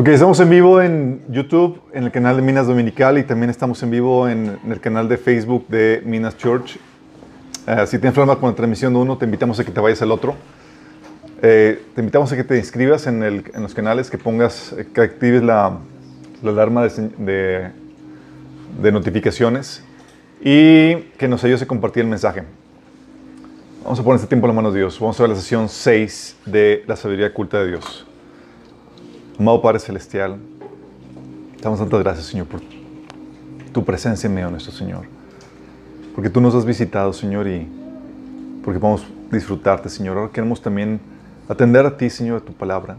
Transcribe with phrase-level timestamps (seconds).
[0.00, 3.82] Ok, estamos en vivo en YouTube, en el canal de Minas Dominical y también estamos
[3.82, 6.78] en vivo en, en el canal de Facebook de Minas Church.
[7.66, 10.00] Eh, si tienes problema con la transmisión de uno, te invitamos a que te vayas
[10.00, 10.36] al otro.
[11.42, 14.86] Eh, te invitamos a que te inscribas en, el- en los canales, que pongas, eh,
[14.94, 15.78] que actives la,
[16.44, 17.70] la alarma de, de-
[18.80, 19.82] de notificaciones
[20.40, 22.44] y que nos ayudes a compartir el mensaje.
[23.82, 25.00] Vamos a poner este tiempo en las manos de Dios.
[25.00, 28.07] Vamos a ver la sesión 6 de la sabiduría culta de Dios.
[29.38, 30.36] Amado Padre Celestial,
[31.62, 32.60] damos tantas gracias, Señor, por
[33.72, 35.02] tu presencia en medio de nuestro Señor.
[36.12, 37.68] Porque tú nos has visitado, Señor, y
[38.64, 40.18] porque podemos disfrutarte, Señor.
[40.18, 40.98] Ahora queremos también
[41.48, 42.96] atender a ti, Señor, a tu palabra.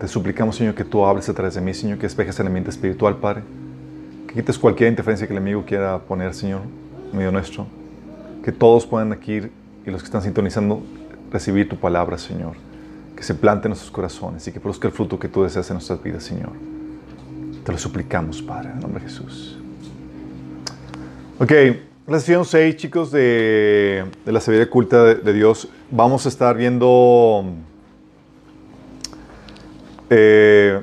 [0.00, 2.70] Te suplicamos, Señor, que tú hables a través de mí, Señor, que despejes el ambiente
[2.70, 3.44] espiritual, Padre.
[4.26, 6.62] Que quites cualquier interferencia que el enemigo quiera poner, Señor,
[7.12, 7.68] en medio nuestro.
[8.42, 9.42] Que todos puedan aquí
[9.86, 10.82] y los que están sintonizando
[11.30, 12.65] recibir tu palabra, Señor.
[13.16, 15.74] Que se plante en nuestros corazones y que produzca el fruto que tú deseas en
[15.74, 16.52] nuestras vidas, Señor.
[17.64, 19.58] Te lo suplicamos, Padre, en el nombre de Jesús.
[21.38, 21.52] Ok,
[22.06, 25.68] la sesión 6, chicos, de, de la sabiduría culta de, Dios.
[25.90, 27.44] Vamos a estar viendo.
[30.10, 30.80] eh,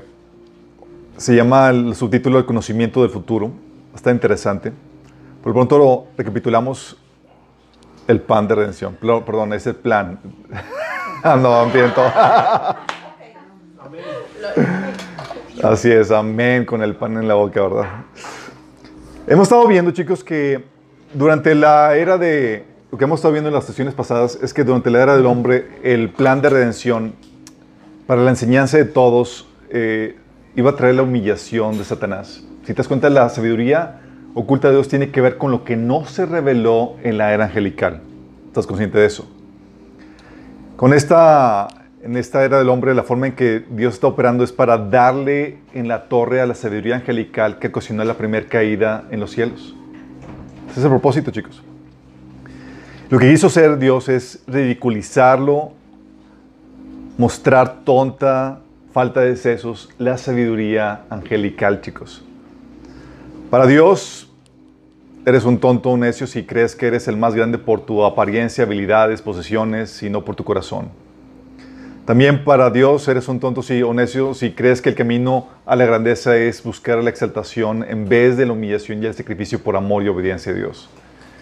[1.16, 3.52] se llama el subtítulo El conocimiento del futuro.
[3.96, 4.74] Está interesante.
[5.42, 6.98] Por lo pronto lo recapitulamos
[8.08, 8.98] el pan de redención.
[9.00, 10.20] Perdón, es el plan.
[11.42, 12.02] No, miento.
[15.64, 17.86] Así es, amén, con el pan en la boca, ¿verdad?
[19.28, 20.66] Hemos estado viendo, chicos, que
[21.14, 22.66] durante la era de...
[22.92, 25.26] Lo que hemos estado viendo en las sesiones pasadas es que durante la era del
[25.26, 27.14] hombre, el plan de redención
[28.06, 30.18] para la enseñanza de todos eh,
[30.56, 32.44] iba a traer la humillación de Satanás.
[32.64, 34.02] Si te das cuenta, la sabiduría
[34.36, 37.46] oculta de Dios tiene que ver con lo que no se reveló en la era
[37.46, 38.02] angelical.
[38.48, 39.33] ¿Estás consciente de eso?
[40.84, 41.70] Con esta,
[42.02, 45.60] en esta era del hombre, la forma en que Dios está operando es para darle
[45.74, 49.74] en la torre a la sabiduría angelical que ocasionó la primera caída en los cielos.
[50.70, 51.64] Ese es el propósito, chicos.
[53.10, 55.72] Lo que quiso hacer Dios es ridiculizarlo,
[57.18, 58.60] mostrar tonta,
[58.92, 62.26] falta de sesos, la sabiduría angelical, chicos.
[63.50, 64.33] Para Dios,
[65.26, 68.66] eres un tonto, un necio si crees que eres el más grande por tu apariencia,
[68.66, 70.90] habilidades, posesiones y no por tu corazón.
[72.06, 75.78] También para Dios eres un tonto si, o necio si crees que el camino a
[75.78, 79.78] la grandeza es buscar la exaltación en vez de la humillación y el sacrificio por
[79.78, 80.90] amor y obediencia a Dios.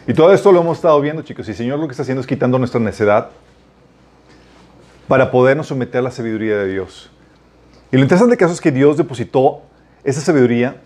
[0.07, 1.47] Y todo esto lo hemos estado viendo, chicos.
[1.47, 3.29] Y el Señor lo que está haciendo es quitando nuestra necedad
[5.07, 7.09] para podernos someter a la sabiduría de Dios.
[7.91, 9.63] Y lo interesante del caso es que Dios depositó
[10.03, 10.81] esa sabiduría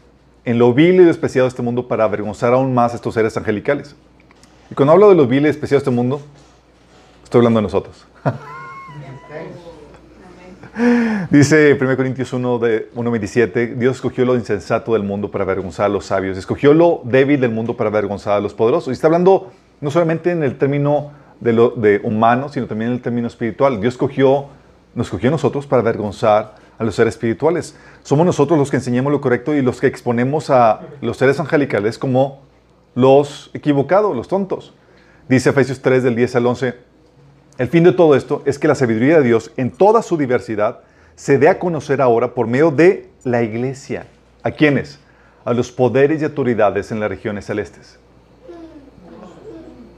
[0.45, 3.35] en lo vil y despreciado de este mundo para avergonzar aún más a estos seres
[3.35, 3.95] angelicales.
[4.71, 6.21] Y cuando hablo de lo vil y despreciado de este mundo,
[7.23, 8.05] estoy hablando de nosotros.
[11.29, 15.89] Dice 1 Corintios 1, de 1.27, Dios escogió lo insensato del mundo para avergonzar a
[15.89, 18.89] los sabios, escogió lo débil del mundo para avergonzar a los poderosos.
[18.89, 19.51] Y está hablando
[19.81, 23.79] no solamente en el término de, lo, de humano, sino también en el término espiritual.
[23.79, 24.47] Dios escogió,
[24.93, 27.75] nos escogió a nosotros para avergonzar a los seres espirituales.
[28.03, 31.97] Somos nosotros los que enseñamos lo correcto y los que exponemos a los seres angelicales
[31.97, 32.41] como
[32.93, 34.73] los equivocados, los tontos.
[35.27, 36.75] Dice Efesios 3 del 10 al 11,
[37.57, 40.81] el fin de todo esto es que la sabiduría de Dios en toda su diversidad
[41.15, 44.07] se dé a conocer ahora por medio de la iglesia.
[44.43, 44.99] ¿A quiénes?
[45.45, 47.97] A los poderes y autoridades en las regiones celestes.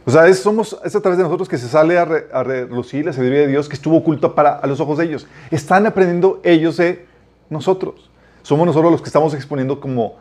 [0.07, 3.06] O sea, es, somos, es a través de nosotros que se sale a, re- relucir
[3.06, 5.28] la sabiduría de Dios que estuvo oculta para, a los ojos de ellos.
[5.51, 7.06] Están aprendiendo ellos de
[7.50, 8.09] nosotros.
[8.41, 10.16] Somos nosotros los que estamos exponiendo como,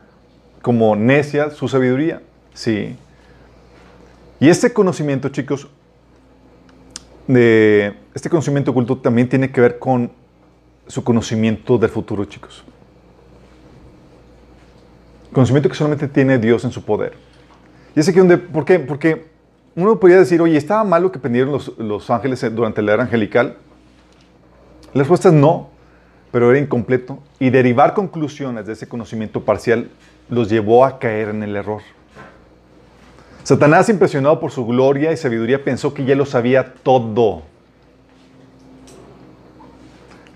[0.60, 2.20] como necia su sabiduría.
[2.52, 2.96] Sí.
[4.40, 5.68] Y este conocimiento, chicos,
[7.28, 10.10] de este conocimiento oculto también tiene que ver con
[10.88, 12.64] su conocimiento del futuro, chicos.
[15.32, 17.12] Conocimiento que solamente tiene Dios en su poder.
[17.94, 18.80] Y es aquí donde, ¿por qué?
[18.80, 19.35] Porque
[19.76, 23.02] uno podría decir, oye, ¿estaba mal lo que aprendieron los, los ángeles durante la era
[23.02, 23.56] angelical?
[24.94, 25.68] La respuesta es no,
[26.32, 27.18] pero era incompleto.
[27.38, 29.90] Y derivar conclusiones de ese conocimiento parcial
[30.30, 31.82] los llevó a caer en el error.
[33.42, 37.42] Satanás, impresionado por su gloria y sabiduría, pensó que ya lo sabía todo.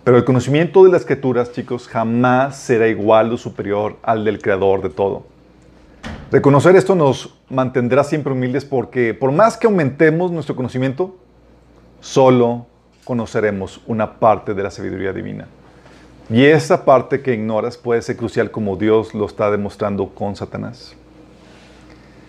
[0.05, 4.83] Pero el conocimiento de las escrituras, chicos, jamás será igual o superior al del creador
[4.83, 5.25] de todo.
[6.31, 11.17] Reconocer esto nos mantendrá siempre humildes porque por más que aumentemos nuestro conocimiento,
[12.01, 12.67] solo
[13.05, 15.49] conoceremos una parte de la sabiduría divina.
[16.31, 20.97] Y esa parte que ignoras puede ser crucial como Dios lo está demostrando con Satanás.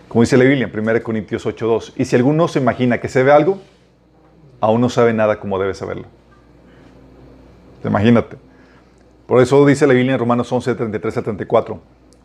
[0.07, 3.23] Como dice la Biblia en 1 Corintios 8.2, y si alguno se imagina que se
[3.23, 3.59] ve algo,
[4.59, 6.07] aún no sabe nada como debe saberlo.
[7.85, 8.37] Imagínate.
[9.27, 11.79] Por eso dice la Biblia en Romanos 11, 33 a 34.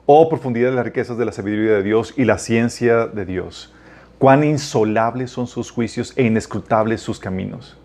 [0.08, 3.74] Oh, profundidad de las riquezas de la sabiduría de Dios y la ciencia de Dios.
[4.18, 7.76] Cuán insolables son sus juicios e inescrutables sus caminos.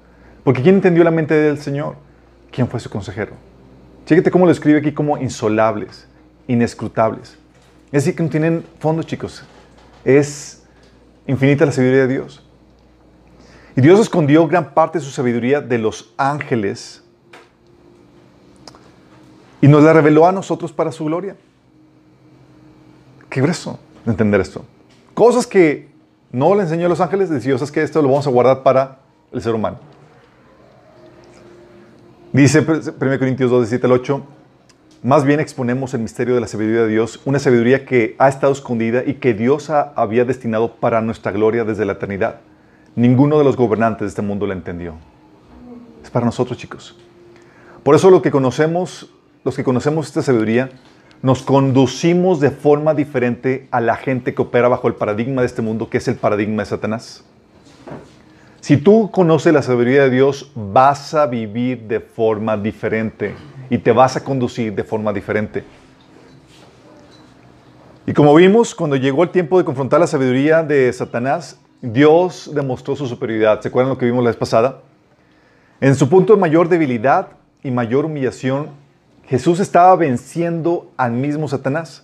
[0.44, 1.96] Porque ¿quién entendió la mente del Señor?
[2.52, 3.34] ¿Quién fue su consejero?
[4.06, 6.08] Fíjate cómo lo escribe aquí como insolables,
[6.48, 7.40] inescrutables.
[7.88, 9.44] Es decir, que no tienen fondo, chicos.
[10.06, 10.64] Es
[11.26, 12.46] infinita la sabiduría de Dios.
[13.76, 17.04] Y Dios escondió gran parte de su sabiduría de los ángeles
[19.60, 21.36] y nos la reveló a nosotros para su gloria.
[23.32, 24.66] Qué grueso de entender esto.
[25.14, 25.88] Cosas que
[26.34, 29.00] no le enseñó a los ángeles, decidió, es que esto lo vamos a guardar para
[29.32, 29.80] el ser humano.
[32.34, 34.22] Dice 1 Corintios 2, 17 al 8,
[35.04, 38.52] más bien exponemos el misterio de la sabiduría de Dios, una sabiduría que ha estado
[38.52, 42.42] escondida y que Dios había destinado para nuestra gloria desde la eternidad.
[42.98, 44.96] Ninguno de los gobernantes de este mundo la entendió.
[46.04, 46.98] Es para nosotros, chicos.
[47.82, 49.10] Por eso lo que conocemos,
[49.46, 50.70] los que conocemos esta sabiduría,
[51.22, 55.62] nos conducimos de forma diferente a la gente que opera bajo el paradigma de este
[55.62, 57.24] mundo, que es el paradigma de Satanás.
[58.60, 63.36] Si tú conoces la sabiduría de Dios, vas a vivir de forma diferente
[63.70, 65.64] y te vas a conducir de forma diferente.
[68.06, 72.96] Y como vimos, cuando llegó el tiempo de confrontar la sabiduría de Satanás, Dios demostró
[72.96, 73.62] su superioridad.
[73.62, 74.82] ¿Se acuerdan lo que vimos la vez pasada?
[75.80, 77.30] En su punto de mayor debilidad
[77.64, 78.70] y mayor humillación,
[79.32, 82.04] Jesús estaba venciendo al mismo Satanás.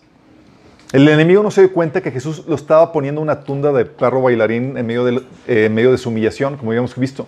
[0.94, 4.22] El enemigo no se dio cuenta que Jesús lo estaba poniendo una tunda de perro
[4.22, 7.28] bailarín en medio de, eh, en medio de su humillación, como habíamos visto.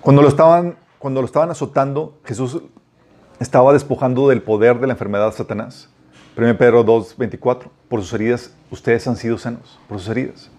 [0.00, 2.62] Cuando lo, estaban, cuando lo estaban azotando, Jesús
[3.40, 5.90] estaba despojando del poder de la enfermedad de Satanás.
[6.38, 7.70] 1 Pedro 2, 24.
[7.90, 10.50] Por sus heridas, ustedes han sido sanos, por sus heridas.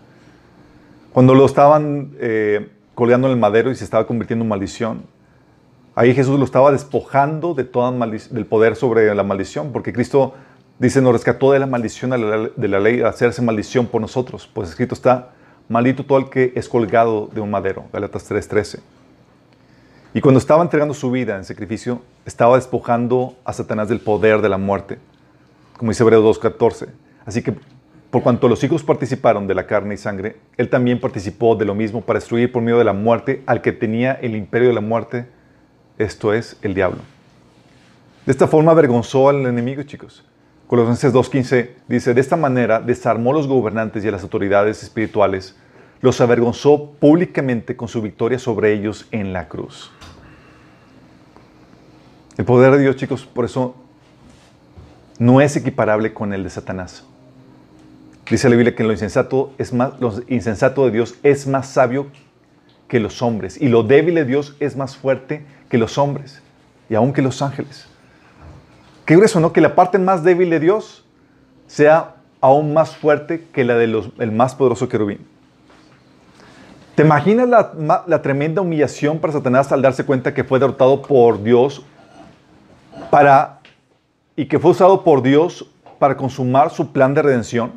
[1.13, 5.16] Cuando lo estaban eh, colgando en el madero y se estaba convirtiendo en maldición,
[5.97, 10.33] ahí Jesús lo estaba despojando de toda del poder sobre la maldición, porque Cristo
[10.79, 14.47] Dice, nos rescató de la maldición de la ley, hacerse maldición por nosotros.
[14.53, 15.31] Pues escrito está,
[15.69, 17.85] maldito todo el que es colgado de un madero.
[17.91, 18.79] Galatas 3:13.
[20.13, 24.49] Y cuando estaba entregando su vida en sacrificio, estaba despojando a Satanás del poder de
[24.49, 24.99] la muerte.
[25.77, 26.89] Como dice Hebreos 2:14.
[27.25, 27.55] Así que
[28.11, 31.73] por cuanto los hijos participaron de la carne y sangre, él también participó de lo
[31.73, 34.81] mismo para destruir por medio de la muerte al que tenía el imperio de la
[34.81, 35.25] muerte,
[35.97, 36.99] esto es, el diablo.
[38.25, 40.23] De esta forma avergonzó al enemigo, chicos.
[40.67, 45.55] Colosenses 2.15 dice, de esta manera desarmó a los gobernantes y a las autoridades espirituales,
[46.01, 49.91] los avergonzó públicamente con su victoria sobre ellos en la cruz.
[52.37, 53.75] El poder de Dios, chicos, por eso
[55.19, 57.05] no es equiparable con el de Satanás.
[58.29, 62.07] Dice la Biblia que lo insensato, es más, lo insensato de Dios es más sabio
[62.89, 66.41] que los hombres y lo débil de Dios es más fuerte que los hombres
[66.89, 67.87] y aún que los ángeles.
[69.05, 69.53] Qué grueso, ¿no?
[69.53, 71.05] Que la parte más débil de Dios
[71.67, 75.25] sea aún más fuerte que la del más poderoso querubín.
[76.95, 81.43] ¿Te imaginas la, la, tremenda humillación para Satanás al darse cuenta que fue derrotado por
[81.43, 81.83] Dios
[83.11, 83.59] para,
[84.35, 87.73] y que fue usado por Dios para consumar su plan de redención?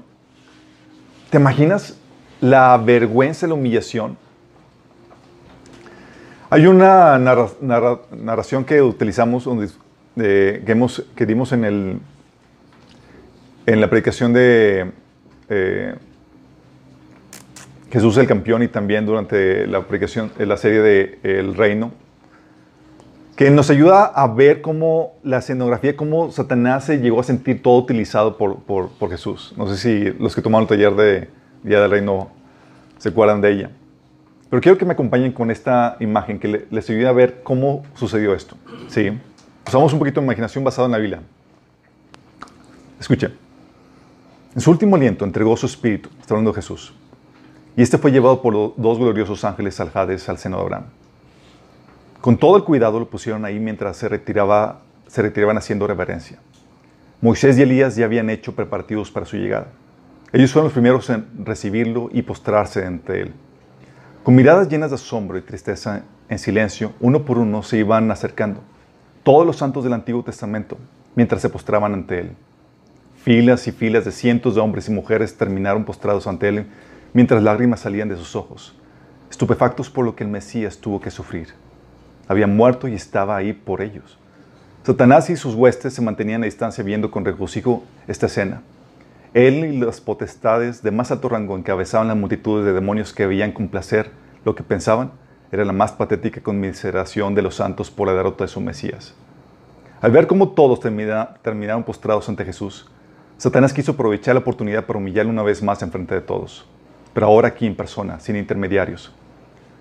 [1.28, 1.98] ¿Te imaginas
[2.40, 4.16] la vergüenza la humillación?
[6.52, 9.68] Hay una narración que utilizamos donde
[10.16, 12.00] que, dimos en, el,
[13.66, 14.90] en la predicación de
[15.48, 15.94] eh,
[17.92, 21.92] Jesús el campeón y también durante la predicación, en la serie de El Reino,
[23.36, 27.78] que nos ayuda a ver cómo la escenografía, cómo Satanás se llegó a sentir todo
[27.78, 29.54] utilizado por, por Jesús.
[29.56, 31.28] No sé si los que tomaron el taller de
[31.62, 32.28] Día del Reino
[32.98, 33.70] se acuerdan de ella.
[34.50, 38.34] Pero quiero que me acompañen con esta imagen que les ayude a ver cómo sucedió
[38.34, 38.56] esto.
[38.88, 39.16] ¿sí?
[39.66, 41.20] Usamos un poquito de imaginación basada en la Biblia.
[42.98, 43.32] Escuchen.
[44.52, 46.92] En su último aliento entregó su espíritu, está hablando Jesús.
[47.76, 50.84] Y este fue llevado por dos gloriosos ángeles al Hades, al seno de Abraham.
[52.20, 56.40] Con todo el cuidado lo pusieron ahí mientras se, retiraba, se retiraban haciendo reverencia.
[57.20, 59.68] Moisés y Elías ya habían hecho preparativos para su llegada.
[60.32, 63.34] Ellos fueron los primeros en recibirlo y postrarse ante él.
[64.22, 68.60] Con miradas llenas de asombro y tristeza, en silencio, uno por uno se iban acercando
[69.22, 70.76] todos los santos del Antiguo Testamento
[71.14, 72.32] mientras se postraban ante Él.
[73.16, 76.66] Filas y filas de cientos de hombres y mujeres terminaron postrados ante Él
[77.14, 78.74] mientras lágrimas salían de sus ojos,
[79.30, 81.48] estupefactos por lo que el Mesías tuvo que sufrir.
[82.28, 84.18] Había muerto y estaba ahí por ellos.
[84.82, 88.60] Satanás y sus huestes se mantenían a distancia viendo con regocijo esta escena.
[89.32, 93.52] Él y las potestades de más alto rango encabezaban las multitudes de demonios que veían
[93.52, 94.10] con placer
[94.44, 95.12] lo que pensaban
[95.52, 99.14] era la más patética conmiseración de los santos por la derrota de su Mesías.
[100.00, 102.90] Al ver cómo todos terminaron postrados ante Jesús,
[103.36, 106.66] Satanás quiso aprovechar la oportunidad para humillarle una vez más en frente de todos,
[107.14, 109.14] pero ahora aquí en persona, sin intermediarios.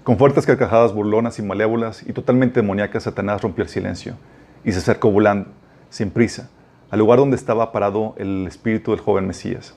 [0.04, 4.14] Con fuertes carcajadas burlonas y malévolas y totalmente demoníacas, Satanás rompió el silencio
[4.64, 5.50] y se acercó volando,
[5.90, 6.50] sin prisa,
[6.92, 9.76] al lugar donde estaba parado el espíritu del joven Mesías.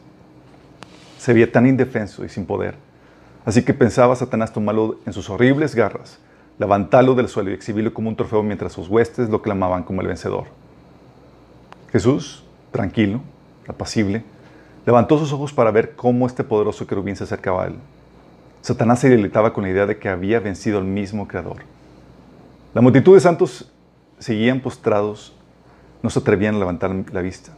[1.19, 2.77] Se veía tan indefenso y sin poder,
[3.45, 6.19] así que pensaba Satanás tomarlo en sus horribles garras
[6.59, 10.07] levantarlo del suelo y exhibirlo como un trofeo mientras sus huestes lo clamaban como el
[10.07, 10.45] vencedor.
[11.91, 13.21] Jesús, tranquilo,
[13.67, 14.23] apacible,
[14.87, 17.75] levantó sus ojos para ver cómo este poderoso querubín se acercaba a él.
[18.61, 21.63] Satanás se deleitaba con la idea de que había vencido al mismo Creador.
[22.75, 23.71] La multitud de santos
[24.19, 25.35] seguían postrados,
[26.03, 27.53] no se atrevían a levantar la vista.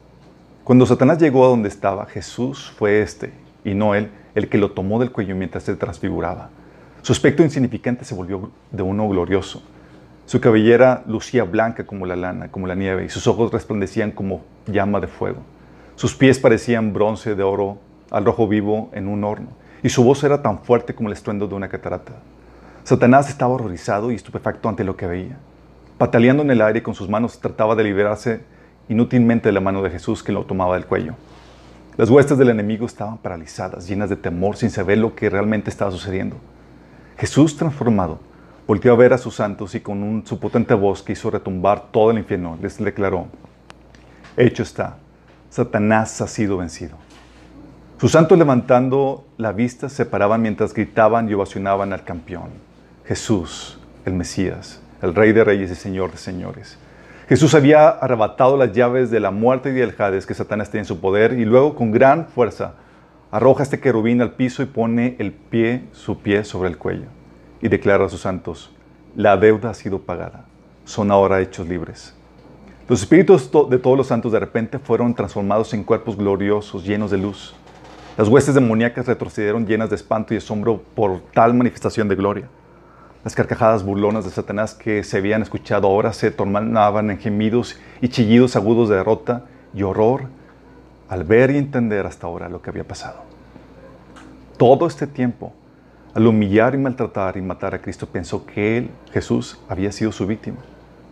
[0.65, 3.33] Cuando Satanás llegó a donde estaba, Jesús fue este,
[3.65, 6.51] y no él, el que lo tomó del cuello mientras se transfiguraba.
[7.03, 9.63] Su aspecto insignificante se volvió de uno glorioso.
[10.27, 14.43] Su cabellera lucía blanca como la lana, como la nieve, y sus ojos resplandecían como
[14.67, 15.43] llama de fuego.
[15.97, 17.79] Sus pies parecían bronce de oro
[18.11, 19.49] al rojo vivo en un horno,
[19.83, 22.15] y su voz era tan fuerte como el estruendo de una catarata.
[22.85, 25.39] Satanás estaba horrorizado y estupefacto ante lo que veía.
[25.99, 28.41] Pataleando en el aire con sus manos, trataba de liberarse
[28.89, 31.15] inútilmente de la mano de Jesús que lo tomaba del cuello.
[31.97, 35.93] Las huestes del enemigo estaban paralizadas, llenas de temor, sin saber lo que realmente estaba
[35.93, 36.37] sucediendo.
[37.17, 38.19] Jesús transformado
[38.67, 42.11] volvió a ver a sus santos y con su potente voz que hizo retumbar todo
[42.11, 43.29] el infierno, les declaró,
[44.37, 44.97] hecho está,
[45.51, 46.97] Satanás ha sido vencido.
[48.01, 52.51] Sus santos levantando la vista se paraban mientras gritaban y ovacionaban al campeón,
[53.05, 56.79] Jesús, el Mesías, el Rey de Reyes y Señor de Señores.
[57.29, 60.87] Jesús había arrebatado las llaves de la muerte y del Hades que Satanás tenía en
[60.87, 62.75] su poder y luego con gran fuerza
[63.31, 67.07] arroja este querubín al piso y pone el pie, su pie sobre el cuello
[67.61, 68.75] y declara a sus santos,
[69.15, 70.47] la deuda ha sido pagada,
[70.87, 72.15] son ahora hechos libres.
[72.89, 77.19] Los espíritus de todos los santos de repente fueron transformados en cuerpos gloriosos, llenos de
[77.19, 77.55] luz.
[78.17, 82.49] Las huestes demoníacas retrocedieron llenas de espanto y asombro por tal manifestación de gloria.
[83.25, 88.09] Las carcajadas burlonas de Satanás que se habían escuchado ahora se tornaban en gemidos y
[88.09, 90.27] chillidos agudos de derrota y horror
[91.09, 93.23] al ver y entender hasta ahora lo que había pasado.
[94.59, 95.55] Todo este tiempo,
[96.13, 100.27] al humillar y maltratar y matar a Cristo, pensó que Él, Jesús, había sido su
[100.27, 100.59] víctima,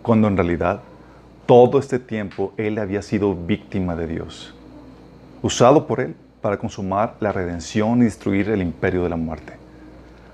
[0.02, 0.82] cuando en realidad
[1.46, 4.54] todo este tiempo Él había sido víctima de Dios,
[5.40, 9.54] usado por Él para consumar la redención y destruir el imperio de la muerte.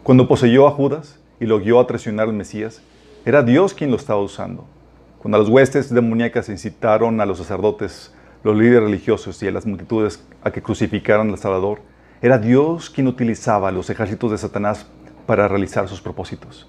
[0.02, 2.82] Cuando poseyó a Judas y lo guió a traicionar al Mesías,
[3.24, 4.64] era Dios quien lo estaba usando.
[5.18, 8.14] Cuando las huestes demoníacas incitaron a los sacerdotes
[8.44, 11.80] los líderes religiosos y a las multitudes a que crucificaran al Salvador,
[12.22, 14.86] era Dios quien utilizaba los ejércitos de Satanás
[15.26, 16.68] para realizar sus propósitos.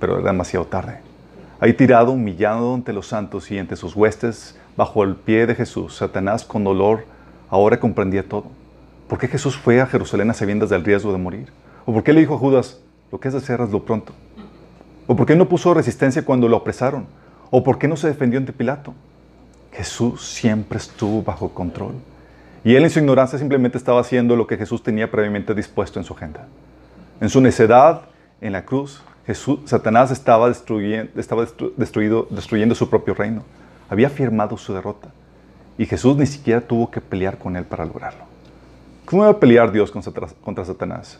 [0.00, 1.00] Pero era demasiado tarde.
[1.60, 5.96] Ahí tirado, humillado ante los santos y ante sus huestes, bajo el pie de Jesús,
[5.96, 7.04] Satanás con dolor
[7.48, 8.46] ahora comprendía todo.
[9.06, 11.52] ¿Por qué Jesús fue a Jerusalén a sabiendas del riesgo de morir?
[11.86, 12.80] ¿O por qué le dijo a Judas,
[13.12, 14.14] lo que es hacer, pronto?
[15.06, 17.06] ¿O por qué no puso resistencia cuando lo apresaron?
[17.50, 18.94] ¿O por qué no se defendió ante Pilato?
[19.70, 21.94] Jesús siempre estuvo bajo control.
[22.64, 26.04] Y él en su ignorancia simplemente estaba haciendo lo que Jesús tenía previamente dispuesto en
[26.06, 26.46] su agenda.
[27.20, 28.02] En su necedad,
[28.40, 33.42] en la cruz, Jesús, Satanás estaba, destruyendo, estaba destruido, destruyendo su propio reino.
[33.90, 35.08] Había firmado su derrota.
[35.76, 38.24] Y Jesús ni siquiera tuvo que pelear con él para lograrlo.
[39.04, 41.18] ¿Cómo iba a pelear Dios contra Satanás?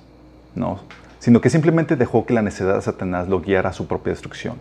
[0.55, 0.81] No,
[1.23, 4.57] sino que simplemente dejó que la necedad de Satanás lo guiara a su propia destrucción.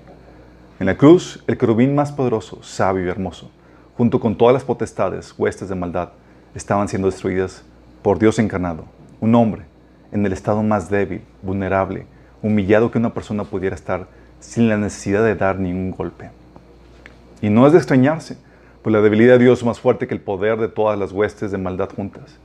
[0.79, 3.49] En la cruz, el querubín más poderoso, sabio y hermoso,
[3.97, 6.09] junto con todas las potestades, huestes de maldad,
[6.53, 7.63] estaban siendo destruidas
[8.03, 8.85] por Dios encarnado,
[9.19, 9.63] un hombre
[10.11, 12.05] en el estado más débil, vulnerable,
[12.43, 14.05] humillado que una persona pudiera estar
[14.39, 16.29] sin la necesidad de dar ningún golpe.
[17.41, 18.37] Y no es de extrañarse,
[18.83, 21.49] pues la debilidad de Dios es más fuerte que el poder de todas las huestes
[21.49, 22.37] de maldad juntas.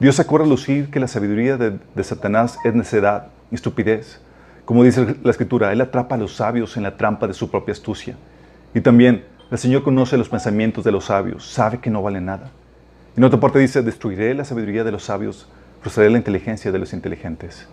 [0.00, 4.20] Dios acuerda lucir que la sabiduría de, de Satanás es necedad y estupidez.
[4.64, 7.72] Como dice la Escritura, Él atrapa a los sabios en la trampa de su propia
[7.72, 8.16] astucia.
[8.74, 12.50] Y también el Señor conoce los pensamientos de los sabios, sabe que no vale nada.
[13.16, 15.46] En otra parte dice, destruiré la sabiduría de los sabios,
[15.82, 17.68] frustraré la inteligencia de los inteligentes.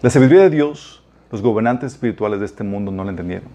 [0.00, 3.48] La sabiduría de Dios, los gobernantes espirituales de este mundo no la entendieron.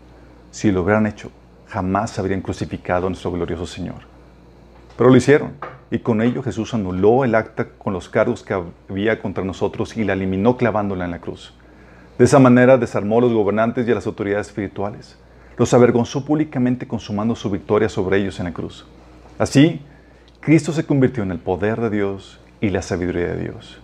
[0.51, 1.31] Si lo hubieran hecho,
[1.67, 4.01] jamás habrían crucificado a nuestro glorioso Señor.
[4.95, 5.53] Pero lo hicieron,
[5.91, 8.53] y con ello Jesús anuló el acta con los cargos que
[8.89, 11.53] había contra nosotros y la eliminó clavándola en la cruz.
[12.17, 15.17] De esa manera desarmó a los gobernantes y a las autoridades espirituales
[15.57, 18.85] los avergonzó públicamente consumando su victoria sobre ellos en la cruz.
[19.39, 19.81] Así,
[20.39, 23.79] Cristo se convirtió en el poder de Dios y la sabiduría de Dios.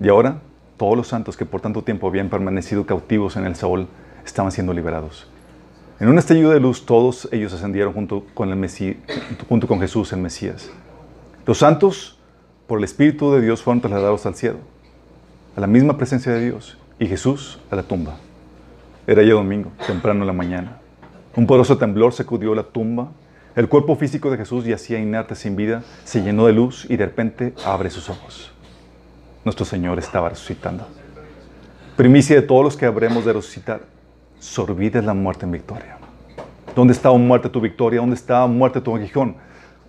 [0.00, 0.40] Y ahora,
[0.76, 3.86] todos los santos que por tanto tiempo habían permanecido cautivos en el Saúl
[4.24, 5.28] estaban siendo liberados.
[6.00, 10.70] En un estallido de luz, todos ellos ascendieron junto con, Jesús, el Mesías.
[11.44, 12.18] Los santos,
[12.66, 14.60] por el Espíritu de Dios, fueron trasladados al cielo,
[15.54, 18.16] a la misma presencia de Dios, y Jesús a la tumba.
[19.06, 20.78] Era ya domingo, temprano en la mañana.
[21.36, 23.12] Un poderoso temblor sacudió la tumba.
[23.54, 27.04] El cuerpo físico de Jesús yacía inerte sin vida, se llenó de luz y de
[27.04, 28.52] repente abre sus ojos.
[29.44, 30.86] Nuestro Señor estaba resucitando.
[31.94, 33.99] Primicia de todos los que habremos de resucitar.
[34.40, 35.98] Sorbides la muerte en victoria.
[36.74, 38.00] ¿Dónde está muerte tu victoria?
[38.00, 39.36] ¿Dónde está muerte tu aguijón?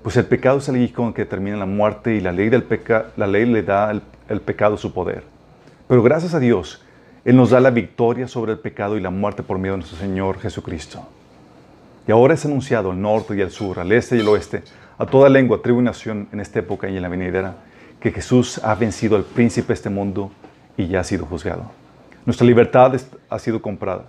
[0.03, 3.08] Pues el pecado es el aguijón que determina la muerte y la ley, del peca
[3.15, 3.91] la ley le da
[4.29, 5.24] el pecado su poder.
[5.88, 6.81] Pero gracias a Dios,
[7.24, 9.98] Él nos da la victoria sobre el pecado y la muerte por medio de nuestro
[9.98, 11.08] Señor Jesucristo.
[12.08, 14.63] Y ahora es anunciado al norte y al sur, al este y al oeste,
[14.98, 17.55] a toda lengua, tribu y nación en esta época y en la venidera,
[18.00, 20.31] que Jesús ha vencido al príncipe de este mundo
[20.75, 21.72] y ya ha sido juzgado.
[22.25, 22.93] Nuestra libertad
[23.29, 24.05] ha sido comprada.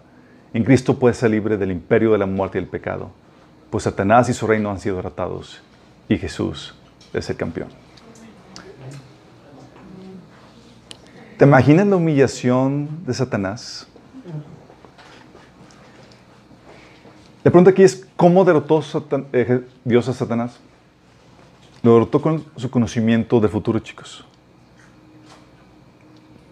[0.54, 3.10] En Cristo puede ser libre del imperio de la muerte y el pecado,
[3.70, 5.62] pues Satanás y su reino han sido derrotados
[6.08, 6.74] y Jesús
[7.14, 7.68] es el campeón.
[11.38, 13.88] ¿Te imaginas la humillación de Satanás?
[17.42, 18.84] La pregunta aquí es, ¿cómo derrotó
[19.32, 20.60] eh, Dios a Satanás?
[21.82, 24.24] Lo derrotó con su conocimiento del futuro, chicos.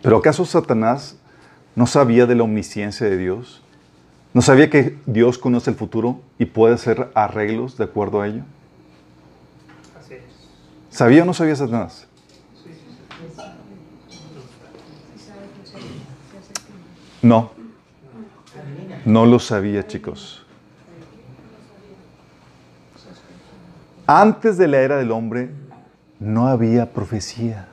[0.02, 1.16] ¿Pero acaso Satanás
[1.76, 3.62] no sabía de la omnisciencia de Dios?
[4.32, 8.42] ¿No sabía que Dios conoce el futuro y puede hacer arreglos de acuerdo a ello?
[10.88, 12.06] ¿Sabía o no sabía Satanás?
[17.22, 17.50] No.
[19.04, 20.46] No lo sabía, chicos.
[24.06, 25.50] Antes de la era del hombre
[26.18, 27.69] no había profecía.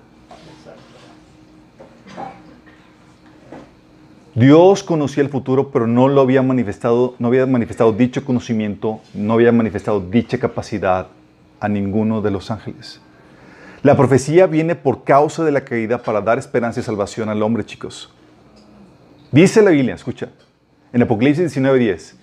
[4.38, 9.34] Dios conocía el futuro, pero no lo había manifestado, no había manifestado dicho conocimiento, no
[9.34, 11.08] había manifestado dicha capacidad
[11.60, 13.02] a ninguno de los ángeles.
[13.82, 17.66] La profecía viene por causa de la caída para dar esperanza y salvación al hombre,
[17.66, 18.14] chicos.
[19.32, 20.30] Dice la Biblia, escucha,
[20.94, 22.14] en Apocalipsis 19:10,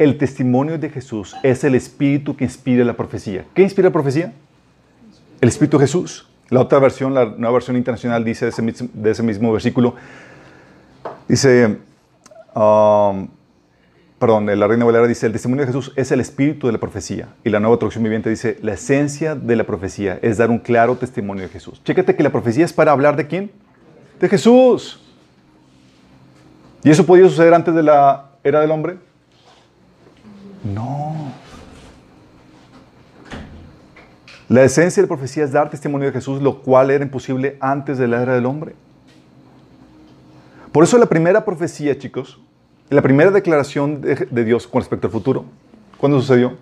[0.00, 3.44] el testimonio de Jesús es el espíritu que inspira la profecía.
[3.54, 4.32] ¿Qué inspira la profecía?
[5.40, 6.26] El espíritu de Jesús.
[6.48, 8.60] La otra versión, la nueva versión internacional, dice ese,
[8.92, 9.94] de ese mismo versículo,
[11.30, 11.78] dice,
[12.54, 13.28] um,
[14.18, 17.28] perdón, la Reina Valera dice, el testimonio de Jesús es el espíritu de la profecía.
[17.44, 20.96] Y la nueva traducción viviente dice, la esencia de la profecía es dar un claro
[20.96, 21.80] testimonio de Jesús.
[21.84, 23.50] Chécate que la profecía es para hablar de quién?
[24.18, 25.00] De Jesús.
[26.82, 28.96] ¿Y eso podía suceder antes de la era del hombre?
[30.64, 31.32] No.
[34.48, 37.98] La esencia de la profecía es dar testimonio de Jesús, lo cual era imposible antes
[37.98, 38.74] de la era del hombre.
[40.72, 42.38] Por eso la primera profecía, chicos,
[42.90, 45.44] la primera declaración de, Dios con respecto al futuro,
[45.96, 46.56] ¿cuándo sucedió?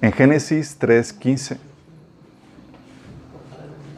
[0.00, 1.58] En Génesis 3.15.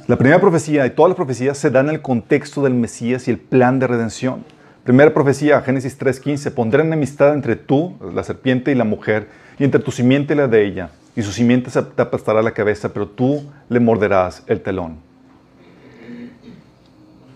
[0.07, 3.31] La primera profecía y todas las profecías se dan en el contexto del Mesías y
[3.31, 4.45] el plan de redención.
[4.85, 9.81] Primera profecía, Génesis 3:15, pondré enemistad entre tú, la serpiente, y la mujer, y entre
[9.81, 13.07] tu simiente y la de ella, y su simiente se te aplastará la cabeza, pero
[13.07, 15.12] tú le morderás el telón.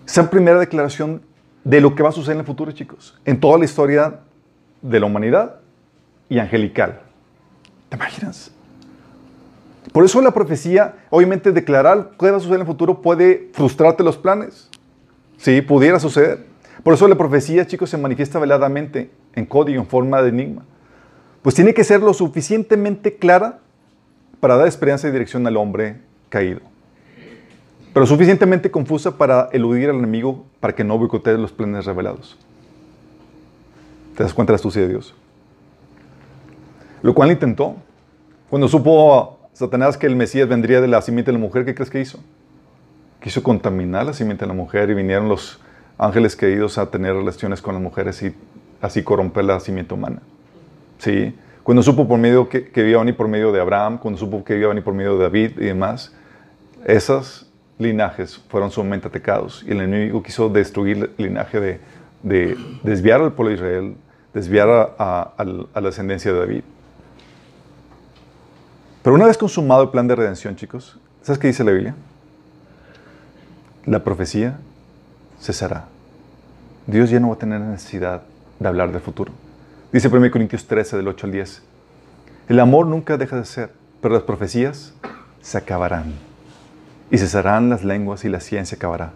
[0.07, 1.21] Esa primera declaración
[1.65, 4.21] de lo que va a suceder en el futuro, chicos, en toda la historia
[4.81, 5.57] de la humanidad
[6.29, 7.01] y angelical.
[7.89, 8.51] ¿Te imaginas?
[9.91, 14.01] Por eso la profecía, obviamente declarar qué va a suceder en el futuro puede frustrarte
[14.01, 14.69] los planes.
[15.37, 16.45] Sí, pudiera suceder.
[16.83, 20.63] Por eso la profecía, chicos, se manifiesta veladamente en código, en forma de enigma.
[21.41, 23.59] Pues tiene que ser lo suficientemente clara
[24.39, 25.97] para dar esperanza y dirección al hombre
[26.29, 26.61] caído.
[27.97, 32.37] Pero suficientemente confusa para eludir al enemigo para que no boicotee los planes revelados.
[34.15, 35.15] ¿Te das cuenta de la astucia de Dios?
[37.01, 37.75] Lo cual intentó.
[38.51, 41.89] Cuando supo Satanás que el Mesías vendría de la simiente de la mujer, ¿qué crees
[41.89, 42.19] que hizo?
[43.19, 45.59] Quiso contaminar la simiente de la mujer y vinieron los
[45.97, 48.35] ángeles queridos a tener relaciones con las mujeres y
[48.79, 50.21] así corromper la simiente humana.
[50.99, 51.35] ¿Sí?
[51.63, 54.43] Cuando supo por medio que, que iba a venir por medio de Abraham, cuando supo
[54.43, 56.13] que iba a venir por medio de David y demás,
[56.85, 57.46] esos
[57.79, 61.79] linajes fueron sumamente atacados y el enemigo quiso destruir el linaje de,
[62.23, 63.95] de desviar al pueblo de Israel,
[64.33, 66.63] desviar a, a la descendencia de David.
[69.03, 71.95] Pero una vez consumado el plan de redención, chicos, ¿sabes qué dice la Biblia?
[73.85, 74.57] La profecía
[75.39, 75.85] cesará.
[76.87, 78.23] Dios ya no va a tener necesidad
[78.59, 79.31] de hablar del futuro.
[79.91, 81.61] Dice 1 Corintios 13, del 8 al 10.
[82.49, 84.93] El amor nunca deja de ser, pero las profecías
[85.41, 86.26] se acabarán.
[87.09, 89.11] Y cesarán las lenguas y la ciencia acabará.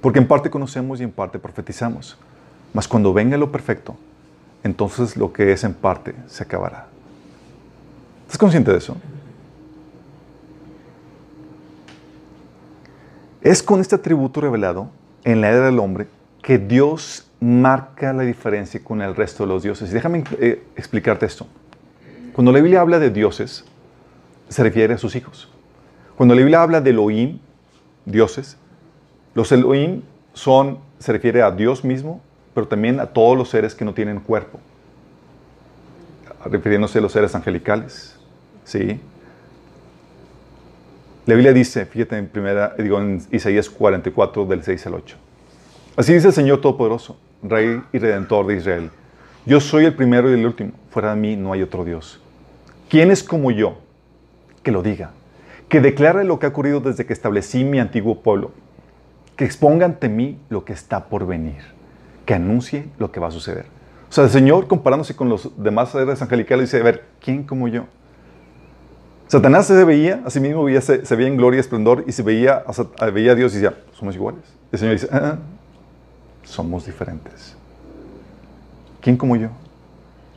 [0.00, 2.16] Porque en parte conocemos y en parte profetizamos.
[2.72, 3.96] Mas cuando venga lo perfecto,
[4.62, 6.86] entonces lo que es en parte se acabará.
[8.26, 8.96] ¿Estás consciente de eso?
[13.42, 14.88] Es con este atributo revelado
[15.22, 16.08] en la era del hombre
[16.42, 19.90] que Dios marca la diferencia con el resto de los dioses.
[19.90, 21.46] Déjame eh, explicarte esto.
[22.32, 23.64] Cuando la Biblia habla de dioses,
[24.48, 25.53] se refiere a sus hijos.
[26.16, 27.38] Cuando la Biblia habla de Elohim,
[28.04, 28.56] dioses,
[29.34, 32.20] los Elohim son, se refiere a Dios mismo,
[32.54, 34.60] pero también a todos los seres que no tienen cuerpo.
[36.44, 38.16] Refiriéndose a los seres angelicales.
[38.64, 39.00] ¿Sí?
[41.26, 45.16] La Biblia dice, fíjate en, primera, digo, en Isaías 44, del 6 al 8.
[45.96, 48.90] Así dice el Señor Todopoderoso, Rey y Redentor de Israel.
[49.46, 50.72] Yo soy el primero y el último.
[50.90, 52.20] Fuera de mí no hay otro Dios.
[52.88, 53.78] ¿Quién es como yo?
[54.62, 55.12] Que lo diga.
[55.74, 58.52] Que declare lo que ha ocurrido desde que establecí mi antiguo pueblo.
[59.34, 61.64] Que exponga ante mí lo que está por venir.
[62.26, 63.66] Que anuncie lo que va a suceder.
[64.08, 67.66] O sea, el Señor, comparándose con los demás seres angelicales, dice, a ver, ¿quién como
[67.66, 67.86] yo?
[69.26, 72.22] Satanás se veía, a sí mismo veía, se, veía en gloria y esplendor y se
[72.22, 72.62] veía
[73.00, 74.44] a, veía a Dios y decía, somos iguales.
[74.70, 75.38] El Señor dice, ah,
[76.44, 77.56] somos diferentes.
[79.00, 79.48] ¿Quién como yo?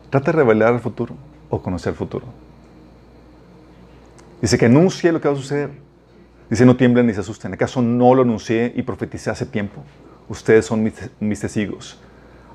[0.10, 1.13] Trata de revelar el futuro
[1.52, 2.26] o conocer el futuro.
[4.41, 5.71] Dice que anuncie lo que va a suceder.
[6.50, 7.54] Dice, no tiemblen ni se asusten.
[7.54, 9.84] ¿Acaso no lo anuncié y profeticé hace tiempo?
[10.30, 12.00] Ustedes son mis, testigos.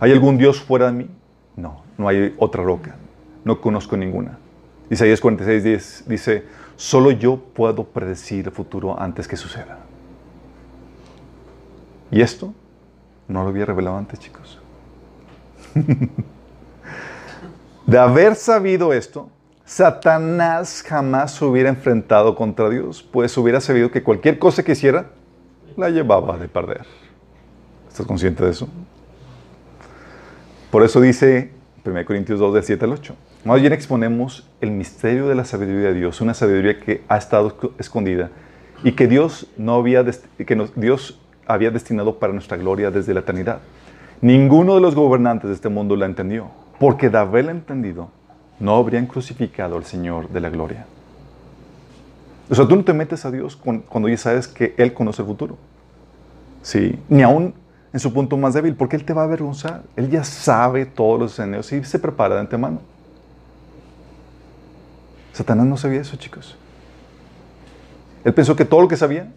[0.01, 1.11] ¿Hay algún Dios fuera de mí?
[1.57, 2.97] No, no hay otra roca.
[3.45, 4.39] No conozco ninguna.
[4.91, 6.45] Isaías 46 10, dice,
[6.77, 9.79] solo yo puedo predecir el futuro antes que suceda.
[12.11, 12.53] Y esto
[13.29, 14.61] no lo había revelado antes, chicos.
[17.87, 19.31] de haber sabido esto,
[19.65, 25.07] Satanás jamás se hubiera enfrentado contra Dios, pues hubiera sabido que cualquier cosa que hiciera
[25.77, 26.85] la llevaba de perder.
[27.89, 28.69] ¿Estás consciente de eso?
[30.71, 31.53] Por eso dice
[31.85, 33.17] 1 Corintios 2, del 7 al 8.
[33.45, 37.57] Más bien exponemos el misterio de la sabiduría de Dios, una sabiduría que ha estado
[37.79, 38.31] escondida
[38.85, 43.61] y que Dios, no había, que Dios había destinado para nuestra gloria desde la eternidad.
[44.21, 48.11] Ninguno de los gobernantes de este mundo la entendió, porque de haberla entendido,
[48.63, 50.87] no habrían crucificado al Señor de la gloria.
[52.49, 55.27] O sea, tú no te metes a Dios cuando ya sabes que Él conoce el
[55.27, 55.57] futuro.
[56.63, 57.55] Sí, ni aún
[57.93, 59.83] en su punto más débil, porque Él te va a avergonzar.
[59.97, 62.81] Él ya sabe todos los escenarios y se prepara de antemano.
[65.33, 66.57] Satanás no sabía eso, chicos.
[68.23, 69.33] Él pensó que todo lo que sabía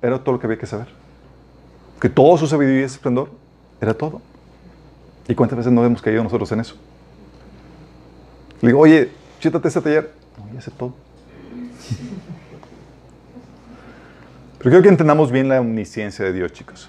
[0.00, 0.86] era todo lo que había que saber.
[2.00, 3.28] Que todo su sabiduría y esplendor
[3.82, 4.22] era todo.
[5.28, 6.76] ¿Y cuántas veces no hemos caído nosotros en eso?
[8.62, 10.12] Le digo, oye, chítate ese taller.
[10.38, 10.94] No, ya sé todo.
[14.58, 16.88] Pero creo que entendamos bien la omnisciencia de Dios, chicos.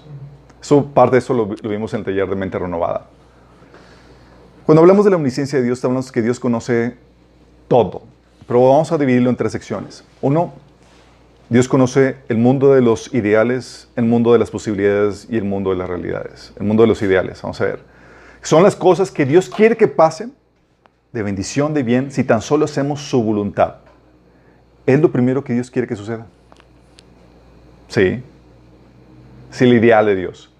[0.62, 3.06] Eso, parte de eso lo, vimos en el taller de mente renovada.
[4.64, 6.96] Cuando hablamos de la omnisciencia de Dios, hablamos que Dios conoce
[7.66, 8.02] todo.
[8.46, 10.04] Pero vamos a dividirlo en tres secciones.
[10.22, 10.52] Uno,
[11.48, 15.70] Dios conoce el mundo de los ideales, el mundo de las posibilidades y el mundo
[15.70, 16.52] de las realidades.
[16.56, 17.80] El mundo de los ideales, vamos a ver.
[18.42, 20.32] Son las cosas que Dios quiere que pasen
[21.14, 23.76] de bendición, de bien, si tan solo hacemos su voluntad.
[24.84, 26.26] Es lo primero que Dios quiere que suceda.
[27.86, 28.20] Sí.
[29.48, 30.52] Es el ideal de Dios.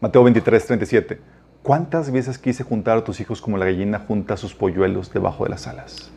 [0.00, 1.20] Mateo 23, 37.
[1.62, 5.50] ¿Cuántas veces quise juntar a tus hijos como la gallina junta sus polluelos debajo de
[5.50, 6.10] las alas?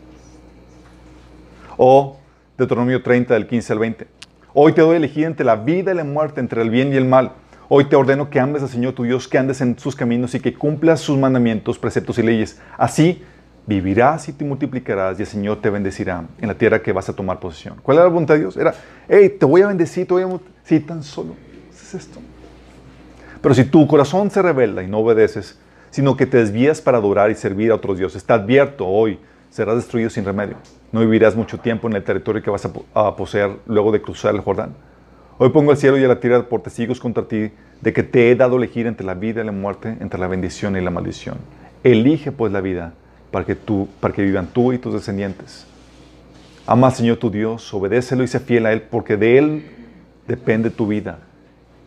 [1.78, 2.18] O
[2.58, 4.08] Deuteronomio 30 del 15 al 20.
[4.56, 6.96] Hoy te doy a elegir entre la vida y la muerte, entre el bien y
[6.96, 7.34] el mal.
[7.70, 10.40] Hoy te ordeno que ames al Señor tu Dios, que andes en sus caminos y
[10.40, 12.60] que cumplas sus mandamientos, preceptos y leyes.
[12.80, 13.22] Así
[13.68, 17.14] vivirás y te multiplicarás y el Señor te bendecirá en la tierra que vas a
[17.14, 17.76] tomar posesión.
[17.84, 18.56] ¿Cuál era la voluntad de Dios?
[18.56, 18.74] Era,
[19.10, 20.40] hey, te voy a bendecir, te voy a...
[20.64, 21.36] Sí, tan solo.
[21.70, 22.20] es esto.
[23.42, 27.30] Pero si tu corazón se revela y no obedeces, sino que te desvías para adorar
[27.30, 30.56] y servir a otros dioses, está advierto hoy, serás destruido sin remedio.
[30.92, 34.42] No vivirás mucho tiempo en el territorio que vas a, poseer luego de cruzar el
[34.42, 34.74] Jordán.
[35.38, 37.52] Hoy pongo el cielo y la tierra por testigos contra ti
[37.82, 40.78] de que te he dado elegir entre la vida y la muerte, entre la bendición
[40.78, 41.38] y la maldición.
[41.84, 42.94] Elige pues la vida
[43.32, 45.66] para que, tú, para que vivan tú y tus descendientes.
[46.66, 49.66] Ama al Señor tu Dios, obedécelo y sé fiel a Él, porque de Él
[50.28, 51.20] depende tu vida.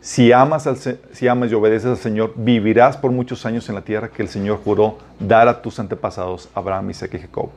[0.00, 3.82] Si amas, al, si amas y obedeces al Señor, vivirás por muchos años en la
[3.82, 7.50] tierra que el Señor juró dar a tus antepasados, Abraham, Isaac y Jacob.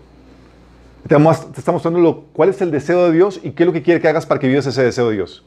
[1.07, 1.15] Te,
[1.57, 4.07] está mostrando cuál es el deseo de Dios y qué es lo que quiere que
[4.09, 5.45] hagas para que vivas ese deseo de Dios.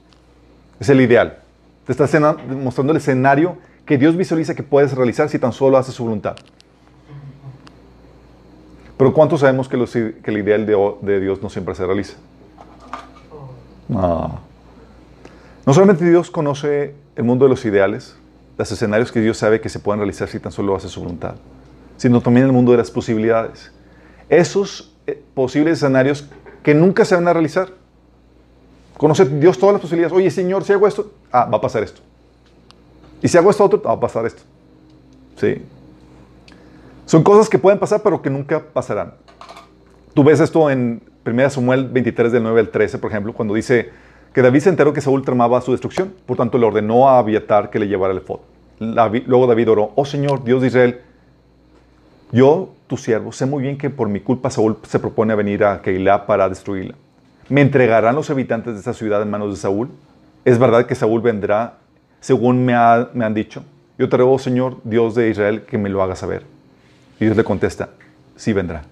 [0.81, 1.39] Es el ideal.
[1.87, 5.95] Te está mostrando el escenario que Dios visualiza que puedes realizar si tan solo haces
[5.95, 6.37] su voluntad.
[8.97, 12.17] Pero ¿cuántos sabemos que, el ideal de, Dios no siempre se realiza?
[13.89, 14.41] No.
[15.65, 18.17] no solamente Dios conoce el mundo de los ideales,
[18.59, 21.35] los escenarios que Dios sabe que se pueden realizar si tan solo hace su voluntad,
[21.97, 23.71] sino también el mundo de las posibilidades.
[24.29, 26.27] Esos eh, posibles escenarios
[26.63, 27.69] que nunca se van a realizar.
[28.97, 30.17] Conoce Dios todas las posibilidades.
[30.17, 32.01] Oye, Señor, si hago esto, ah, va a pasar esto.
[33.23, 34.43] Y si hago esto otro, va a pasar esto.
[35.37, 35.63] Sí.
[37.07, 39.15] Son cosas que pueden pasar, pero que nunca pasarán.
[40.13, 43.91] Tú ves esto en 1 Samuel 23, del 9 al 13, por ejemplo, cuando dice
[44.33, 46.13] que David se enteró que Saúl tramaba su destrucción.
[46.27, 48.41] Por tanto, le ordenó a Abiatar que le llevara el efod.
[48.81, 51.01] Luego David oró, oh Señor, Dios de Israel,
[52.33, 55.81] yo, tu siervo, sé muy bien que por mi culpa Saúl se propone venir a
[55.81, 56.97] Keilah para destruirla.
[57.49, 59.91] ¿Me entregarán los habitantes de esa ciudad en manos de Saúl?
[60.45, 61.79] ¿Es verdad que Saúl vendrá
[62.19, 62.75] según me,
[63.15, 63.63] me han dicho?
[63.97, 66.56] Yo te ruego, Señor, Dios de Israel, que me lo haga saber.
[67.19, 67.91] Y Dios le contesta,
[68.37, 68.83] sí vendrá.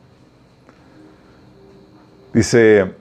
[2.33, 2.93] Dice,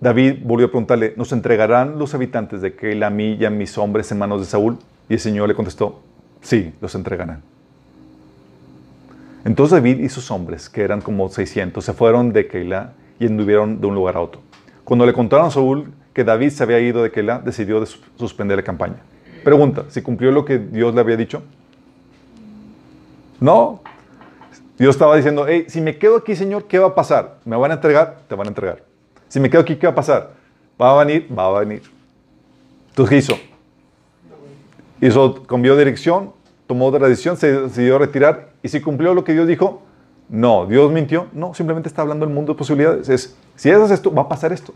[0.00, 3.76] David volvió a preguntarle, ¿nos entregarán los habitantes de Keilah a mí y a mis
[3.76, 4.78] hombres en manos de Saúl?
[5.08, 6.00] Y el Señor le contestó,
[6.40, 7.42] sí, los entregarán.
[9.44, 13.80] Entonces David y sus hombres, que eran como 600, se fueron de Keilah y anduvieron
[13.80, 14.40] de un lugar a otro.
[14.84, 17.84] Cuando le contaron a Saúl que David se había ido de Keilah, decidió
[18.16, 18.96] suspender la campaña.
[19.44, 21.42] Pregunta, ¿si cumplió lo que Dios le había dicho?
[23.40, 23.80] No.
[24.78, 27.38] Dios estaba diciendo, hey, si me quedo aquí, Señor, ¿qué va a pasar?
[27.44, 28.20] ¿Me van a entregar?
[28.28, 28.84] Te van a entregar.
[29.26, 30.30] Si me quedo aquí, ¿qué va a pasar?
[30.80, 31.28] ¿Va a venir?
[31.36, 31.82] Va a venir.
[32.90, 33.38] Entonces, ¿qué hizo?
[35.00, 36.32] Hizo, cambió de dirección,
[36.68, 38.50] tomó otra decisión, se decidió retirar.
[38.62, 39.82] ¿Y si cumplió lo que Dios dijo?
[40.28, 40.66] No.
[40.66, 41.26] ¿Dios mintió?
[41.32, 43.08] No, simplemente está hablando del mundo de posibilidades.
[43.08, 44.74] Es, si haces esto, va a pasar esto.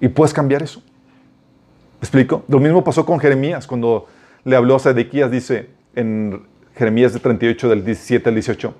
[0.00, 0.80] Y puedes cambiar eso.
[0.80, 2.44] ¿Me explico?
[2.46, 4.06] Lo mismo pasó con Jeremías, cuando
[4.44, 6.42] le habló a Sedequías, dice en
[6.76, 8.74] Jeremías de 38, del 17 al 18.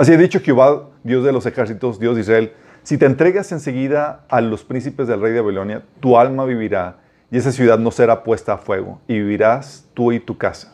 [0.00, 4.24] Así ha dicho Jehová, Dios de los ejércitos, Dios de Israel, si te entregas enseguida
[4.30, 6.96] a los príncipes del rey de Babilonia, tu alma vivirá
[7.30, 10.72] y esa ciudad no será puesta a fuego y vivirás tú y tu casa.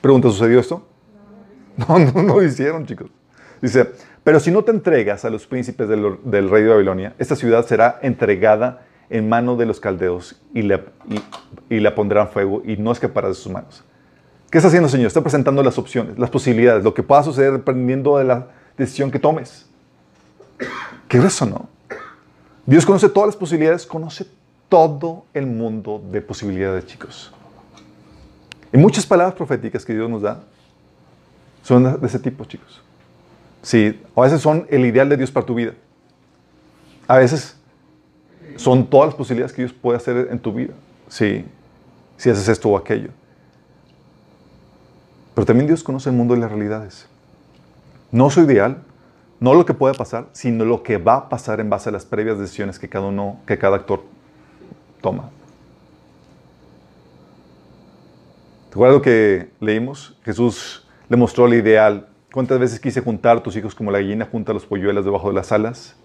[0.00, 0.86] Pregunta, ¿sucedió esto?
[1.76, 3.10] No, no, no lo hicieron, chicos.
[3.60, 3.90] Dice,
[4.22, 7.98] pero si no te entregas a los príncipes del, rey de Babilonia, esta ciudad será
[8.00, 10.84] entregada en mano de los caldeos y, le,
[11.68, 13.82] y, la pondrán fuego y no escapará de sus manos.
[14.50, 15.06] ¿Qué está haciendo Señor?
[15.06, 19.20] Está presentando las opciones, las posibilidades, lo que pueda suceder dependiendo de la decisión que
[19.20, 19.66] tomes.
[21.06, 21.68] ¿Qué es eso, no?
[22.66, 24.26] Dios conoce todas las posibilidades, conoce
[24.68, 27.32] todo el mundo de posibilidades, chicos.
[28.72, 30.42] Y muchas palabras proféticas que Dios nos da
[31.62, 32.80] son de ese tipo, chicos.
[33.62, 35.74] Sí, a veces son el ideal de Dios para tu vida.
[37.06, 37.56] A veces
[38.56, 40.74] son todas las posibilidades que Dios puede hacer en tu vida.
[41.08, 41.44] Si
[42.18, 43.10] haces esto o aquello.
[45.34, 47.08] Pero también Dios conoce el mundo de las realidades.
[48.12, 48.82] No su ideal,
[49.38, 52.04] no lo que puede pasar, sino lo que va a pasar en base a las
[52.04, 54.02] previas decisiones que cada uno, que cada actor
[55.00, 55.30] toma.
[58.68, 60.16] ¿Te acuerdas lo que leímos?
[60.24, 62.08] Jesús le mostró el ideal.
[62.32, 65.34] ¿Cuántas veces quise juntar a tus hijos como la gallina junta los polluelos debajo de
[65.34, 65.96] las alas?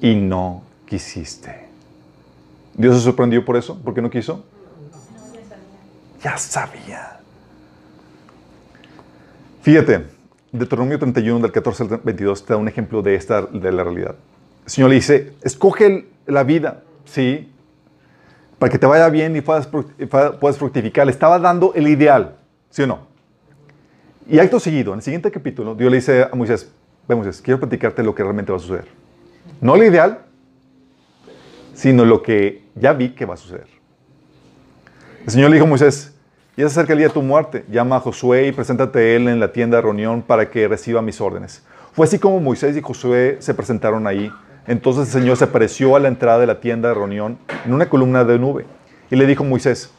[0.00, 1.68] Y no quisiste.
[2.74, 3.78] ¿Dios se sorprendió por eso?
[3.82, 4.44] ¿Por qué no quiso?
[6.22, 7.18] Ya sabía.
[9.62, 10.06] Fíjate,
[10.52, 14.16] Deuteronomio 31 del 14 al 22 te da un ejemplo de esta de la realidad.
[14.64, 17.52] El Señor le dice, escoge la vida, sí,
[18.58, 21.06] para que te vaya bien y puedas, puedas fructificar.
[21.06, 22.36] Le estaba dando el ideal,
[22.68, 23.08] ¿sí o no?
[24.28, 26.70] Y acto seguido, en el siguiente capítulo, Dios le dice a Moisés,
[27.08, 28.86] ve Moisés, quiero platicarte lo que realmente va a suceder.
[29.60, 30.20] No el ideal,
[31.74, 33.79] sino lo que ya vi que va a suceder.
[35.24, 36.14] El Señor le dijo a Moisés,
[36.56, 39.28] ya se acerca el día de tu muerte, llama a Josué y preséntate a él
[39.28, 41.62] en la tienda de reunión para que reciba mis órdenes.
[41.92, 44.30] Fue así como Moisés y Josué se presentaron ahí
[44.66, 47.88] entonces el Señor se apareció a la entrada de la tienda de reunión en una
[47.88, 48.66] columna de nube
[49.10, 49.90] y le dijo a Moisés,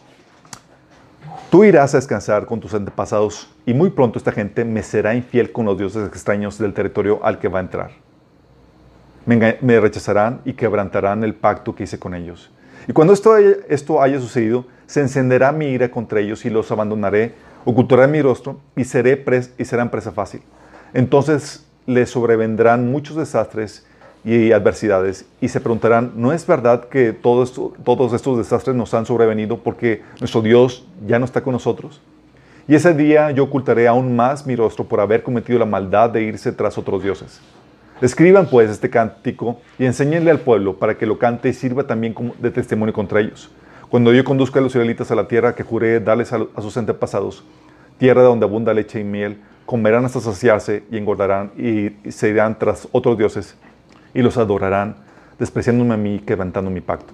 [1.50, 5.52] tú irás a descansar con tus antepasados y muy pronto esta gente me será infiel
[5.52, 7.92] con los dioses extraños del territorio al que va a entrar.
[9.26, 12.50] Me, rechazarán y quebrantarán el pacto que hice con ellos.
[12.88, 17.32] Y cuando esto esto haya sucedido, se encenderá mi ira contra ellos y los abandonaré,
[17.64, 19.24] ocultaré mi rostro y, seré
[19.58, 20.42] y serán presa fácil.
[20.94, 23.88] Entonces les sobrevendrán muchos desastres
[24.26, 27.46] y adversidades y se preguntarán, ¿no es verdad que todo
[27.86, 32.02] todos estos desastres nos han sobrevenido porque nuestro Dios ya no está con nosotros?
[32.68, 36.24] Y ese día yo ocultaré aún más mi rostro por haber cometido la maldad de
[36.24, 37.40] irse tras otros dioses.
[38.02, 42.14] Escriban pues este cántico y enséñenle al pueblo para que lo cante y sirva también
[42.40, 43.50] de testimonio contra ellos.
[43.92, 47.44] Cuando yo conduzca a los israelitas a la tierra que juré darles a, sus antepasados,
[47.98, 52.88] tierra donde abunda leche y miel, comerán hasta saciarse y engordarán y se irán tras
[52.94, 53.58] otros dioses
[54.14, 54.96] y los adorarán,
[55.38, 57.14] despreciándome a mí, quebrantando mi pacto.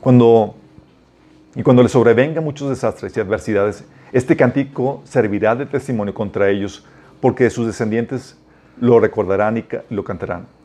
[0.00, 0.54] Cuando
[1.56, 6.86] Y cuando les sobrevengan muchos desastres y adversidades, este cántico servirá de testimonio contra ellos,
[7.20, 8.38] porque sus descendientes
[8.80, 10.59] lo recordarán y lo cantarán.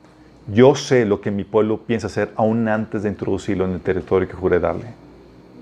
[0.48, 4.28] Yo sé lo que mi pueblo piensa hacer aún antes de introducirlo en el territorio
[4.28, 4.94] que juré darle.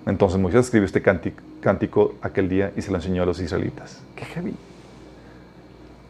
[0.06, 4.02] Entonces Moisés escribió este cántico aquel día y se lo enseñó a los israelitas.
[4.16, 4.54] ¡Qué heavy!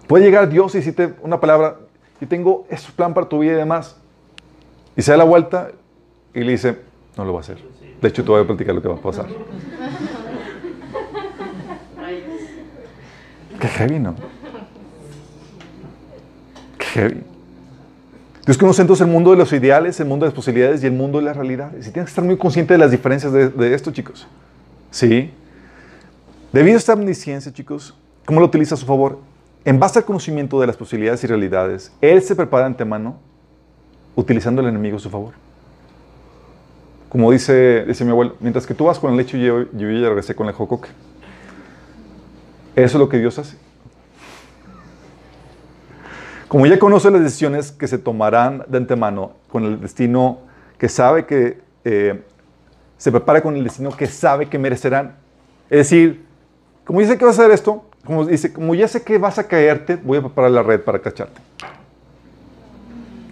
[0.07, 1.77] Puede llegar Dios y decirte una palabra,
[2.19, 3.97] y tengo ese plan para tu vida y demás.
[4.95, 5.71] Y se da la vuelta
[6.33, 6.77] y le dice,
[7.17, 7.57] no lo va a hacer.
[8.01, 9.27] De hecho, te voy a platicar lo que va a pasar.
[13.59, 14.15] Qué heavy, ¿no?
[16.77, 17.33] Qué heavy.
[18.45, 20.91] Dios conoce entonces el mundo de los ideales, el mundo de las posibilidades y el
[20.91, 21.88] mundo de las realidades.
[21.88, 24.27] Y tienes que estar muy consciente de las diferencias de, de esto, chicos.
[24.91, 25.32] ¿Sí?
[26.51, 29.19] Debido a esta omnisciencia, chicos, ¿cómo lo utiliza a su favor?
[29.65, 33.17] En base al conocimiento de las posibilidades y realidades, Él se prepara de antemano
[34.15, 35.34] utilizando el enemigo a su favor.
[37.08, 40.10] Como dice, dice mi abuelo, mientras que tú vas con el lecho, yo, yo ya
[40.10, 40.89] regresé con el jocoque.
[42.75, 43.58] Eso es lo que Dios hace.
[46.54, 50.38] Como ya conoce las decisiones que se tomarán de antemano con el destino
[50.78, 52.22] que sabe que eh,
[52.96, 55.16] se prepara con el destino que sabe que merecerán.
[55.68, 56.24] Es decir,
[56.86, 59.48] como dice que vas a hacer esto, como dice, como ya sé que vas a
[59.48, 61.42] caerte, voy a preparar la red para cacharte.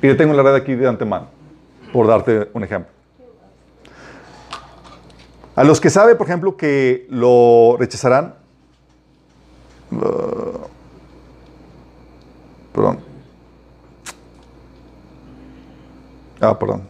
[0.02, 1.28] Y yo tengo la red aquí de antemano,
[1.94, 2.92] por darte un ejemplo.
[5.56, 8.34] A los que sabe, por ejemplo, que lo rechazarán,
[12.74, 13.11] perdón,
[16.42, 16.82] Ah, perdón.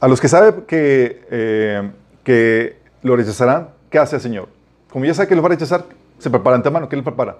[0.00, 1.90] A los que sabe que, eh,
[2.24, 4.48] que lo rechazarán, ¿qué hace el Señor?
[4.90, 5.84] Como ya sabe que lo va a rechazar,
[6.18, 6.88] se prepara antemano.
[6.88, 7.36] ¿Qué le prepara?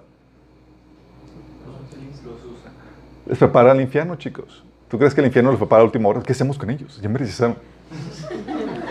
[3.26, 4.62] Les prepara al infierno, chicos.
[4.88, 6.22] ¿Tú crees que el infierno los prepara a última hora?
[6.22, 7.00] ¿Qué hacemos con ellos?
[7.00, 7.56] Ya me rechazaron.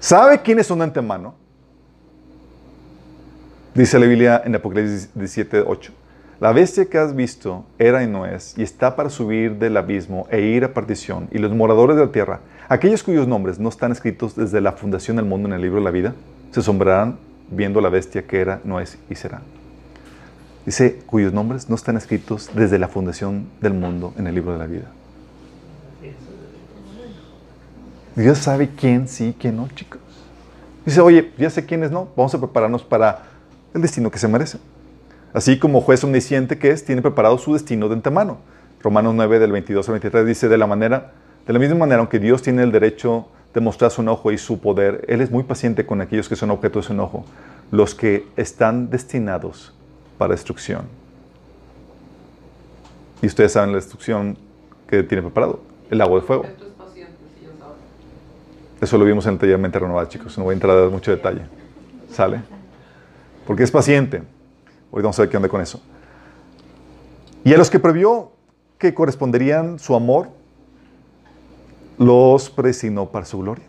[0.00, 1.34] ¿Sabe quiénes son de antemano?
[3.74, 5.92] Dice la Biblia en Apocalipsis 17, 8.
[6.38, 10.26] La bestia que has visto era y no es, y está para subir del abismo
[10.30, 13.90] e ir a partición, y los moradores de la tierra, aquellos cuyos nombres no están
[13.90, 16.14] escritos desde la fundación del mundo en el libro de la vida,
[16.50, 17.16] se asombrarán
[17.50, 19.40] viendo la bestia que era, no es y será.
[20.66, 24.58] Dice, cuyos nombres no están escritos desde la fundación del mundo en el libro de
[24.58, 24.92] la vida.
[28.14, 30.00] Dios sabe quién sí, quién no, chicos.
[30.84, 33.22] Dice, oye, ya sé quiénes no, vamos a prepararnos para
[33.72, 34.58] el destino que se merece.
[35.36, 38.38] Así como juez omnisciente que es, tiene preparado su destino de antemano.
[38.82, 41.12] Romanos 9 del 22 al 23 dice de la manera,
[41.46, 44.60] de la misma manera, aunque Dios tiene el derecho de mostrar su enojo y su
[44.60, 47.26] poder, Él es muy paciente con aquellos que son objeto de su enojo,
[47.70, 49.74] los que están destinados
[50.16, 50.86] para destrucción.
[53.20, 54.38] Y ustedes saben la destrucción
[54.88, 56.46] que tiene preparado, el agua de fuego.
[58.80, 60.38] Eso lo vimos en el taller Mente Renovada, chicos.
[60.38, 61.42] No voy a entrar a mucho detalle.
[62.10, 62.40] ¿Sale?
[63.46, 64.22] Porque es paciente.
[64.96, 65.78] Hoy vamos a ver qué onda con eso.
[67.44, 68.32] Y a los que previó
[68.78, 70.30] que corresponderían su amor,
[71.98, 73.66] los predestinó para su gloria.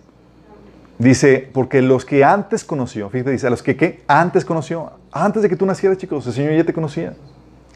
[0.97, 4.05] Dice, porque los que antes conoció, fíjate, dice, a los que ¿qué?
[4.07, 7.17] antes conoció, antes de que tú nacieras, chicos, el Señor ya te conocía.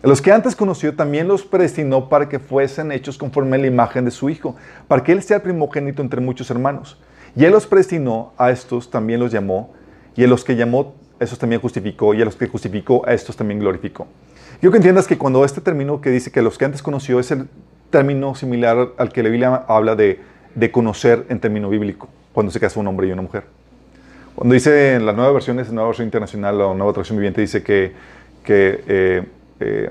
[0.01, 3.67] A los que antes conoció también los predestinó para que fuesen hechos conforme a la
[3.67, 4.55] imagen de su Hijo,
[4.87, 6.97] para que Él sea el primogénito entre muchos hermanos.
[7.35, 9.73] Y Él los predestinó, a estos también los llamó,
[10.15, 13.37] y a los que llamó esos también justificó, y a los que justificó, a estos
[13.37, 14.07] también glorificó.
[14.59, 17.31] Quiero que entiendas que cuando este término que dice que los que antes conoció es
[17.31, 17.47] el
[17.89, 20.19] término similar al que la Biblia habla de,
[20.55, 23.43] de conocer en término bíblico, cuando se casa un hombre y una mujer.
[24.35, 27.41] Cuando dice en las nuevas versiones, en la nueva versión internacional o nueva traducción viviente,
[27.41, 27.93] dice que,
[28.43, 29.23] que eh,
[29.59, 29.89] eh,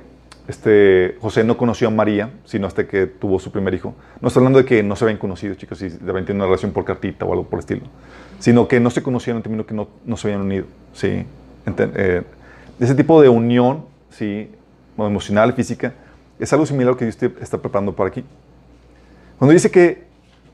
[0.49, 3.95] este, José no conoció a María, sino hasta que tuvo su primer hijo.
[4.21, 6.73] No está hablando de que no se habían conocido, chicos, y de repente una relación
[6.73, 7.83] por cartita o algo por el estilo
[8.41, 10.65] sino que no se conocían en términos que no, no, se habían unido.
[10.95, 11.27] ¿Sí?
[11.67, 12.23] Eh,
[12.79, 14.51] ese tipo de unión ¿sí?
[14.97, 15.93] emocional, física,
[16.39, 18.25] es algo similar a lo que Dios está preparando para aquí.
[19.39, 20.05] Cuando dice que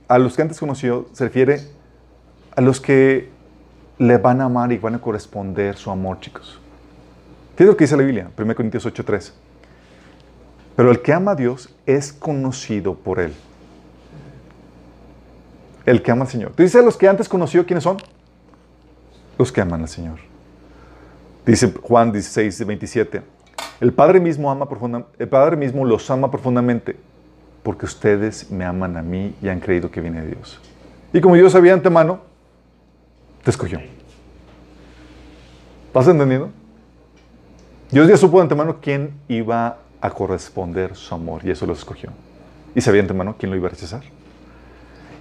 [0.08, 1.60] a los que antes conoció, se refiere
[2.54, 3.28] a los que
[3.98, 6.60] le van a amar y van a corresponder su amor, chicos.
[7.56, 8.30] ¿Qué es lo que dice la Biblia?
[8.36, 9.32] 1 Corintios 8:3.
[10.76, 13.32] Pero el que ama a Dios es conocido por Él
[15.86, 16.54] el que ama al Señor.
[16.56, 17.96] Dice los que antes conoció, ¿quiénes son?
[19.38, 20.18] Los que aman al Señor.
[21.46, 23.22] Dice Juan 16, 27.
[23.80, 24.68] El Padre mismo ama
[25.16, 26.96] el Padre mismo los ama profundamente
[27.62, 30.60] porque ustedes me aman a mí y han creído que viene de Dios.
[31.12, 32.20] Y como Dios sabía antemano,
[33.44, 33.80] te escogió.
[35.86, 36.50] ¿Estás entendiendo?
[37.92, 42.10] Dios ya supo de antemano quién iba a corresponder su amor y eso lo escogió.
[42.74, 44.02] Y sabía de antemano quién lo iba a rechazar.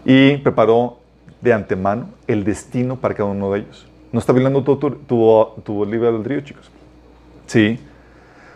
[0.04, 1.00] y preparó
[1.42, 3.88] de antemano el destino para cada uno de ellos.
[4.16, 6.72] ¿No está violando tu, tu, tu, tu libre albedrío, chicos?
[7.48, 7.78] Sí.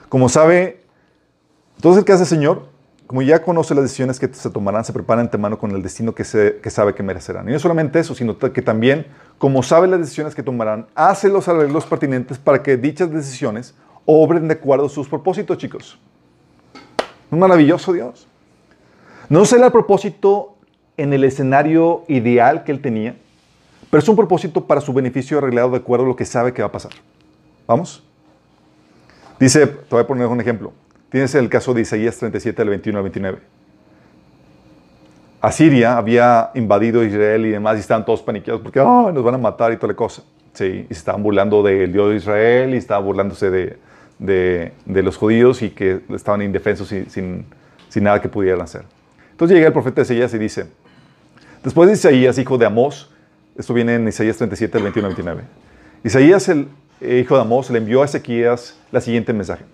[0.07, 0.79] Como sabe,
[1.75, 2.67] entonces el que hace el Señor,
[3.07, 6.23] como ya conoce las decisiones que se tomarán, se prepara antemano con el destino que,
[6.23, 7.49] se, que sabe que merecerán.
[7.49, 9.05] Y no solamente eso, sino que también,
[9.37, 14.47] como sabe las decisiones que tomarán, hace los arreglos pertinentes para que dichas decisiones obren
[14.47, 15.99] de acuerdo a sus propósitos, chicos.
[17.29, 18.29] Un maravilloso Dios.
[19.27, 20.55] No sé el propósito
[20.95, 23.17] en el escenario ideal que él tenía,
[23.89, 26.61] pero es un propósito para su beneficio arreglado de acuerdo a lo que sabe que
[26.61, 26.91] va a pasar.
[27.67, 28.03] ¿Vamos?
[29.39, 30.73] Dice, te voy a poner un ejemplo.
[31.09, 33.39] Tienes el caso de Isaías 37, del 21 al 29.
[35.41, 39.71] Asiria había invadido Israel y demás y estaban todos paniqueados porque nos van a matar
[39.71, 40.23] y toda la cosa.
[40.53, 43.77] Sí, y se estaban burlando del Dios de Israel y estaban burlándose de,
[44.19, 47.45] de, los judíos y que estaban indefensos y, sin,
[47.87, 48.83] sin nada que pudieran hacer.
[49.31, 50.65] Entonces llega el profeta Isaías y dice,
[51.63, 53.09] después de Isaías, hijo de Amós,
[53.59, 55.43] esto viene en Isaías 37, del 21 al 29,
[56.05, 56.69] Isaías, el
[57.01, 59.65] hijo de Amós, le envió a Ezequías la siguiente mensaje.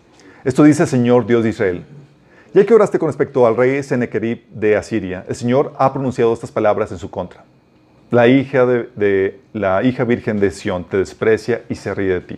[0.44, 1.86] Esto dice el Señor Dios de Israel.
[2.56, 6.52] Ya que oraste con respecto al rey Sennacherib de Asiria, el Señor ha pronunciado estas
[6.52, 7.44] palabras en su contra.
[8.10, 12.38] La hija, de, la hija virgen de Sión te desprecia y se ríe de ti.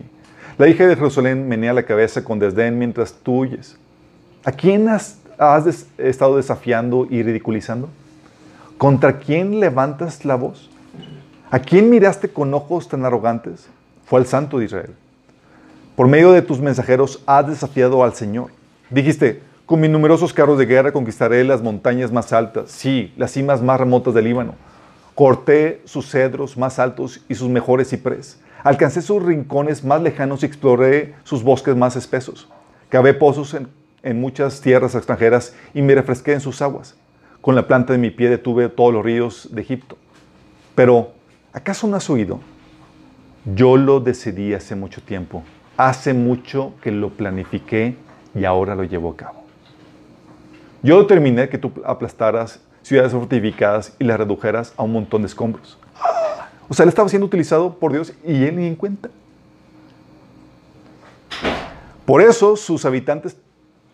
[0.58, 3.78] La hija de Jerusalén menea la cabeza con desdén mientras tú huyes.
[4.44, 5.18] ¿A quién has,
[5.96, 7.88] estado desafiando y ridiculizando?
[8.76, 10.68] ¿Contra quién levantas la voz?
[11.50, 13.70] ¿A quién miraste con ojos tan arrogantes?
[14.04, 14.94] Fue al Santo de Israel.
[15.96, 18.50] Por medio de tus mensajeros has desafiado al Señor.
[18.90, 23.62] Dijiste, con mis numerosos carros de guerra conquistaré las montañas más altas, sí, las cimas
[23.62, 24.56] más remotas del Líbano.
[25.14, 28.38] Corté sus cedros más altos y sus mejores ciprés.
[28.62, 32.46] Alcancé sus rincones más lejanos y exploré sus bosques más espesos.
[32.90, 33.68] Cavé pozos en,
[34.02, 36.94] en muchas tierras extranjeras y me refresqué en sus aguas.
[37.40, 39.96] Con la planta de mi pie detuve todos los ríos de Egipto.
[40.74, 41.17] Pero,
[41.58, 42.40] ¿acaso no has oído?
[43.44, 45.42] Yo lo decidí hace mucho tiempo
[45.78, 47.96] hace mucho que lo planifiqué
[48.34, 49.44] y ahora lo llevo a cabo.
[50.82, 55.78] Yo determiné que tú aplastaras ciudades fortificadas y las redujeras a un montón de escombros.
[56.68, 59.08] O sea, él estaba siendo utilizado por Dios y él ni en cuenta.
[62.04, 63.36] Por eso sus habitantes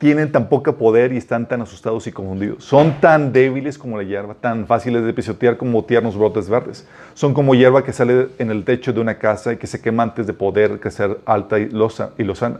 [0.05, 2.63] tienen tan poco poder y están tan asustados y confundidos.
[2.63, 6.87] Son tan débiles como la hierba, tan fáciles de pisotear como tiernos brotes verdes.
[7.15, 10.03] Son como hierba que sale en el techo de una casa y que se quema
[10.03, 12.59] antes de poder crecer alta y, losa, y lozana.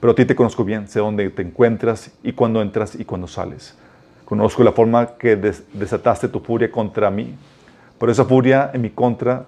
[0.00, 3.26] Pero a ti te conozco bien, sé dónde te encuentras y cuándo entras y cuándo
[3.26, 3.74] sales.
[4.26, 7.36] Conozco la forma que des desataste tu furia contra mí.
[7.96, 9.46] Por esa furia en mi contra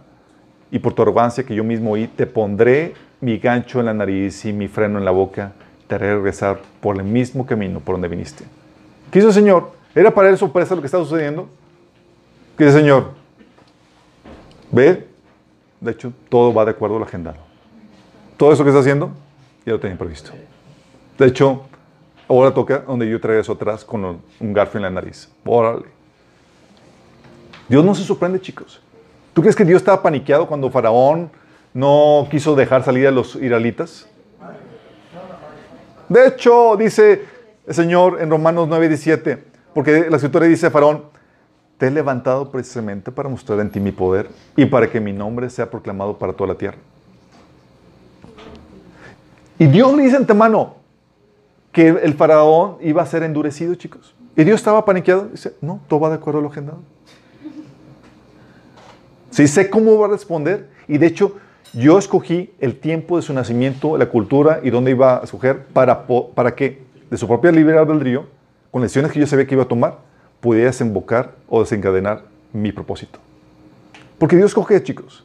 [0.71, 4.47] y por tu arrogancia que yo mismo oí, te pondré mi gancho en la nariz
[4.47, 5.53] y mi freno en la boca
[5.89, 8.45] te haré regresar por el mismo camino por donde viniste.
[9.11, 9.73] ¿Qué hizo el Señor?
[9.95, 11.49] ¿Era para él sorpresa lo que estaba sucediendo?
[12.57, 13.13] ¿Qué dice el Señor?
[14.71, 15.09] Ve,
[15.81, 17.39] de hecho, todo va de acuerdo al agendado.
[18.37, 19.11] Todo eso que está haciendo,
[19.65, 20.31] ya lo tenía previsto.
[21.19, 21.63] De hecho,
[22.29, 25.31] ahora toca donde yo traigo eso atrás con un garfio en la nariz.
[25.45, 25.87] Órale.
[27.69, 28.81] Dios no se sorprende, chicos.
[29.33, 31.31] ¿Tú crees que Dios estaba paniqueado cuando Faraón
[31.73, 34.08] no quiso dejar salir a los israelitas?
[36.09, 37.23] De hecho, dice
[37.67, 39.45] el Señor en Romanos 9, 17,
[39.75, 41.05] porque la escritura dice a Faraón,
[41.77, 45.49] te he levantado precisamente para mostrar en ti mi poder y para que mi nombre
[45.49, 46.79] sea proclamado para toda la tierra.
[49.59, 50.77] Y Dios le dice antemano
[51.73, 54.15] que el faraón iba a ser endurecido, chicos.
[54.37, 55.29] Y Dios estaba paniqueado.
[55.29, 56.79] Dice, no, todo va de acuerdo a lo agendado.
[59.31, 60.69] Sí, sé cómo va a responder.
[60.87, 61.37] Y de hecho,
[61.73, 66.55] yo escogí el tiempo de su nacimiento, la cultura y dónde iba a escoger para,
[66.55, 68.27] que, de su propia libre albedrío,
[68.71, 69.99] con lecciones que yo sabía que iba a tomar,
[70.41, 73.19] pudiera desembocar o desencadenar mi propósito.
[74.19, 75.25] Porque Dios escoge, chicos.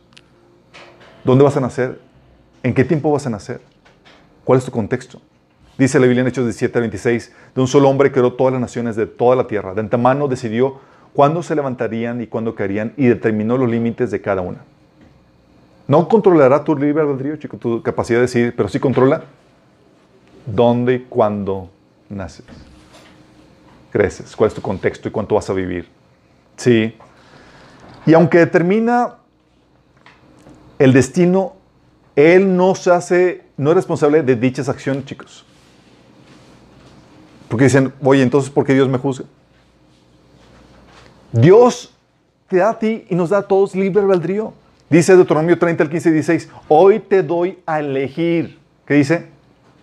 [1.24, 2.00] ¿Dónde vas a nacer?
[2.62, 3.62] ¿En qué tiempo vas a nacer?
[4.44, 5.22] ¿Cuál es tu contexto?
[5.78, 8.62] Dice la Biblia en Hechos 17 al 26, de un solo hombre creó todas las
[8.62, 9.74] naciones de toda la tierra.
[9.74, 10.80] De antemano decidió
[11.14, 14.60] cuándo se levantarían y cuándo caerían y determinó los límites de cada una.
[15.88, 19.26] No controlará tu libre albedrío, chico, tu capacidad de decidir, pero sí controla
[20.46, 21.70] dónde y cuándo
[22.10, 22.46] naces.
[23.92, 25.88] Creces, cuál es tu contexto y cuánto vas a vivir.
[26.56, 26.96] Sí.
[28.06, 29.16] Y aunque determina
[30.80, 31.54] el destino,
[32.16, 35.46] Él no se hace, no es responsable de dichas acciones, chicos.
[37.50, 39.26] Porque dicen, oye, entonces, ¿por qué Dios me juzga?
[41.32, 41.94] Dios
[42.48, 44.54] te da a ti y nos da a todos libre albedrío.
[44.94, 48.60] Dice Deuteronomio 30 al 15 y 16, hoy te doy a elegir.
[48.86, 49.26] ¿Qué dice?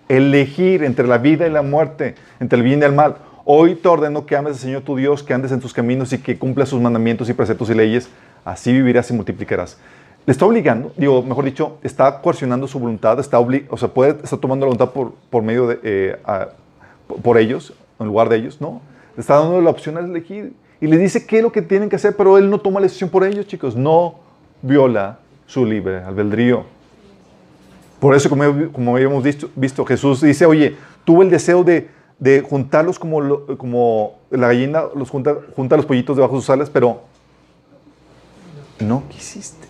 [0.08, 3.16] Elegir entre la vida y la muerte, entre el bien y el mal.
[3.44, 6.18] Hoy te ordeno que ames al Señor tu Dios, que andes en tus caminos y
[6.18, 8.08] que cumplas sus mandamientos y preceptos y leyes.
[8.44, 9.78] Así vivirás y multiplicarás.
[10.26, 14.38] Le está obligando, digo, mejor dicho, está coercionando su voluntad, está o sea, puede estar
[14.38, 16.16] tomando la voluntad por, por medio de, eh,
[17.20, 18.80] por ellos, en lugar de ellos, no.
[19.16, 21.88] Le está dando la opción a elegir y le dice qué es lo que tienen
[21.88, 23.74] que hacer, pero él no toma la decisión por ellos, chicos.
[23.74, 24.29] No
[24.62, 26.64] viola su libre albedrío.
[27.98, 29.22] Por eso, como, como habíamos
[29.54, 35.10] visto, Jesús dice, oye, tuve el deseo de, de juntarlos como, como la gallina los
[35.10, 37.02] junta, junta los pollitos debajo de sus alas, pero
[38.78, 39.68] no quisiste.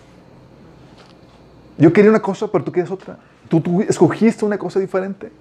[1.77, 3.17] Yo quería una cosa, pero tú quieres otra.
[3.49, 5.31] Tú, tú escogiste una cosa diferente.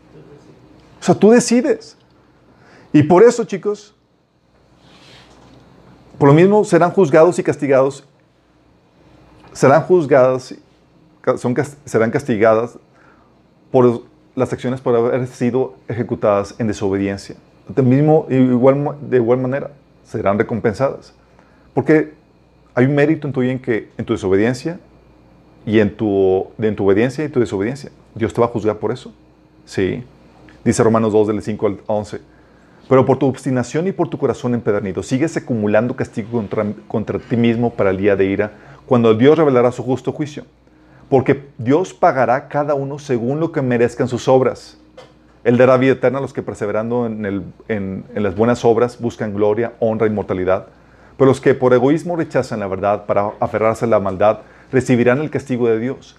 [1.00, 1.96] O sea, tú decides.
[2.92, 3.94] Y por eso, chicos,
[6.18, 8.04] por lo mismo serán juzgados y castigados.
[9.52, 10.54] Serán juzgadas,
[11.36, 12.78] son, serán castigadas
[13.70, 14.02] por
[14.34, 17.36] las acciones por haber sido ejecutadas en desobediencia.
[17.68, 19.70] De, mismo, igual, de igual manera,
[20.04, 21.14] serán recompensadas.
[21.74, 22.14] Porque
[22.74, 24.78] hay un mérito en tu, en, que, en tu desobediencia
[25.66, 27.90] y en tu, en tu obediencia y tu desobediencia.
[28.14, 29.12] Dios te va a juzgar por eso.
[29.64, 30.02] Sí.
[30.64, 32.20] Dice Romanos 2, del 5 al 11.
[32.88, 37.36] Pero por tu obstinación y por tu corazón empedernido, sigues acumulando castigo contra, contra ti
[37.36, 38.52] mismo para el día de ira,
[38.90, 40.46] cuando Dios revelará su justo juicio.
[41.08, 44.78] Porque Dios pagará cada uno según lo que merezcan sus obras.
[45.44, 50.08] Él dará vida eterna a los que perseverando en, las buenas obras buscan gloria, honra
[50.08, 50.66] y mortalidad.
[51.16, 54.40] Pero los que por egoísmo rechazan la verdad para aferrarse a la maldad,
[54.72, 56.16] recibirán el castigo de Dios.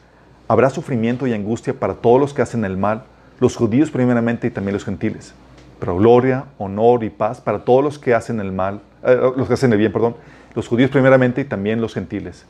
[0.48, 3.04] Habrá sufrimiento y angustia para todos los que hacen el mal,
[3.42, 5.34] los judíos primeramente y también los gentiles
[5.82, 9.56] pero gloria, honor y paz para todos los que hacen el mal, eh, los que
[9.56, 10.16] hacen el bien, perdón,
[10.54, 12.46] los judíos primeramente y también los gentiles,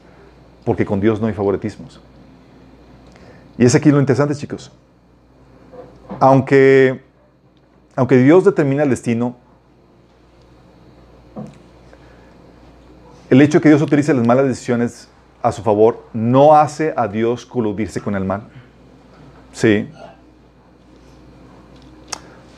[0.66, 2.00] porque con Dios no hay favoritismos.
[3.58, 4.72] Y es aquí lo interesante, chicos.
[6.20, 7.02] Aunque,
[7.96, 9.36] aunque Dios determina el destino,
[13.30, 15.08] el hecho de que Dios utilice las malas decisiones
[15.42, 18.44] a su favor no hace a Dios coludirse con el mal.
[19.54, 19.88] Sí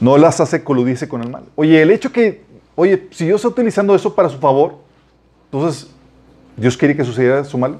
[0.03, 1.43] no las hace coludirse con el mal.
[1.55, 2.43] Oye, el hecho que,
[2.75, 4.75] oye, si Dios está utilizando eso para su favor,
[5.45, 5.89] entonces,
[6.57, 7.79] ¿Dios quiere que sucediera su mal?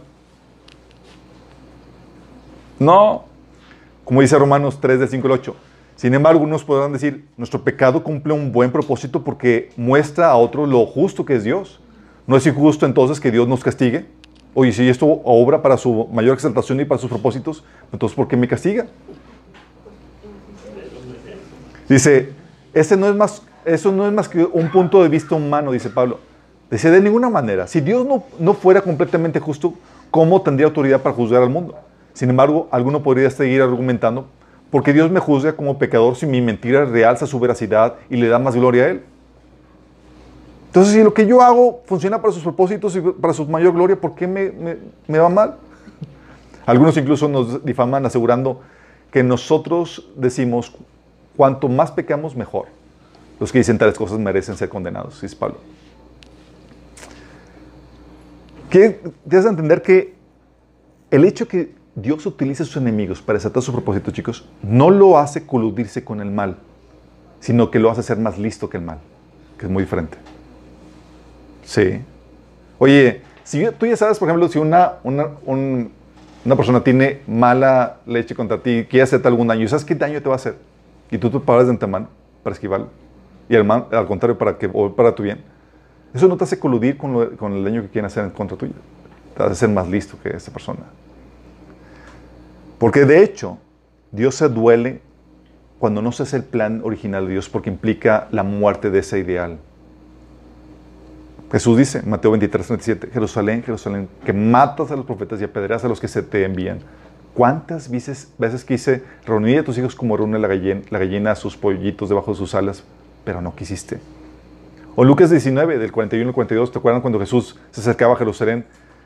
[2.83, 3.25] No.
[4.03, 5.55] Como dice Romanos 3, del 5 al 8.
[5.95, 10.67] Sin embargo, unos podrán decir, nuestro pecado cumple un buen propósito porque muestra a otros
[10.67, 11.79] lo justo que es Dios.
[12.27, 14.05] ¿No es injusto entonces que Dios nos castigue?
[14.53, 18.37] Oye, si esto obra para su mayor exaltación y para sus propósitos, entonces ¿por qué
[18.37, 18.85] me castiga?
[21.87, 22.31] Dice,
[22.73, 25.89] ese no es más, eso no es más que un punto de vista humano, dice
[25.89, 26.19] Pablo.
[26.71, 29.73] Dice, de ninguna manera, si Dios no, no fuera completamente justo,
[30.09, 31.75] ¿cómo tendría autoridad para juzgar al mundo?
[32.13, 34.27] Sin embargo, alguno podría seguir argumentando,
[34.71, 38.39] porque Dios me juzga como pecador si mi mentira realza su veracidad y le da
[38.39, 39.03] más gloria a Él.
[40.67, 43.95] Entonces, si lo que yo hago funciona para sus propósitos y para su mayor gloria,
[43.95, 45.57] ¿por qué me, va mal?
[46.65, 48.61] Algunos incluso nos difaman asegurando
[49.11, 50.73] que nosotros decimos
[51.35, 52.67] Cuanto más pecamos, mejor.
[53.39, 55.57] Los que dicen tales cosas merecen ser condenados, dice Pablo.
[58.69, 60.15] Tienes entender que
[61.11, 65.17] el hecho que Dios utilice a sus enemigos para desatar su propósito, chicos, no lo
[65.17, 66.57] hace coludirse con el mal,
[67.39, 68.99] sino que lo hace ser más listo que el mal,
[69.57, 70.17] que es muy diferente.
[71.63, 72.01] Sí.
[72.79, 78.33] Oye, si tú ya sabes, por ejemplo, si una, una, una persona tiene mala leche
[78.35, 80.55] contra ti, quiere hacerte algún daño, ¿sabes qué daño te va a hacer?
[81.13, 82.07] y tú te paras de antemano
[82.41, 82.87] para esquivarlo.
[83.47, 85.43] Y el al contrario, para, que, para tu bien.
[86.11, 88.73] Eso no te hace coludir con, con el daño que quieren hacer en contra tuyo.
[89.37, 90.79] Te hace ser más listo que esa persona.
[92.83, 93.59] Porque de hecho,
[94.11, 94.99] Dios se duele
[95.79, 99.19] cuando no se hace el plan original de Dios porque implica la muerte de ese
[99.19, 99.57] ideal.
[101.49, 105.87] Jesús dice, Mateo 23, 37, Jerusalén, Jerusalén, que matas a los profetas y apedreas a
[105.87, 106.79] los que se te envían.
[107.33, 111.35] ¿Cuántas veces, veces quise reunir a tus hijos como reúne la gallina, la gallina a
[111.35, 112.83] sus pollitos debajo de sus alas,
[113.23, 114.01] pero no quisiste?
[114.97, 118.65] O Lucas 19, del 41 al 42, ¿te acuerdan cuando Jesús se acercaba a Jerusalén?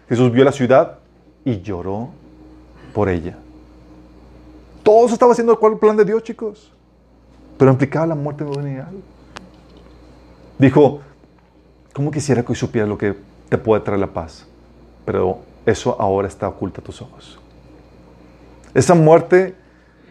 [0.09, 0.97] Jesús vio la ciudad
[1.45, 2.09] y lloró
[2.91, 3.37] por ella.
[4.87, 6.71] Todo se estaba haciendo el plan de Dios, chicos.
[7.57, 8.95] Pero implicaba la muerte de un ideal.
[10.57, 11.01] Dijo,
[11.91, 13.13] ¿cómo quisiera que hoy supieras lo que
[13.49, 14.47] te puede traer la paz?
[15.03, 17.37] Pero eso ahora está oculto a tus ojos.
[18.73, 19.55] Esa muerte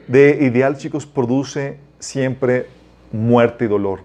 [0.08, 2.68] de ideal, chicos, produce siempre
[3.10, 4.00] muerte y dolor.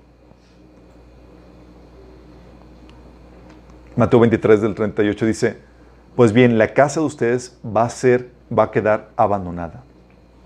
[3.98, 5.58] Mateo 23 del 38 dice,
[6.16, 9.84] pues bien, la casa de ustedes va a ser, va a quedar abandonada.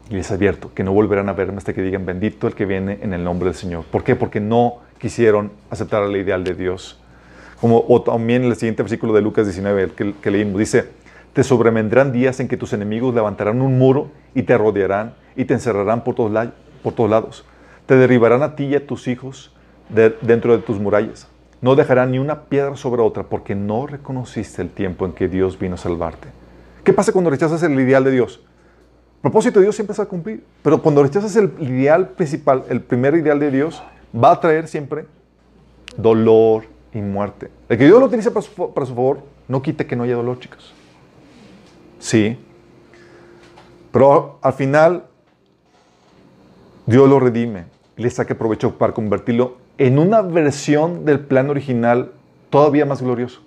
[0.10, 3.00] Y les advierto que no volverán a verme hasta que digan bendito el que viene
[3.02, 3.86] en el nombre del Señor.
[3.86, 4.16] ¿Por qué?
[4.16, 7.00] Porque no quisieron aceptar el ideal de Dios.
[7.60, 10.90] Como o también en el siguiente versículo de Lucas 19, el que, que leímos, dice,
[11.34, 15.54] te sobrevendrán días en que tus enemigos levantarán un muro y te rodearán y te
[15.54, 16.50] encerrarán por todos,
[16.82, 17.46] por todos lados.
[17.86, 19.54] Te derribarán a ti y a tus hijos
[19.90, 21.28] dentro de tus murallas.
[21.62, 25.60] No dejarán ni una piedra sobre otra porque no reconociste el tiempo en que Dios
[25.60, 26.30] vino a salvarte.
[26.84, 28.42] ¿Qué pasa cuando rechazas el ideal de Dios?
[29.26, 33.16] Propósito de Dios siempre se va cumplir, pero cuando rechazas el ideal principal, el primer
[33.16, 33.82] ideal de Dios,
[34.14, 35.08] va a traer siempre
[35.98, 37.50] dolor y muerte.
[37.68, 40.14] El que Dios lo utilice para su, para su favor, no quite que no haya
[40.14, 40.76] dolor, chicos.
[41.98, 42.38] Sí.
[43.92, 45.06] Pero al final,
[46.86, 47.66] Dios lo redime
[47.98, 52.12] y le saque provecho para convertirlo en una versión del plan original
[52.52, 53.42] todavía más glorioso.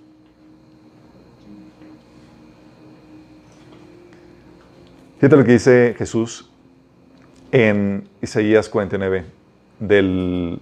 [5.19, 6.49] Fíjate lo que dice Jesús
[7.51, 9.25] en Isaías 49,
[9.81, 10.61] del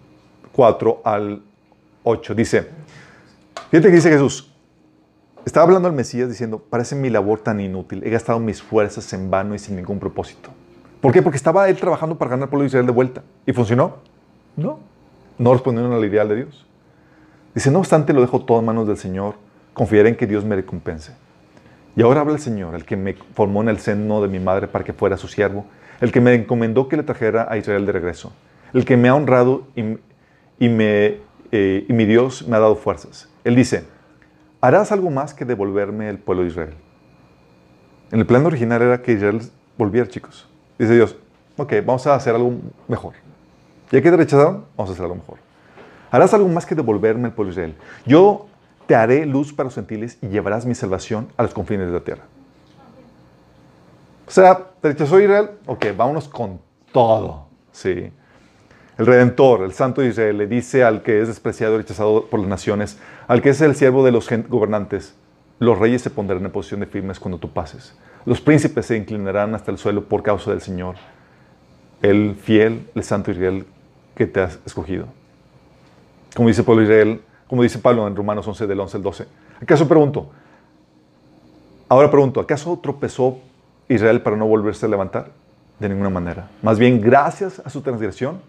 [0.53, 1.43] 4 al
[2.05, 2.35] 8.
[2.35, 2.71] Dice,
[3.71, 4.51] fíjate que dice Jesús,
[5.45, 9.31] estaba hablando al Mesías diciendo, parece mi labor tan inútil, he gastado mis fuerzas en
[9.31, 10.49] vano y sin ningún propósito.
[11.03, 11.21] ¿Por qué?
[11.21, 13.23] Porque estaba él trabajando para ganar al pueblo de Israel de vuelta.
[13.45, 13.97] ¿Y funcionó?
[14.57, 14.79] No.
[15.37, 16.67] No respondieron al ideal de Dios.
[17.55, 19.35] Dice, no obstante, lo dejo todo en manos del Señor,
[19.75, 21.13] confiaré en que Dios me recompense.
[21.97, 24.69] Y ahora habla el Señor, el que me formó en el seno de mi madre
[24.69, 25.65] para que fuera su siervo,
[26.03, 28.35] el que me encomendó que le trajera a Israel de regreso,
[28.75, 29.97] el que me ha honrado y,
[30.61, 33.31] eh, mi Dios me ha dado fuerzas.
[33.45, 33.85] Él dice,
[34.61, 36.75] harás algo más que devolverme el pueblo de Israel.
[38.13, 39.41] En el plan original era que Israel
[39.79, 40.47] volviera, chicos.
[40.79, 41.17] Dice Dios,
[41.57, 42.53] ok, vamos a hacer algo
[42.89, 43.15] mejor.
[43.91, 45.39] Ya que te rechazaron, vamos a hacer algo mejor.
[46.11, 47.77] Harás algo más que devolverme el pueblo de Israel.
[48.05, 48.49] Yo
[48.87, 52.01] te haré luz para los gentiles y llevarás mi salvación a los confines de la
[52.01, 52.25] tierra.
[54.27, 55.51] O sea, ¿te rechazó Israel?
[55.67, 56.61] Ok, vámonos con
[56.93, 57.47] todo.
[57.73, 58.11] Sí.
[58.99, 62.41] El Redentor, el Santo de Israel, le dice al que es despreciado y rechazado por
[62.41, 65.15] las naciones, al que es el siervo de los gobernantes,
[65.59, 67.95] los reyes se pondrán en posición de firmes cuando tú pases.
[68.25, 70.97] Los príncipes se inclinarán hasta el suelo por causa del Señor,
[72.03, 73.67] el fiel, el Santo Israel
[74.15, 75.07] que te has escogido.
[76.35, 79.27] Como dice Pablo Israel, como dice Pablo en Romanos 11, del 11 al 12.
[79.63, 80.31] ¿Acaso pregunto?
[81.89, 83.39] Ahora pregunto, ¿acaso tropezó
[83.89, 85.31] Israel para no volverse a levantar?
[85.79, 86.49] De ninguna manera.
[86.63, 88.41] Más bien, gracias a su transgresión,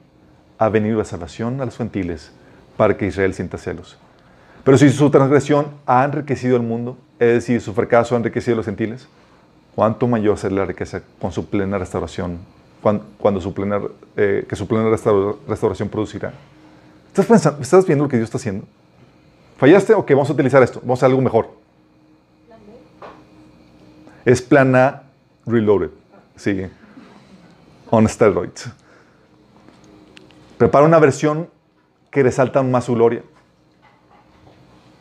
[0.57, 2.31] ha venido la salvación a los gentiles
[2.77, 3.97] para que Israel sienta celos.
[4.63, 8.57] Pero si su transgresión ha enriquecido el mundo, es decir, su fracaso ha enriquecido a
[8.57, 9.07] los gentiles,
[9.75, 12.39] ¿cuánto mayor será la riqueza con su plena restauración,
[13.17, 13.81] cuando, su plena,
[14.15, 16.33] eh, que su plena restauración producirá?
[17.07, 18.65] ¿Estás, pensando, ¿Estás viendo lo que Dios está haciendo?
[19.57, 19.93] ¿Fallaste?
[19.93, 20.79] Ok, vamos a utilizar esto.
[20.81, 21.49] Vamos a hacer algo mejor.
[24.25, 25.03] Es plana
[25.45, 25.89] reloaded.
[26.35, 26.67] Sí.
[27.89, 28.69] On steroids.
[30.57, 31.49] Prepara una versión
[32.11, 33.23] que resalta más su gloria.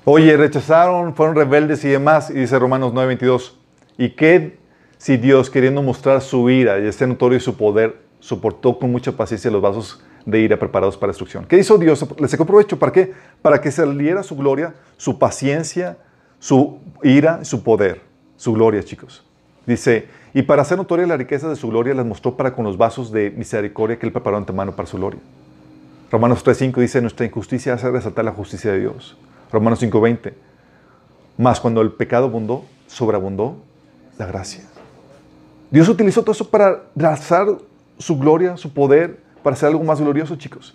[0.05, 2.31] Oye, rechazaron, fueron rebeldes y demás.
[2.31, 3.53] Y dice Romanos 9:22.
[3.99, 4.59] ¿Y qué
[4.99, 9.51] si Dios, queriendo mostrar su ira y este notorio su poder, soportó con mucha paciencia
[9.51, 11.47] los vasos de ira preparados para destrucción.
[11.47, 12.05] ¿Qué hizo Dios?
[12.19, 12.79] Le sacó provecho.
[12.79, 13.15] ¿Para qué?
[13.41, 15.97] Para que saliera su gloria, su paciencia,
[16.39, 18.03] su ira, su poder.
[18.37, 19.25] Su gloria, chicos.
[19.67, 22.77] Dice, y para hacer notoria la riqueza de su gloria, las mostró para con los
[22.77, 25.21] vasos de misericordia que él preparó antemano para su gloria.
[26.11, 29.17] Romanos 3.5 dice, nuestra injusticia hace resaltar la justicia de Dios.
[29.51, 30.35] Romanos 5.20,
[31.39, 33.57] más cuando el pecado abundó, sobreabundó
[34.19, 34.65] la gracia.
[35.71, 37.47] Dios utilizó todo eso para trazar
[37.99, 40.75] su gloria, su poder, para hacer algo más glorioso, chicos.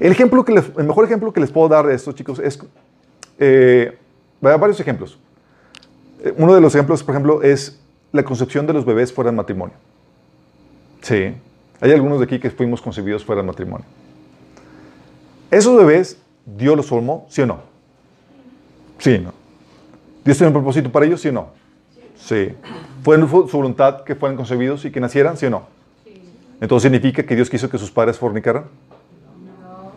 [0.00, 2.58] El, ejemplo que el mejor ejemplo que les puedo dar de esto, chicos, es
[3.38, 3.98] eh,
[4.40, 5.18] varios ejemplos.
[6.24, 7.78] Eh, uno de los ejemplos, por ejemplo, es
[8.12, 9.76] la concepción de los bebés fuera del matrimonio.
[11.02, 11.34] Sí,
[11.78, 13.84] hay algunos de aquí que fuimos concebidos fuera del matrimonio.
[15.50, 16.16] Esos bebés,
[16.46, 17.58] Dios los formó, ¿sí o no?
[19.00, 19.34] Sí, ¿no?
[20.24, 21.50] ¿Dios tiene un propósito para ellos, sí o no?
[22.16, 22.54] Sí.
[23.02, 25.75] ¿Fue su voluntad que fueran concebidos y que nacieran, sí o no?
[26.60, 28.64] Entonces significa que Dios quiso que sus padres fornicaran.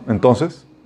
[0.08, 0.66] Entonces.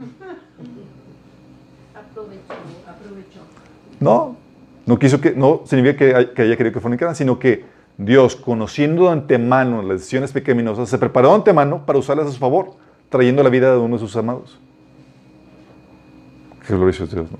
[4.00, 4.36] No,
[4.84, 7.64] no quiso que, no significa que, que haya querido que fornicaran, sino que
[7.96, 12.38] Dios, conociendo de antemano las decisiones pecaminosas, se preparó de antemano para usarlas a su
[12.38, 12.72] favor,
[13.08, 14.58] trayendo la vida de uno de sus amados.
[16.66, 17.38] Qué glorioso es Dios, ¿no?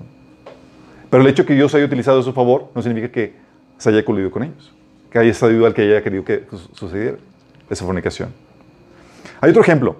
[1.11, 3.33] Pero el hecho de que Dios haya utilizado a su favor no significa que
[3.77, 4.73] se haya coludido con ellos,
[5.11, 7.17] que haya estado al que haya querido que sucediera
[7.69, 8.33] esa fornicación.
[9.41, 9.97] Hay otro ejemplo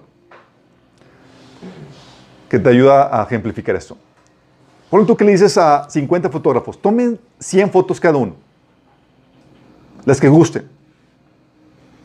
[2.50, 3.98] que te ayuda a ejemplificar esto.
[4.90, 8.36] Por tú que le dices a 50 fotógrafos, tomen 100 fotos cada uno,
[10.06, 10.70] las que gusten.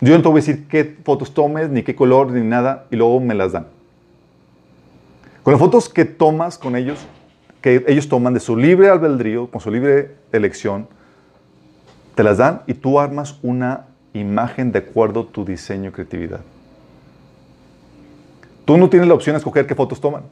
[0.00, 2.96] Yo no te voy a decir qué fotos tomes, ni qué color, ni nada, y
[2.96, 3.66] luego me las dan.
[5.42, 6.98] Con las fotos que tomas con ellos,
[7.60, 10.88] que ellos toman de su libre albedrío, con su libre elección,
[12.14, 16.40] te las dan y tú armas una imagen de acuerdo a tu diseño y creatividad.
[18.64, 20.22] Tú no tienes la opción de escoger qué fotos toman.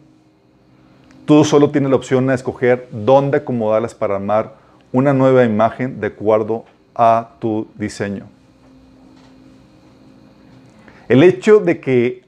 [1.25, 4.55] Tú solo tienes la opción de escoger dónde acomodarlas para armar
[4.93, 6.65] una nueva imagen de acuerdo
[6.95, 8.27] a tu diseño.
[11.09, 12.25] El hecho de que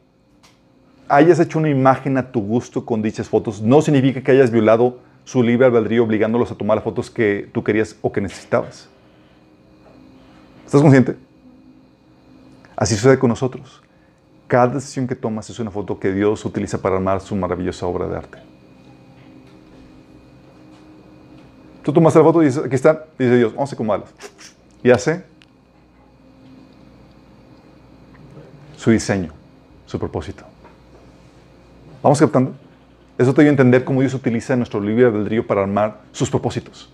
[1.08, 4.98] hayas hecho una imagen a tu gusto con dichas fotos no significa que hayas violado
[5.24, 8.88] su libre albedrío obligándolos a tomar las fotos que tú querías o que necesitabas.
[10.64, 11.29] ¿Estás consciente?
[12.80, 13.82] Así sucede con nosotros.
[14.48, 18.08] Cada decisión que tomas es una foto que Dios utiliza para armar su maravillosa obra
[18.08, 18.38] de arte.
[21.82, 24.14] Tú tomas la foto y dices, aquí está, dice Dios, vamos a acomodarlas.
[24.82, 25.26] Y hace
[28.78, 29.34] su diseño,
[29.84, 30.44] su propósito.
[32.02, 32.54] ¿Vamos captando?
[33.18, 36.90] Eso te dio a entender cómo Dios utiliza nuestro libre albedrío para armar sus propósitos.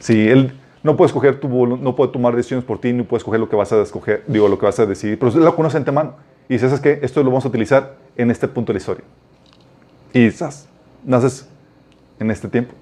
[0.00, 3.40] Si Él no puede escoger tu no puede tomar decisiones por ti, ni puede escoger
[3.40, 6.14] lo que vas a escoger, digo, lo que vas a decidir, pero lo conoce antemano.
[6.48, 9.04] Y dices, es que esto lo vamos a utilizar en este punto de la historia.
[10.12, 10.66] Y estás,
[11.04, 11.48] naces
[12.18, 12.74] en este tiempo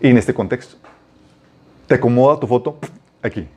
[0.00, 0.76] y en este contexto.
[1.86, 2.78] Te acomoda tu foto
[3.22, 3.48] aquí.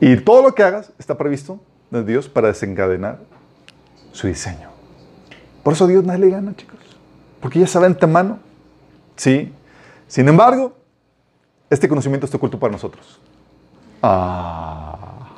[0.00, 1.60] Y todo lo que hagas está previsto
[1.90, 3.18] de Dios para desencadenar
[4.12, 4.70] su diseño.
[5.62, 6.78] Por eso Dios nadie le gana, chicos.
[7.40, 8.38] Porque ya sabe antemano.
[9.20, 9.52] Sí.
[10.08, 10.72] Sin embargo,
[11.68, 13.20] este conocimiento está oculto para nosotros.
[14.02, 15.28] Ah.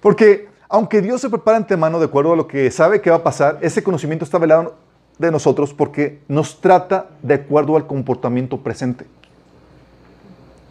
[0.00, 3.22] Porque aunque Dios se prepara antemano de acuerdo a lo que sabe que va a
[3.22, 4.76] pasar, ese conocimiento está velado
[5.18, 9.04] de nosotros porque nos trata de acuerdo al comportamiento presente.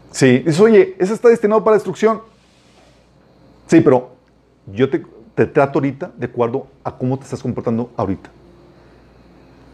[0.09, 2.21] Sí, dices, oye, eso está destinado para destrucción.
[3.67, 4.15] Sí, pero
[4.65, 5.05] yo te,
[5.45, 8.31] trato ahorita de acuerdo a cómo te estás comportando ahorita.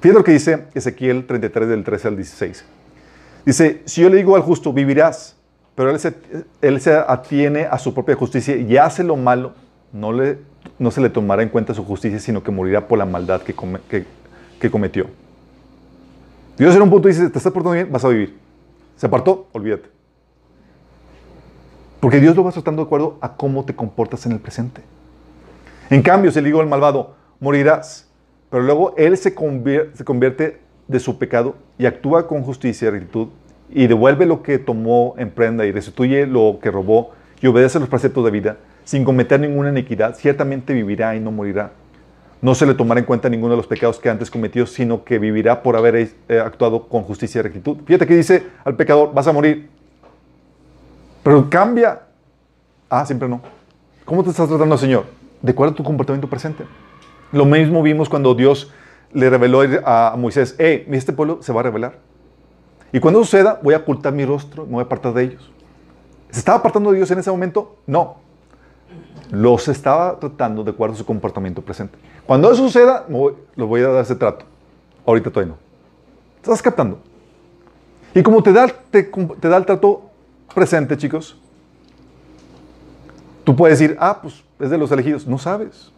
[0.04, 2.66] Fíjate lo que dice Ezequiel 33 del 13 al 16.
[3.45, 5.38] Dice, si yo le digo al justo, vivirás,
[5.76, 6.14] pero él se,
[6.62, 9.54] él se atiene a su propia justicia y hace lo malo,
[9.93, 10.39] no, le,
[10.78, 13.56] no se le tomará en cuenta su justicia, sino que morirá por la maldad que,
[14.60, 15.08] que, cometió.
[16.58, 18.38] Dios en un punto dice, te estás portando bien, vas a vivir.
[18.97, 19.89] Se apartó, olvídate.
[22.01, 24.82] Porque Dios lo va tratando de acuerdo a cómo te comportas en el presente.
[25.89, 28.10] En cambio, si le digo al malvado, morirás,
[28.54, 33.30] pero luego él se convierte, de su pecado y actúa con justicia y rectitud
[33.68, 37.89] y devuelve lo que tomó en prenda y restituye lo que robó y obedece los
[37.89, 41.72] preceptos de vida sin cometer ninguna iniquidad, ciertamente vivirá y no morirá.
[42.43, 45.18] No se le tomará en cuenta ninguno de los pecados que antes cometió, sino que
[45.18, 47.78] vivirá por haber eh, actuado con justicia y rectitud.
[47.88, 49.68] Fíjate que dice al pecador, vas a morir,
[51.24, 52.01] pero cambia.
[52.88, 53.41] Ah, siempre no.
[54.06, 55.06] ¿Cómo te estás tratando, Señor?
[55.41, 56.66] De acuerdo a tu comportamiento presente.
[57.34, 58.72] Lo mismo vimos cuando Dios
[59.12, 61.98] le reveló a Moisés, hey, este pueblo se va a revelar.
[62.92, 65.52] Y cuando suceda, voy a ocultar mi rostro, me voy a apartar de ellos.
[66.30, 67.78] ¿Se estaba apartando de Dios en ese momento?
[67.88, 68.18] No.
[69.32, 71.98] Los estaba tratando de acuerdo a su comportamiento presente.
[72.28, 74.46] Cuando eso suceda, lo voy a dar ese trato.
[75.04, 75.60] Ahorita todavía no.
[76.38, 77.00] ¿Estás captando?
[78.14, 80.04] Y como te da, te da el trato
[80.54, 81.36] presente, chicos,
[83.44, 85.26] tú puedes decir, ah, pues es de los elegidos.
[85.26, 85.93] No sabes.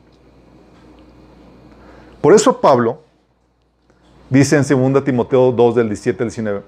[2.26, 3.04] Por eso Pablo
[4.32, 6.62] dice en 2 Timoteo 2 del 17 al 19,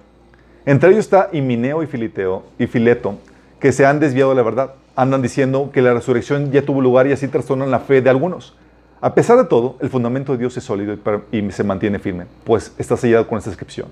[0.68, 3.18] entre ellos está Himineo y Filiteo y Fileto,
[3.60, 4.76] que se han desviado de la verdad.
[4.96, 8.56] Andan diciendo que la resurrección ya tuvo lugar y así trastornan la fe de algunos.
[9.02, 10.96] A pesar de todo, el fundamento de Dios es sólido
[11.32, 13.88] y se mantiene firme, pues está sellado con esta inscripción.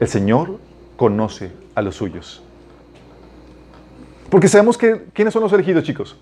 [0.00, 0.58] El Señor
[0.98, 2.42] conoce a los suyos.
[4.28, 6.18] Porque sabemos que, quiénes son los elegidos, chicos.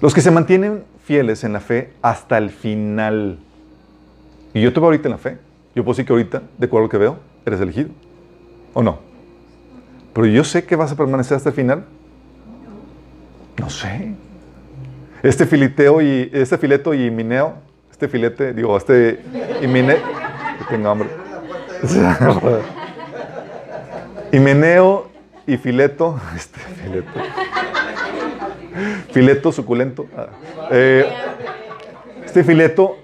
[0.00, 3.38] Los que se mantienen fieles en la fe hasta el final.
[4.52, 5.38] Y yo te veo ahorita en la fe.
[5.74, 7.88] Yo puedo decir que ahorita, de acuerdo a lo que veo, eres elegido.
[8.74, 8.98] ¿O no?
[10.12, 11.86] Pero yo sé que vas a permanecer hasta el final.
[13.58, 14.12] No sé.
[15.22, 17.54] Este fileteo y este fileto y mineo,
[17.90, 19.24] este filete, digo, este
[19.62, 19.96] y mine,
[20.58, 21.08] que tengo hambre.
[24.30, 25.08] y meneo
[25.46, 27.18] y fileto, este fileto,
[29.12, 30.06] fileto suculento.
[30.16, 30.28] Ah,
[30.70, 31.04] eh,
[32.24, 32.96] este fileto,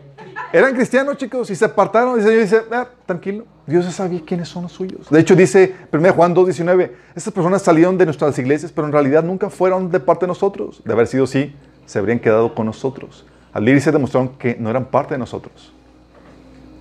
[0.53, 2.17] eran cristianos, chicos, y se apartaron.
[2.19, 5.09] Dice, yo dice, ah, tranquilo, Dios ya sabía quiénes son los suyos.
[5.11, 9.23] De hecho, dice 1 Juan 2.19, estas personas salieron de nuestras iglesias, pero en realidad
[9.23, 10.83] nunca fueron de parte de nosotros.
[10.85, 11.55] De haber sido así,
[11.87, 13.27] se habrían quedado con nosotros.
[13.53, 15.73] Al irse demostraron que no eran parte de nosotros.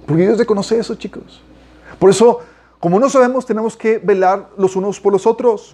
[0.05, 1.41] Porque Dios reconoce eso, chicos.
[1.99, 2.41] Por eso
[2.83, 5.73] como no sabemos, tenemos que velar los unos por los otros.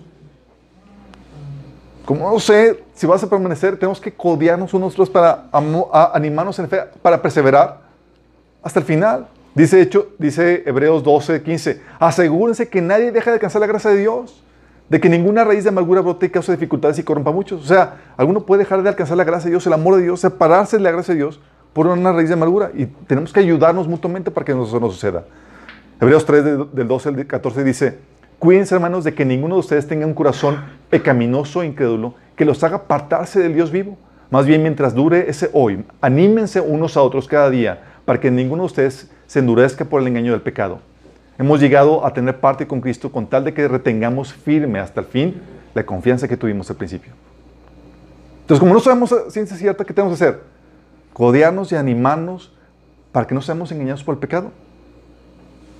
[2.06, 5.46] Como no sé si vas a permanecer, tenemos que codearnos unos otros para
[6.14, 7.82] animarnos en fe, para perseverar
[8.64, 9.28] hasta el final.
[9.54, 13.98] Dice, hecho, dice Hebreos 12, 15, asegúrense que nadie deje de alcanzar la gracia de
[13.98, 14.44] Dios,
[14.90, 17.64] de que ninguna raíz de amargura brote y cause dificultades y corrompa a muchos.
[17.64, 20.20] O sea, alguno puede dejar de alcanzar la gracia de Dios, el amor de Dios,
[20.20, 21.40] separarse de la gracia de Dios
[21.74, 22.72] por una raíz de amargura.
[22.74, 25.26] Y tenemos que ayudarnos mutuamente para que eso no suceda.
[26.02, 28.00] Hebreos 3, del 12 al 14 dice,
[28.40, 32.64] cuídense hermanos de que ninguno de ustedes tenga un corazón pecaminoso e incrédulo que los
[32.64, 33.98] haga apartarse del Dios vivo.
[34.32, 38.64] Más bien, mientras dure ese hoy, anímense unos a otros cada día para que ninguno
[38.64, 40.80] de ustedes se endurezca por el engaño del pecado.
[41.38, 45.06] Hemos llegado a tener parte con Cristo con tal de que retengamos firme hasta el
[45.06, 45.42] fin
[45.74, 47.12] la confianza que tuvimos al principio.
[48.42, 50.42] Entonces, como no sabemos ciencia cierta, ¿qué tenemos que hacer?
[51.14, 52.52] Codearnos y animarnos
[53.12, 54.52] para que no seamos engañados por el pecado.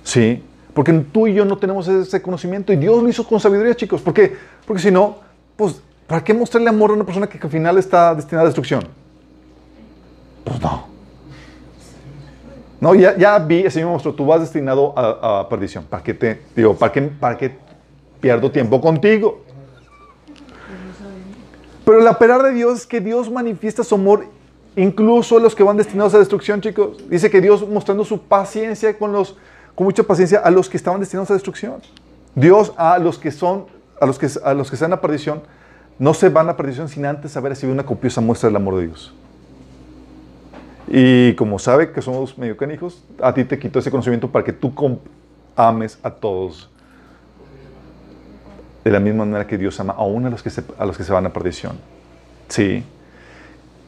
[0.04, 0.42] Sí,
[0.74, 4.00] porque tú y yo no tenemos ese conocimiento y Dios lo hizo con sabiduría, chicos.
[4.00, 4.36] ¿Por qué?
[4.66, 5.16] Porque si no,
[5.56, 8.84] pues, ¿para qué mostrarle amor a una persona que al final está destinada a destrucción?
[10.44, 10.88] Pues no.
[12.80, 15.84] No, ya, ya vi, el Señor mostró, tú vas destinado a, perdición.
[15.84, 17.54] ¿Para qué te, digo, para qué, para qué
[18.20, 19.44] pierdo tiempo contigo?
[21.84, 24.24] Pero el operar de Dios es que Dios manifiesta su amor
[24.76, 27.08] incluso a los que van destinados a destrucción, chicos.
[27.10, 29.36] Dice que Dios mostrando su paciencia con los
[29.80, 31.80] con mucha paciencia a los que estaban destinados a destrucción.
[32.34, 33.64] Dios a los que son,
[33.98, 35.40] a los que, a los que están a perdición,
[35.98, 38.88] no se van a perdición sin antes haber recibido una copiosa muestra del amor de
[38.88, 39.14] Dios.
[40.86, 44.52] Y como sabe que somos medio canijos, a ti te quito ese conocimiento para que
[44.52, 44.70] tú
[45.56, 46.68] ames a todos
[48.84, 51.12] de la misma manera que Dios ama aún a los que a los que se
[51.14, 51.78] van a perdición.
[52.48, 52.84] Sí.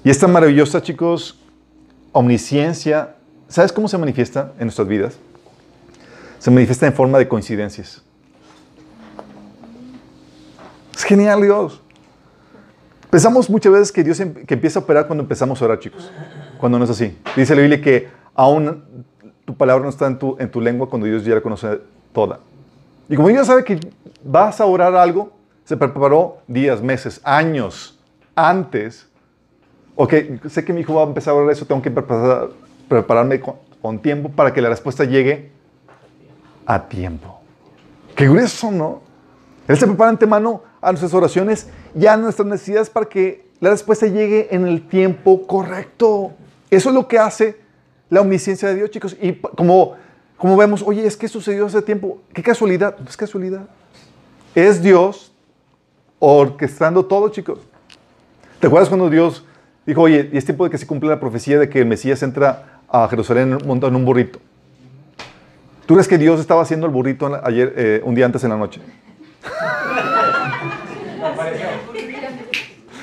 [0.04, 1.38] Y esta maravillosa, chicos,
[2.12, 3.16] omnisciencia,
[3.46, 5.18] ¿sabes cómo se manifiesta en nuestras vidas?
[6.42, 8.02] Se manifiesta en forma de coincidencias.
[10.92, 11.80] Es genial Dios.
[13.10, 16.10] Pensamos muchas veces que Dios em, que empieza a operar cuando empezamos a orar, chicos.
[16.58, 17.16] Cuando no es así.
[17.36, 19.04] Dice la Biblia que aún
[19.44, 21.78] tu palabra no está en tu, en tu lengua cuando Dios ya la conoce
[22.12, 22.40] toda.
[23.08, 23.78] Y como Dios sabe que
[24.24, 25.30] vas a orar algo,
[25.64, 28.00] se preparó días, meses, años
[28.34, 29.06] antes.
[29.94, 30.12] Ok,
[30.48, 31.92] sé que mi hijo va a empezar a orar eso, tengo que
[32.88, 33.40] prepararme
[33.80, 35.51] con tiempo para que la respuesta llegue
[36.66, 37.40] a tiempo.
[38.14, 39.02] Qué grueso, ¿no?
[39.68, 44.06] Él se prepara antemano a nuestras oraciones y a nuestras necesidades para que la respuesta
[44.06, 46.32] llegue en el tiempo correcto.
[46.70, 47.60] Eso es lo que hace
[48.10, 49.16] la omnisciencia de Dios, chicos.
[49.20, 49.94] Y como,
[50.36, 52.20] como vemos, oye, es que sucedió hace tiempo.
[52.32, 52.98] Qué casualidad.
[52.98, 53.68] No es casualidad.
[54.54, 55.32] Es Dios
[56.18, 57.60] orquestando todo, chicos.
[58.60, 59.44] ¿Te acuerdas cuando Dios
[59.86, 62.22] dijo, oye, y es tiempo de que se cumpla la profecía de que el Mesías
[62.22, 64.40] entra a Jerusalén montado en un burrito?
[65.86, 68.56] ¿Tú crees que Dios estaba haciendo el burrito ayer, eh, un día antes en la
[68.56, 68.80] noche?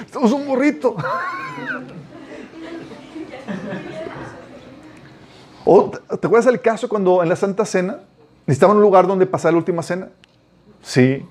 [0.05, 0.95] Estamos un burrito.
[6.19, 7.99] ¿Te acuerdas del caso cuando en la Santa Cena
[8.47, 10.09] necesitaban un lugar donde pasar la última cena?
[10.82, 11.25] Sí.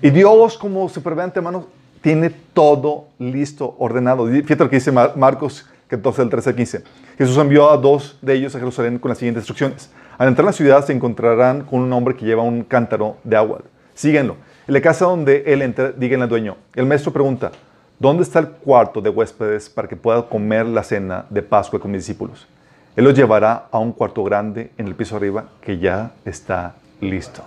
[0.00, 1.66] Y Dios, como super ve antemano,
[2.00, 4.26] tiene todo listo, ordenado.
[4.26, 6.84] Fíjate lo que dice Marcos 14, del 13 al 15.
[7.18, 9.90] Jesús envió a dos de ellos a Jerusalén con las siguientes instrucciones.
[10.18, 13.36] Al entrar a la ciudad se encontrarán con un hombre que lleva un cántaro de
[13.36, 13.60] agua.
[13.94, 14.36] Síguenlo.
[14.66, 16.56] En la casa donde él entra, díganle al dueño.
[16.74, 17.50] El maestro pregunta,
[17.98, 21.90] ¿dónde está el cuarto de huéspedes para que pueda comer la cena de Pascua con
[21.90, 22.46] mis discípulos?
[22.94, 27.42] Él los llevará a un cuarto grande en el piso arriba que ya está listo.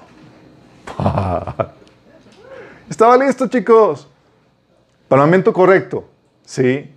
[2.89, 4.07] Estaba listo, chicos.
[5.07, 6.05] Para el momento correcto.
[6.43, 6.91] Sí.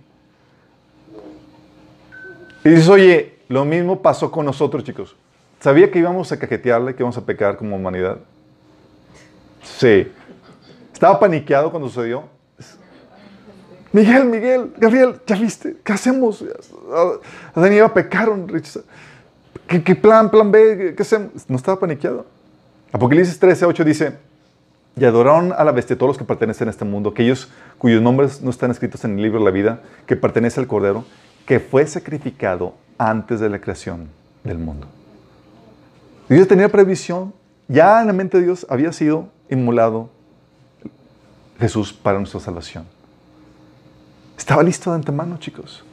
[2.63, 5.15] Y dices, oye, lo mismo pasó con nosotros, chicos.
[5.59, 8.17] ¿Sabía que íbamos a cajetearle, que íbamos a pecar como humanidad?
[9.61, 10.11] Sí.
[10.93, 12.23] Estaba paniqueado cuando sucedió.
[13.91, 15.77] Miguel, Miguel, Gabriel, ¿ya viste?
[15.83, 16.45] ¿Qué hacemos?
[17.55, 18.47] Adán y Eva pecaron.
[19.67, 20.93] ¿Qué, ¿Qué, plan, plan B?
[20.95, 21.31] ¿Qué hacemos?
[21.47, 22.25] No estaba paniqueado.
[22.91, 24.13] Apocalipsis 13, 8 dice,
[24.95, 28.41] y adoraron a la bestia todos los que pertenecen a este mundo, aquellos cuyos nombres
[28.41, 31.05] no están escritos en el libro de la vida, que pertenece al Cordero,
[31.45, 34.09] que fue sacrificado antes de la creación
[34.43, 34.87] del mundo.
[36.35, 37.33] Dios tenía previsión,
[37.67, 40.09] ya en la mente de Dios había sido inmolado
[41.59, 42.85] Jesús para nuestra salvación.
[44.37, 45.83] Estaba listo de antemano, chicos.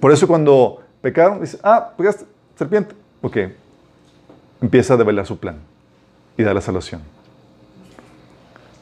[0.00, 2.26] Por eso cuando pecaron, dice, ah, pegaste,
[2.56, 2.94] serpiente.
[3.22, 3.38] Ok,
[4.60, 5.56] empieza a develar su plan
[6.36, 7.02] y da la salvación.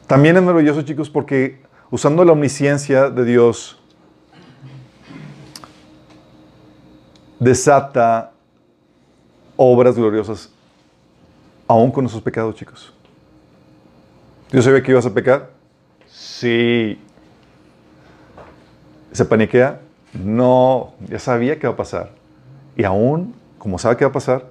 [0.09, 3.81] También es maravilloso, chicos, porque usando la omnisciencia de Dios,
[7.39, 8.32] desata
[9.63, 10.51] obras gloriosas
[11.73, 12.93] Aún con esos pecados, chicos.
[14.51, 15.51] ¿Dios sabía que ibas a pecar?
[16.07, 16.99] Sí.
[19.13, 19.81] ¿Se paniquea?
[20.13, 22.11] No, ya sabía que va a pasar.
[22.77, 24.45] Y aún, como sabe que va a pasar,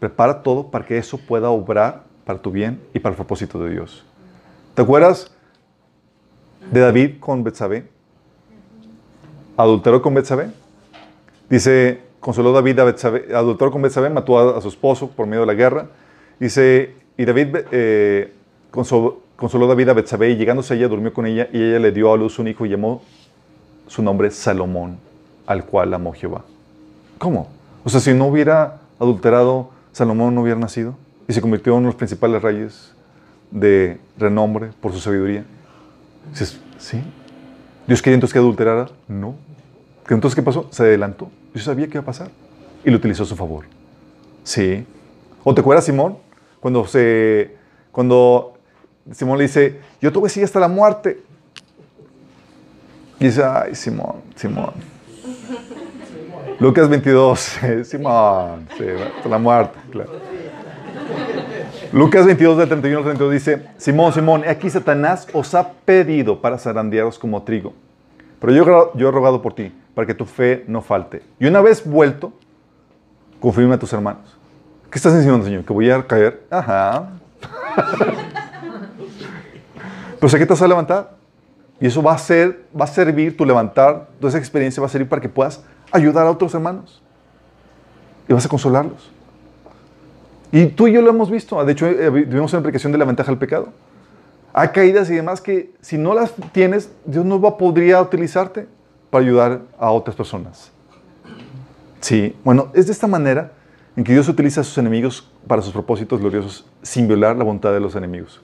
[0.00, 3.70] prepara todo para que eso pueda obrar para tu bien y para el propósito de
[3.70, 4.04] Dios.
[4.74, 5.30] ¿Te acuerdas
[6.70, 7.86] de David con Betsabé?
[9.58, 10.50] ¿Adulteró con Betsabé?
[11.50, 15.46] Dice, consoló David a Betsabé, adulteró con Betsabé, mató a, su esposo por medio de
[15.48, 15.88] la guerra.
[16.38, 18.32] Dice, y David eh,
[18.70, 21.90] consoló, consoló, David a Betsabé y llegándose a ella durmió con ella y ella le
[21.90, 23.02] dio a luz un hijo y llamó
[23.88, 24.98] su nombre Salomón,
[25.46, 26.44] al cual amó Jehová.
[27.18, 27.48] ¿Cómo?
[27.84, 30.94] O sea, si no hubiera adulterado, Salomón no hubiera nacido
[31.26, 32.94] y se convirtió en uno de los principales reyes
[33.50, 35.44] de renombre por su sabiduría.
[36.30, 37.02] Dices, ¿sí?
[37.88, 38.90] ¿Dios quería entonces que adulterara?
[39.08, 39.34] No.
[40.14, 40.68] Entonces, ¿qué pasó?
[40.70, 41.30] Se adelantó.
[41.52, 42.30] Dios sabía que iba a pasar
[42.84, 43.64] y lo utilizó a su favor.
[44.44, 44.84] Sí.
[45.44, 46.18] ¿O te acuerdas, Simón?
[46.60, 47.56] Cuando, se,
[47.90, 48.54] cuando
[49.10, 51.20] Simón le dice, yo te voy a seguir hasta la muerte.
[53.18, 54.72] Y dice, ay, Simón, Simón.
[56.58, 59.78] Lucas 22, Simón, hasta la muerte.
[61.92, 66.58] Lucas 22, del 31 al 32 dice, Simón, Simón, aquí Satanás os ha pedido para
[66.58, 67.74] zarandearos como trigo.
[68.40, 71.22] Pero yo, yo he rogado por ti, para que tu fe no falte.
[71.38, 72.32] Y una vez vuelto,
[73.40, 74.36] confirma a tus hermanos.
[74.90, 75.64] ¿Qué estás diciendo, Señor?
[75.64, 76.42] ¿Que voy a caer?
[76.50, 77.10] Ajá.
[80.20, 81.16] Pero sé que te vas a levantar.
[81.80, 84.90] Y eso va a, ser, va a servir, tu levantar, toda esa experiencia va a
[84.90, 87.02] servir para que puedas ayudar a otros hermanos.
[88.28, 89.10] Y vas a consolarlos.
[90.52, 91.64] Y tú y yo lo hemos visto.
[91.64, 93.70] De hecho, eh, vivimos en la aplicación de la ventaja del pecado.
[94.52, 98.68] Hay caídas y demás que si no las tienes, Dios no va, podría utilizarte
[99.12, 100.72] para ayudar a otras personas.
[102.00, 103.52] Sí, bueno, es de esta manera
[103.94, 107.74] en que Dios utiliza a sus enemigos para sus propósitos gloriosos sin violar la voluntad
[107.74, 108.40] de los enemigos.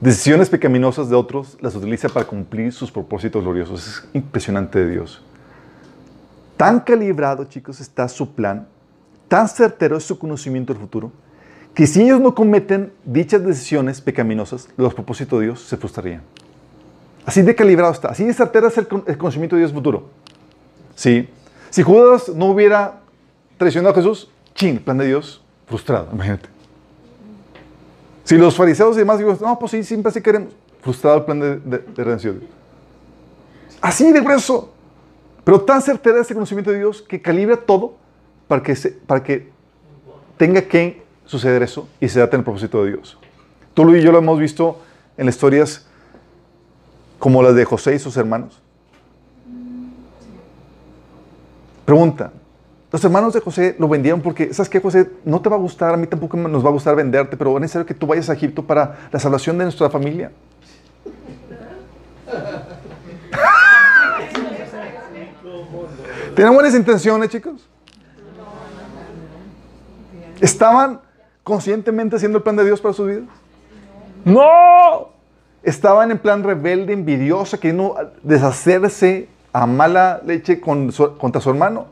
[0.00, 3.86] Decisiones pecaminosas de otros las utiliza para cumplir sus propósitos gloriosos.
[3.86, 5.22] Es impresionante de Dios.
[6.56, 8.66] Tan calibrado, chicos, está su plan,
[9.28, 11.12] tan certero es su conocimiento del futuro,
[11.74, 16.22] que si ellos no cometen dichas decisiones pecaminosas, los propósitos de Dios se frustrarían.
[17.24, 20.08] Así de calibrado está, así de certero es el, conocimiento de Dios futuro.
[20.94, 21.28] Sí.
[21.70, 23.00] Si Judas no hubiera
[23.56, 26.48] traicionado a Jesús, ching, plan de Dios frustrado, imagínate.
[28.24, 30.52] Si los fariseos y demás digo, no, pues sí, siempre así queremos.
[30.80, 32.40] Frustrado el plan de, redención.
[33.80, 34.72] Así de grueso.
[35.44, 37.96] Pero tan certera ese conocimiento de Dios que calibra todo
[38.46, 38.74] para que,
[39.06, 39.50] para que
[40.36, 43.18] tenga que suceder eso y se date en el propósito de Dios.
[43.74, 44.80] Tú y yo lo hemos visto
[45.16, 45.86] en las historias
[47.22, 48.60] como las de José y sus hermanos.
[51.84, 52.32] Pregunta,
[52.90, 55.08] los hermanos de José lo vendieron porque, ¿sabes qué, José?
[55.24, 57.60] No te va a gustar, a mí tampoco nos va a gustar venderte, pero es
[57.60, 60.32] necesario que tú vayas a Egipto para la salvación de nuestra familia.
[66.34, 67.68] ¿Tienen buenas intenciones, chicos?
[70.40, 71.00] ¿Estaban
[71.44, 73.28] conscientemente haciendo el plan de Dios para sus vidas?
[74.24, 75.11] ¡No!
[75.62, 81.86] Estaban en plan rebelde, envidioso, queriendo deshacerse a mala leche contra su hermano.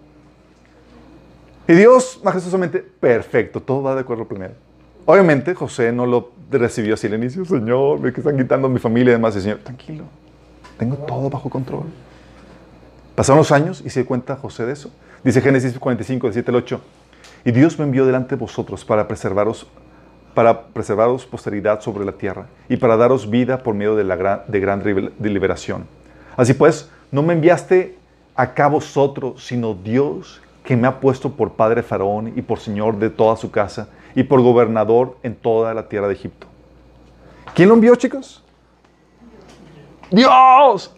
[1.69, 4.53] Y Dios majestuosamente, perfecto, todo va de acuerdo al plan.
[5.07, 9.15] Obviamente José no lo recibió así al inicio, Señor, que están quitando mi familia y
[9.15, 9.37] demás.
[9.37, 10.05] Y Señor, tranquilo,
[10.79, 11.85] tengo todo bajo control.
[13.15, 14.91] Pasaron los años y se cuenta José de eso.
[15.23, 16.81] Dice Génesis 45, 17 al 8.
[17.45, 19.67] Y Dios me envió delante de vosotros para preservaros,
[20.35, 24.43] para preservaros posteridad sobre la tierra y para daros vida por medio de, la gran,
[24.47, 24.83] de gran
[25.19, 25.87] deliberación.
[26.37, 27.97] Así pues, no me enviaste
[28.35, 33.11] acá vosotros, sino Dios que me ha puesto por padre Faraón y por señor de
[33.11, 36.47] toda su casa y por gobernador en toda la tierra de Egipto.
[37.55, 38.43] ¿Quién lo envió, chicos?
[40.11, 40.95] Dios.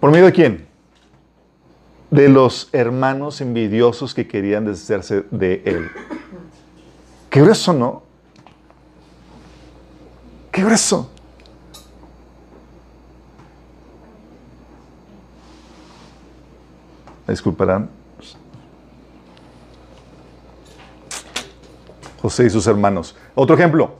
[0.00, 0.66] ¿Por medio de quién?
[2.10, 5.90] De los hermanos envidiosos que querían deshacerse de él.
[7.32, 8.02] Qué grueso, ¿no?
[10.52, 11.08] Qué grueso.
[17.26, 17.88] disculparán.
[22.20, 23.16] José y sus hermanos.
[23.34, 23.94] Otro ejemplo.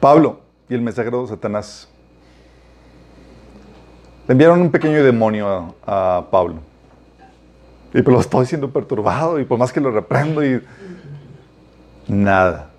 [0.00, 1.88] Pablo y el mensajero de Satanás.
[4.26, 6.73] Le enviaron un pequeño demonio a, Pablo.
[7.94, 10.60] Y pues lo estoy siendo perturbado y por más que lo reprendo y
[12.08, 12.70] nada.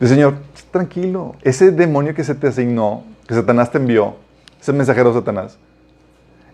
[0.00, 0.34] El Señor,
[0.70, 4.16] tranquilo, ese demonio que se te asignó, que Satanás te envió,
[4.60, 5.58] ese mensajero de Satanás,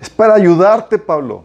[0.01, 1.45] es para ayudarte, Pablo.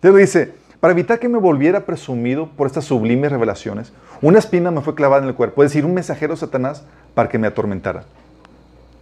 [0.00, 4.80] Te dice, para evitar que me volviera presumido por estas sublimes revelaciones, una espina me
[4.80, 6.82] fue clavada en el cuerpo, es decir, un mensajero de Satanás
[7.14, 8.04] para que me atormentara.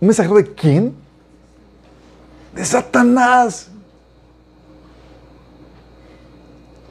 [0.01, 0.95] ¿Un mensajero de quién?
[2.55, 3.71] De Satanás.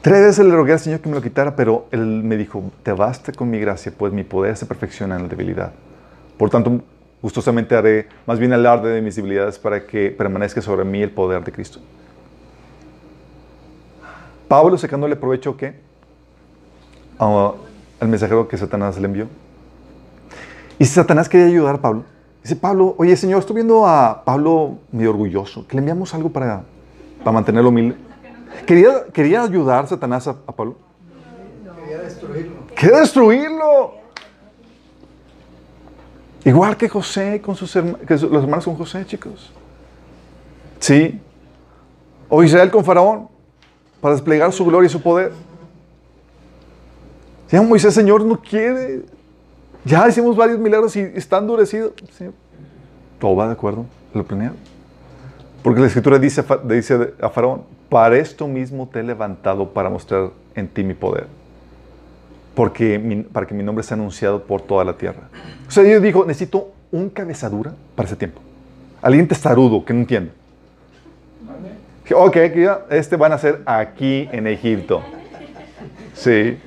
[0.06, 2.92] Tres veces le rogué al Señor que me lo quitara, pero Él me dijo, te
[2.92, 5.72] baste con mi gracia, pues mi poder se perfecciona en la debilidad.
[6.38, 6.80] Por tanto,
[7.20, 11.42] gustosamente haré más bien alarde de mis debilidades para que permanezca sobre mí el poder
[11.42, 11.80] de Cristo.
[14.46, 15.74] Pablo sacándole provecho ¿qué?
[17.18, 19.26] al mensajero que Satanás le envió.
[20.78, 22.04] Y si Satanás quería ayudar a Pablo,
[22.44, 26.62] dice Pablo, oye Señor, estoy viendo a Pablo medio orgulloso, que le enviamos algo para,
[27.24, 28.05] para mantenerlo humilde.
[28.64, 30.76] ¿Quería, ¿Quería ayudar Satanás a, Pablo?
[31.84, 32.66] Quería destruirlo.
[32.74, 33.94] Quería destruirlo.
[36.44, 39.52] Igual que José con sus hermanos, que los hermanos con José, chicos.
[40.78, 41.20] Sí.
[42.28, 43.28] O Israel con Faraón,
[44.00, 45.32] para desplegar su gloria y su poder.
[47.48, 49.02] Si Moisés, Señor, no quiere.
[49.84, 51.92] Ya hicimos varios milagros y está endurecido.
[53.20, 54.56] Todo va de acuerdo, lo planeado.
[55.62, 60.30] Porque la escritura dice, dice a Faraón, para esto mismo te he levantado para mostrar
[60.54, 61.26] en ti mi poder.
[62.54, 65.28] Porque para que mi nombre sea anunciado por toda la tierra.
[65.68, 68.40] O sea, Dios dijo, necesito un cabezadura para ese tiempo.
[69.02, 70.32] Alguien testarudo que no entiende.
[72.14, 72.36] Ok,
[72.90, 75.02] este van a ser aquí en Egipto.
[76.14, 76.58] Sí.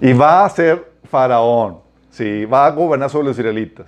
[0.00, 1.78] Y va a ser faraón.
[2.10, 3.86] Sí, va a gobernar sobre los israelitas.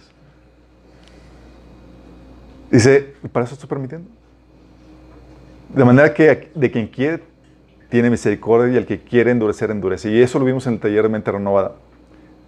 [2.70, 4.08] Dice, ¿para eso estoy permitiendo?
[5.74, 7.22] De manera que de quien quiere
[7.88, 10.10] tiene misericordia y el que quiere endurecer, endurece.
[10.10, 11.72] Y eso lo vimos en el taller de mente renovada.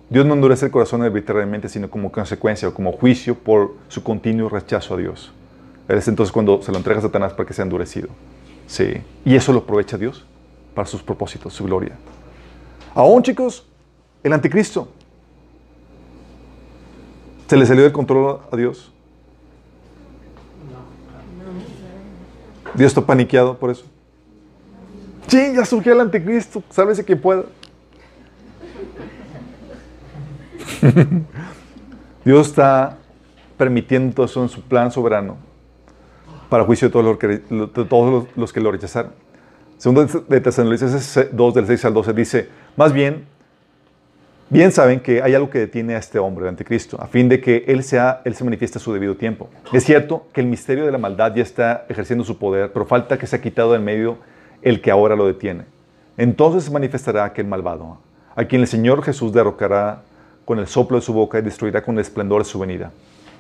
[0.09, 4.49] Dios no endurece el corazón arbitrariamente, sino como consecuencia o como juicio por su continuo
[4.49, 5.33] rechazo a Dios.
[5.89, 8.09] Es entonces cuando se lo entrega a Satanás para que sea endurecido.
[8.66, 9.03] Sí.
[9.25, 10.25] Y eso lo aprovecha Dios
[10.75, 11.97] para sus propósitos, su gloria.
[12.95, 13.66] Aún, chicos,
[14.23, 14.89] el anticristo.
[17.49, 18.91] ¿Se le salió del control a Dios?
[22.75, 23.85] Dios está paniqueado por eso.
[25.27, 26.62] Sí, ya surgió el anticristo.
[26.70, 27.45] Sálvese quien pueda.
[32.25, 32.99] Dios está
[33.57, 35.37] permitiendo todo eso en su plan soberano
[36.49, 37.43] para juicio de todos los que,
[38.37, 39.12] los que lo rechazaron.
[39.79, 43.27] Segundo de Tesalonicenses 2, del 6 al 12, dice, más bien,
[44.53, 47.40] bien saben que hay algo que detiene a este hombre, el anticristo, a fin de
[47.40, 49.48] que él, sea, él se manifieste a su debido tiempo.
[49.72, 53.18] Es cierto que el misterio de la maldad ya está ejerciendo su poder, pero falta
[53.18, 54.18] que se ha quitado en medio
[54.61, 55.64] el que ahora lo detiene.
[56.18, 57.98] Entonces se manifestará aquel malvado,
[58.36, 60.03] a quien el Señor Jesús derrocará
[60.44, 62.92] con el soplo de su boca y destruirá con el esplendor de su venida.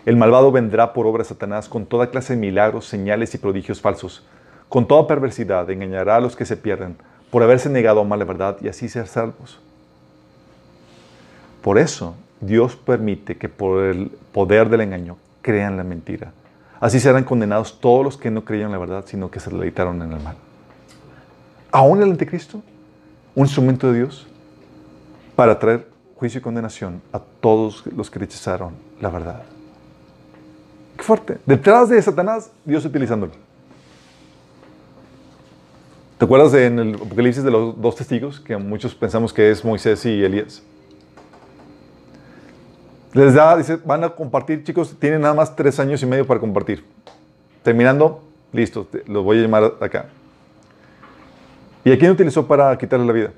[0.06, 3.82] El malvado vendrá por obra de Satanás con toda clase de milagros, señales y prodigios
[3.82, 4.26] falsos.
[4.70, 6.96] Con toda perversidad engañará a los que se pierden
[7.30, 9.60] por haberse negado a amar la verdad y así ser salvos.
[11.62, 16.32] Por eso Dios permite que por el poder del engaño crean la mentira.
[16.80, 20.12] Así serán condenados todos los que no creyeron la verdad, sino que se deleitaron en
[20.12, 20.34] el mal.
[21.70, 22.60] Aún el anticristo,
[23.34, 24.26] un instrumento de Dios
[25.36, 25.86] para traer
[26.16, 29.42] juicio y condenación a todos los que rechazaron la verdad.
[30.96, 31.38] Qué fuerte.
[31.46, 33.32] Detrás de Satanás, Dios utilizándolo.
[36.18, 38.38] ¿Te acuerdas en el Apocalipsis de los dos testigos?
[38.38, 40.62] Que muchos pensamos que es Moisés y Elías.
[43.12, 46.40] Les da, dice, van a compartir, chicos, tienen nada más tres años y medio para
[46.40, 46.84] compartir.
[47.62, 48.22] Terminando,
[48.52, 50.06] listo, los voy a llamar acá.
[51.84, 53.32] ¿Y a quién utilizó para quitarle la vida?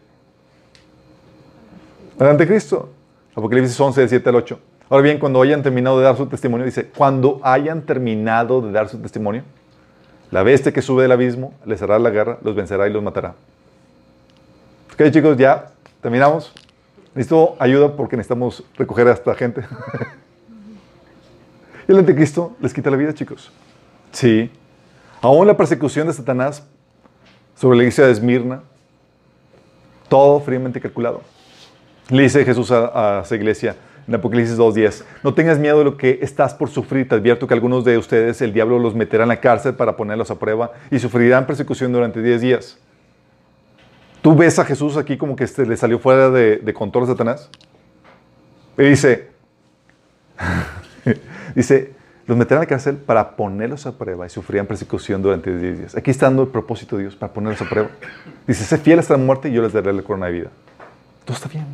[2.19, 2.91] Al anticristo.
[3.35, 4.61] Apocalipsis 11, 7 al 8.
[4.89, 8.89] Ahora bien, cuando hayan terminado de dar su testimonio, dice, cuando hayan terminado de dar
[8.89, 9.43] su testimonio,
[10.31, 13.35] la bestia que sube del abismo les hará la guerra, los vencerá y los matará.
[14.93, 15.67] Ok, chicos, ya
[16.01, 16.53] terminamos.
[17.15, 19.65] Necesito ayuda porque necesitamos recoger a esta gente.
[21.87, 23.53] y el anticristo les quita la vida, chicos.
[24.11, 24.51] Sí.
[25.21, 26.67] Aún la persecución de Satanás
[27.55, 28.63] sobre la iglesia de Esmirna,
[30.09, 31.23] todo fríamente calculado.
[32.11, 33.77] Le dice Jesús a, a esa iglesia,
[34.07, 35.05] en Apocalipsis 2.10.
[35.23, 37.09] No tengas miedo de lo que estás por sufrir.
[37.09, 40.31] Te advierto que algunos de ustedes el diablo los meterá en la cárcel para ponerlos
[40.31, 42.79] a prueba y sufrirán persecución durante 10 días.
[44.25, 47.51] ¿Tú ves a Jesús aquí como que este, le salió fuera de, control a Satanás?
[48.79, 49.29] Y dice,
[51.55, 51.93] dice,
[52.27, 55.95] los meterán en la cárcel para ponerlos a prueba y sufrirán persecución durante 10 días.
[55.95, 57.91] Aquí está dando el propósito de Dios para ponerlos a prueba.
[58.47, 60.51] Dice, sé fiel hasta la muerte y yo les daré la corona de vida.
[61.27, 61.67] Todo está bien.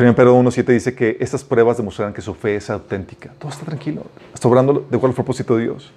[0.00, 3.30] 1 Pedro 1.7 dice que estas pruebas demostrarán que su fe es auténtica.
[3.38, 4.02] Todo está tranquilo.
[4.34, 5.92] Está obrando de cuál propósito de Dios.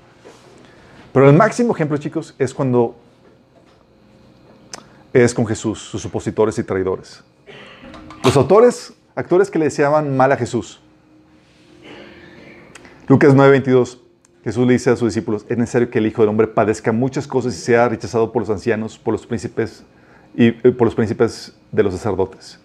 [1.11, 2.95] Pero el máximo ejemplo, chicos, es cuando
[5.23, 7.23] es con Jesús, sus opositores y traidores.
[8.21, 10.81] Los autores, actores que le deseaban mal a Jesús.
[13.07, 13.99] Lucas 9:22,
[14.43, 17.27] Jesús le dice a sus discípulos, es necesario que el Hijo del Hombre padezca muchas
[17.27, 19.85] cosas y sea rechazado por los ancianos, por los príncipes
[20.35, 22.59] y eh, por los príncipes de los sacerdotes.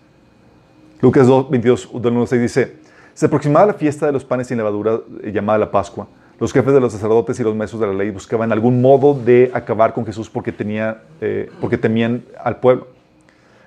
[1.00, 1.90] Lucas 2, 22,
[2.26, 2.76] 6 dice,
[3.14, 6.08] se aproximaba la fiesta de los panes sin levadura eh, llamada la Pascua.
[6.40, 9.50] Los jefes de los sacerdotes y los maestros de la ley buscaban algún modo de
[9.52, 12.88] acabar con Jesús porque, tenía, eh, porque temían al pueblo.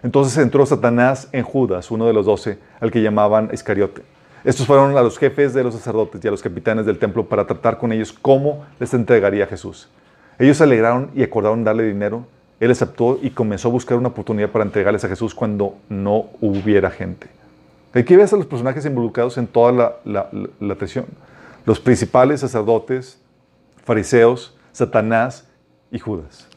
[0.02, 4.02] Entonces entró Satanás en Judas, uno de los doce, al que llamaban Iscariote.
[4.44, 7.46] Estos fueron a los jefes de los sacerdotes y a los capitanes del templo para
[7.48, 9.88] tratar con ellos cómo les entregaría Jesús.
[10.38, 12.26] Ellos se alegraron y acordaron darle dinero.
[12.60, 16.90] Él aceptó y comenzó a buscar una oportunidad para entregarles a Jesús cuando no hubiera
[16.90, 17.28] gente.
[17.94, 19.72] Aquí ves a los personajes involucrados en toda
[20.04, 20.30] la,
[20.60, 21.06] la, traición.
[21.66, 23.20] Los principales sacerdotes,
[23.86, 25.48] fariseos, Satanás
[25.92, 26.48] y Judas.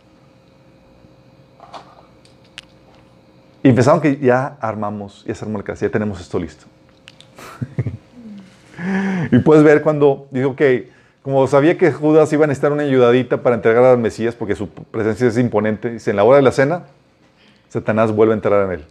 [3.63, 6.67] Y pensaron que ya armamos, ya se armó el caso, ya tenemos esto listo.
[9.33, 10.91] y puedes ver cuando dijo que,
[11.23, 14.69] como sabía que Judas iba a necesitar una ayudadita para entregar al Mesías, porque su
[14.69, 16.85] presencia es imponente, dice, en la hora de la cena,
[17.69, 18.85] Satanás vuelve a entrar en él.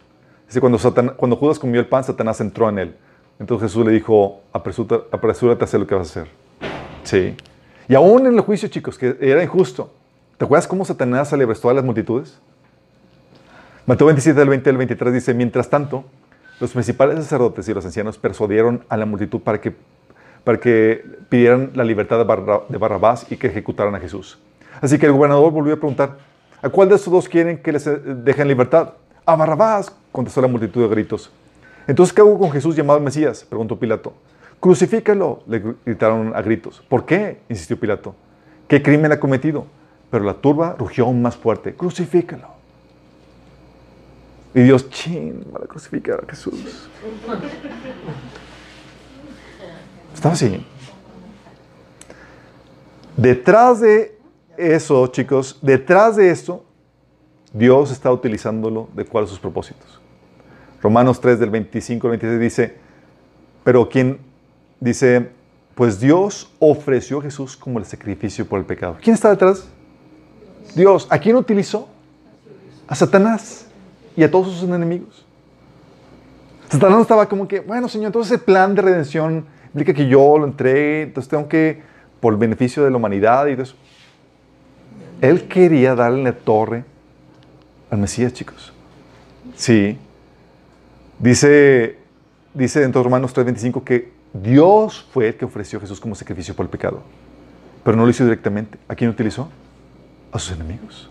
[0.48, 0.78] Dice, cuando,
[1.16, 2.96] cuando Judas comió el pan, Satanás entró en él.
[3.40, 6.32] Entonces Jesús le dijo, apresúrate, a hacer lo que vas a hacer.
[7.04, 7.36] Sí.
[7.88, 9.92] Y aún en el juicio, chicos, que era injusto.
[10.38, 12.40] ¿Te acuerdas cómo Satanás le a las multitudes?
[13.86, 16.06] Mateo 27, del 20 al 23 dice, mientras tanto,
[16.60, 19.76] los principales sacerdotes y los ancianos persuadieron a la multitud para que,
[20.44, 24.40] para que pidieran la libertad de, Barrabás y que ejecutaran a Jesús.
[24.82, 26.18] Así que el gobernador volvió a preguntar,
[26.62, 28.94] ¿a cuál de estos dos quieren que les eh, dejen libertad?
[29.26, 31.32] A Barrabás, contestó la multitud de gritos.
[31.88, 33.46] Entonces, ¿qué hago con Jesús llamado Mesías?
[33.48, 34.14] Preguntó Pilato.
[34.60, 36.84] Crucifícalo, le gritaron a gritos.
[36.90, 37.42] ¿Por qué?
[37.50, 38.16] insistió Pilato.
[38.68, 39.66] ¿Qué crimen ha cometido?
[40.10, 41.76] Pero la turba rugió aún más fuerte.
[41.76, 42.48] Crucifícalo.
[44.54, 46.90] Y Dios, chin, van a crucificar a Jesús.
[50.14, 50.66] Estaba así.
[53.18, 54.18] Detrás de
[54.58, 56.66] eso, chicos, detrás de esto,
[57.54, 60.02] Dios está utilizándolo de cuáles sus propósitos.
[60.86, 62.76] Romanos 3 del 25 al 26 dice,
[63.64, 64.20] pero quien
[64.80, 65.32] dice,
[65.74, 68.96] pues Dios ofreció a Jesús como el sacrificio por el pecado.
[69.02, 69.68] ¿Quién está detrás?
[70.76, 71.08] Dios.
[71.10, 71.90] ¿A quién utilizó?
[72.88, 73.66] A Satanás
[74.16, 75.26] y a todos sus enemigos.
[76.70, 80.46] Satanás estaba como que, bueno, Señor, entonces ese plan de redención implica que yo lo
[80.46, 81.82] entregue, entonces tengo que,
[82.20, 83.76] por el beneficio de la humanidad y de eso.
[85.20, 86.86] Él quería darle la torre
[87.90, 88.72] al Mesías, chicos.
[89.56, 89.98] Sí.
[91.20, 91.98] Dice,
[92.54, 96.56] dice dentro de Romanos 3:25 que Dios fue el que ofreció a Jesús como sacrificio
[96.56, 97.02] por el pecado.
[97.84, 98.78] Pero no lo hizo directamente.
[98.88, 99.50] ¿A quién utilizó?
[100.32, 101.10] A sus enemigos.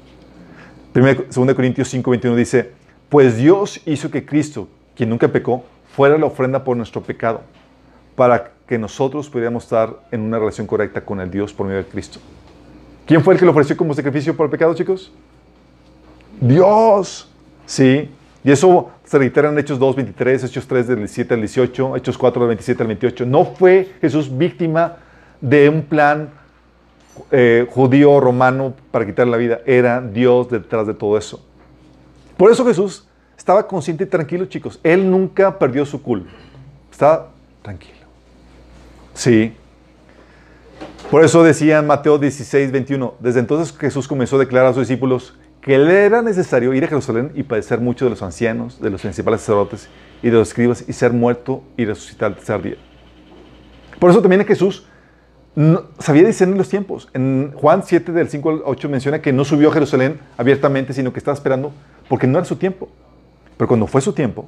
[0.92, 2.72] 2 Corintios 5:21 dice,
[3.08, 5.64] pues Dios hizo que Cristo, quien nunca pecó,
[5.94, 7.42] fuera la ofrenda por nuestro pecado,
[8.14, 11.88] para que nosotros pudiéramos estar en una relación correcta con el Dios por medio de
[11.88, 12.20] Cristo.
[13.06, 15.12] ¿Quién fue el que lo ofreció como sacrificio por el pecado, chicos?
[16.40, 17.28] Dios.
[17.66, 18.10] Sí.
[18.44, 22.18] Y eso se reitera en Hechos 2, 23, Hechos 3, del 17 al 18, Hechos
[22.18, 23.26] 4, del 27 al 28.
[23.26, 24.98] No fue Jesús víctima
[25.40, 26.28] de un plan
[27.30, 29.60] eh, judío romano para quitarle la vida.
[29.64, 31.42] Era Dios detrás de todo eso.
[32.36, 34.78] Por eso Jesús estaba consciente y tranquilo, chicos.
[34.82, 36.30] Él nunca perdió su culpa.
[36.90, 37.30] Estaba
[37.62, 37.94] tranquilo.
[39.14, 39.54] Sí.
[41.10, 44.86] Por eso decía en Mateo 16, 21, desde entonces Jesús comenzó a declarar a sus
[44.86, 45.34] discípulos
[45.64, 49.00] que le era necesario ir a Jerusalén y padecer mucho de los ancianos, de los
[49.00, 49.88] principales sacerdotes
[50.22, 52.76] y de los escribas y ser muerto y resucitar al tercer día.
[53.98, 54.86] Por eso también Jesús
[55.98, 57.08] sabía discernir los tiempos.
[57.14, 61.14] En Juan 7, del 5 al 8 menciona que no subió a Jerusalén abiertamente, sino
[61.14, 61.72] que estaba esperando
[62.10, 62.90] porque no era su tiempo.
[63.56, 64.46] Pero cuando fue su tiempo,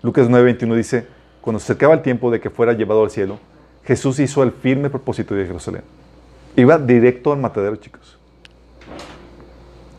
[0.00, 1.06] Lucas 9:21 dice,
[1.42, 3.38] cuando se acercaba el tiempo de que fuera llevado al cielo,
[3.84, 5.82] Jesús hizo el firme propósito de Jerusalén.
[6.56, 8.13] Iba directo al matadero, chicos.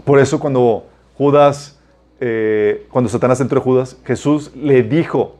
[0.05, 0.85] Por eso cuando
[1.17, 1.79] Judas,
[2.19, 5.35] eh, cuando Satanás entró en Judas, Jesús le dijo,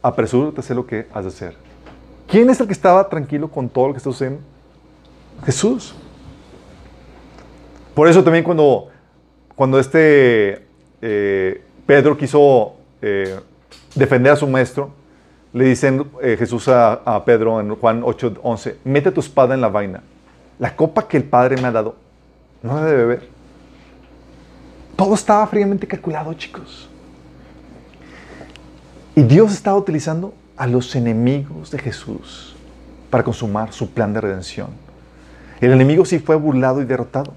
[0.00, 1.56] apresúrate a hacer lo que has de hacer.
[2.26, 4.40] ¿Quién es el que estaba tranquilo con todo lo que está sucediendo?
[5.44, 5.94] Jesús.
[7.94, 8.88] Por eso también cuando,
[9.54, 10.66] cuando este
[11.02, 13.38] eh, Pedro quiso eh,
[13.94, 14.90] defender a su maestro,
[15.52, 20.02] le dicen Jesús a, Pedro en Juan 8:11, mete tu espada en la vaina.
[20.58, 21.96] La copa que el Padre me ha dado,
[22.62, 23.37] no la debe beber.
[24.98, 26.90] Todo estaba fríamente calculado, chicos.
[29.14, 32.56] Y Dios estaba utilizando a los enemigos de Jesús
[33.08, 34.70] para consumar su plan de redención.
[35.60, 37.32] El enemigo sí fue burlado y derrotado.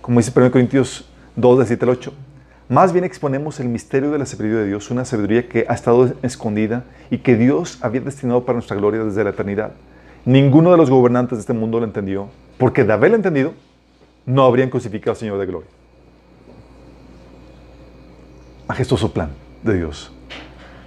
[0.00, 1.06] Como dice 1 Corintios
[1.36, 2.14] 2, 7 al 8.
[2.70, 6.14] Más bien exponemos el misterio de la sabiduría de Dios, una sabiduría que ha estado
[6.22, 9.72] escondida y que Dios había destinado para nuestra gloria desde la eternidad.
[10.24, 13.52] Ninguno de los gobernantes de este mundo lo entendió, porque de haberlo entendido,
[14.24, 15.75] no habrían crucificado al Señor de gloria.
[18.68, 19.30] Majestuoso plan
[19.62, 20.12] de Dios.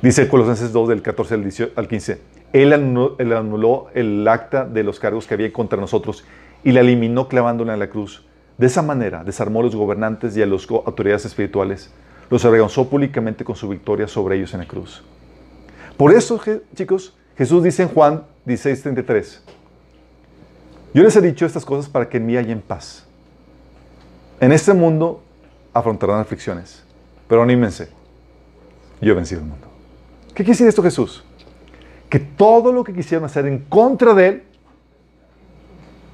[0.01, 2.21] Dice Colosenses 2 del 14 al 15.
[2.51, 6.25] Él anuló, el acta de los cargos que había contra nosotros
[6.63, 8.25] y la eliminó clavándola en la cruz.
[8.57, 11.91] De esa manera desarmó a los gobernantes y a las autoridades espirituales.
[12.29, 15.03] Los avergonzó públicamente con su victoria sobre ellos en la cruz.
[15.95, 16.39] Por eso,
[16.75, 19.41] chicos, Jesús dice en Juan 16:33,
[20.93, 23.05] yo les he dicho estas cosas para que en mí en paz.
[24.39, 25.21] En este mundo
[25.73, 26.83] afrontarán aflicciones,
[27.29, 27.87] pero anímense,
[28.99, 29.67] yo he vencido el mundo.
[30.29, 31.23] ¿Qué quiere decir esto Jesús?
[32.09, 34.43] Que todo lo que quisieron hacer en contra de Él,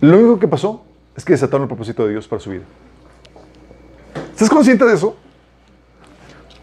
[0.01, 0.83] lo único que pasó
[1.15, 2.63] es que desataron el propósito de Dios para su vida.
[4.31, 5.15] ¿Estás consciente de eso?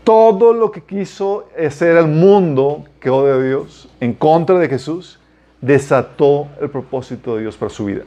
[0.04, 5.18] Todo lo que quiso hacer el mundo que odia a Dios en contra de Jesús,
[5.62, 8.02] desató el propósito de Dios para su vida.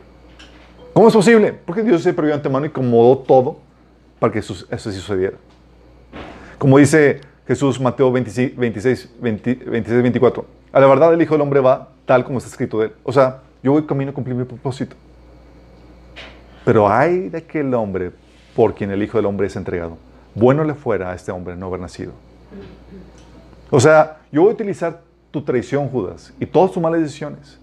[0.93, 1.53] ¿Cómo es posible?
[1.53, 3.57] Porque Dios se previó antemano y acomodó todo
[4.19, 5.37] para que eso, sucediera.
[6.57, 10.45] Como dice Jesús, Mateo 26, 26, 24.
[10.71, 12.93] A la verdad, el Hijo del Hombre va tal como está escrito de él.
[13.03, 14.95] O sea, yo voy camino a cumplir mi propósito.
[16.63, 18.11] Pero hay de aquel hombre
[18.55, 19.97] por quien el Hijo del Hombre es entregado.
[20.33, 22.13] Bueno le fuera a este hombre no haber nacido.
[23.69, 25.01] O sea, yo voy a utilizar
[25.31, 27.59] tu traición, Judas, y todas tus malas decisiones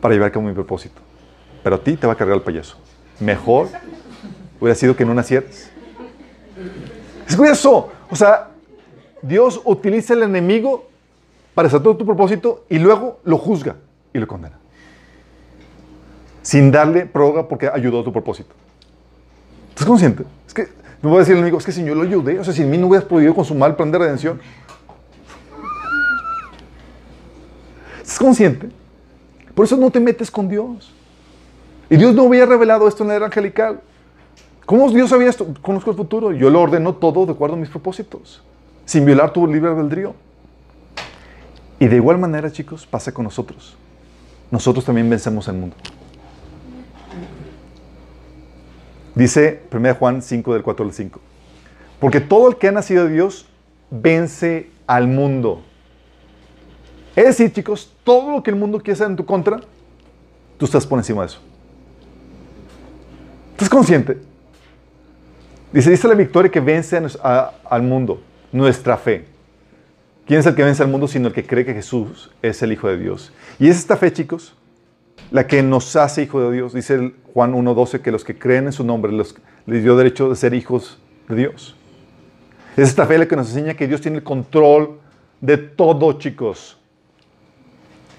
[0.00, 1.00] para llevar a cabo mi propósito.
[1.62, 2.76] Pero a ti te va a cargar el payaso.
[3.18, 3.68] Mejor
[4.60, 5.70] hubiera sido que no nacieras.
[7.28, 7.90] Es curioso.
[8.10, 8.48] O sea,
[9.22, 10.88] Dios utiliza el enemigo
[11.54, 13.76] para todo tu propósito y luego lo juzga
[14.12, 14.58] y lo condena
[16.46, 18.54] sin darle prórroga porque ayudó a tu propósito.
[19.70, 20.22] ¿Estás consciente?
[20.46, 20.68] Es que
[21.02, 22.62] no voy a decir al enemigo, es que si yo lo ayudé, o sea, si
[22.62, 24.40] en mí no hubieras podido consumar el plan de redención.
[28.00, 28.68] ¿Estás consciente?
[29.56, 30.94] Por eso no te metes con Dios.
[31.90, 33.80] Y Dios no había revelado esto en la era angelical.
[34.66, 35.46] ¿Cómo Dios sabía esto?
[35.62, 36.32] Conozco el futuro.
[36.32, 38.42] Yo lo ordeno todo de acuerdo a mis propósitos,
[38.84, 40.14] sin violar tu libre albedrío.
[41.78, 43.76] Y de igual manera, chicos, pasa con nosotros.
[44.50, 45.76] Nosotros también vencemos el mundo.
[49.14, 51.20] Dice 1 Juan 5 del 4 al 5.
[52.00, 53.46] Porque todo el que ha nacido de Dios
[53.90, 55.62] vence al mundo.
[57.14, 59.60] Es decir, chicos, todo lo que el mundo quiere hacer en tu contra,
[60.58, 61.40] tú estás por encima de eso.
[63.52, 64.18] ¿Estás consciente?
[65.76, 69.26] Dice, dice la victoria que vence al mundo, nuestra fe.
[70.24, 72.72] ¿Quién es el que vence al mundo sino el que cree que Jesús es el
[72.72, 73.30] Hijo de Dios?
[73.58, 74.56] Y es esta fe, chicos,
[75.30, 76.72] la que nos hace hijo de Dios.
[76.72, 80.54] Dice Juan 1.12 que los que creen en su nombre les dio derecho de ser
[80.54, 80.98] hijos
[81.28, 81.76] de Dios.
[82.78, 84.98] Es esta fe la que nos enseña que Dios tiene el control
[85.42, 86.78] de todo, chicos.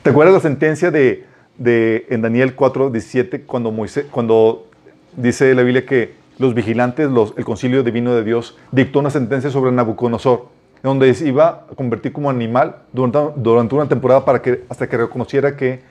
[0.04, 1.26] ¿Te acuerdas la sentencia de,
[1.58, 3.74] en Daniel 4.17 cuando,
[4.12, 4.68] cuando
[5.16, 9.72] dice la Biblia que los vigilantes, el concilio divino de Dios, dictó una sentencia sobre
[9.72, 10.48] Nabucodonosor,
[10.84, 15.56] donde se iba a convertir como animal durante, una temporada para que, hasta que reconociera
[15.56, 15.82] que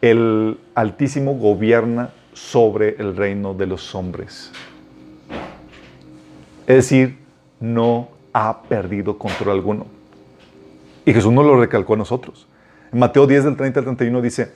[0.00, 4.52] el Altísimo gobierna sobre el reino de los hombres.
[6.66, 7.18] Es decir,
[7.60, 9.86] no ha perdido control alguno.
[11.04, 12.46] Y Jesús no lo recalcó a nosotros.
[12.92, 14.52] En Mateo 10 del 30 al 31 dice,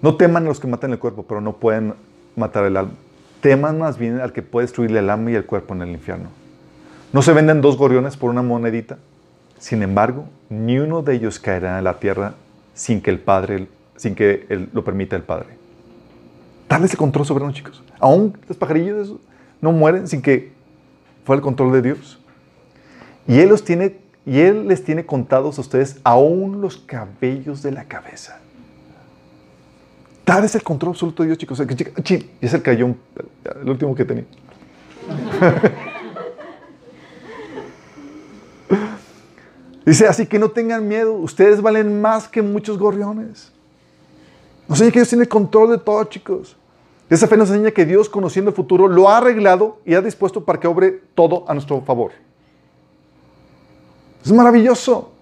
[0.00, 1.94] no teman a los que matan el cuerpo, pero no pueden
[2.34, 2.94] matar el alma.
[3.44, 6.30] Teman más bien al que puede destruirle el alma y el cuerpo en el infierno.
[7.12, 8.96] No se venden dos gorriones por una monedita.
[9.58, 12.36] Sin embargo, ni uno de ellos caerá en la tierra
[12.72, 15.58] sin que el Padre sin que él, lo permita el Padre.
[16.70, 17.84] Darles el control soberano, chicos.
[18.00, 19.12] Aún los pajarillos
[19.60, 20.50] no mueren sin que
[21.26, 22.18] fue el control de Dios.
[23.28, 27.72] Y Él, los tiene, y él les tiene contados a ustedes aún los cabellos de
[27.72, 28.40] la cabeza.
[30.24, 31.62] Darles el control absoluto de Dios, chicos.
[32.42, 32.94] Ya se cayó
[33.60, 34.24] el último que tenía.
[39.84, 43.52] Dice, así que no tengan miedo, ustedes valen más que muchos gorriones.
[44.66, 46.56] Nos enseña que Dios tiene control de todo, chicos.
[47.10, 50.42] Esa fe nos enseña que Dios, conociendo el futuro, lo ha arreglado y ha dispuesto
[50.42, 52.12] para que obre todo a nuestro favor.
[54.24, 55.12] Es maravilloso.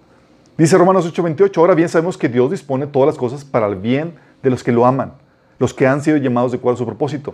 [0.57, 4.13] Dice Romanos 8:28, ahora bien sabemos que Dios dispone todas las cosas para el bien
[4.13, 4.17] de
[4.49, 5.13] los que lo aman,
[5.59, 7.33] los que han sido llamados de acuerdo a su propósito.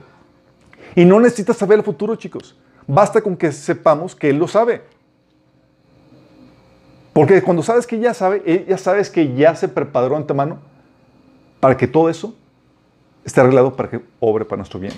[0.95, 2.57] Y no necesitas saber el futuro, chicos.
[2.87, 4.81] Basta con que sepamos que Él lo sabe.
[7.13, 10.59] Porque cuando sabes que ya sabe, ya sabes que ya se preparó antemano
[11.59, 12.35] para que todo eso
[13.25, 14.93] esté arreglado para que obre para nuestro bien.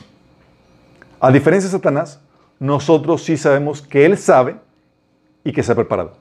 [1.19, 2.19] A diferencia de Satanás,
[2.59, 4.55] nosotros sí sabemos que Él sabe
[5.43, 6.13] y que se ha preparado.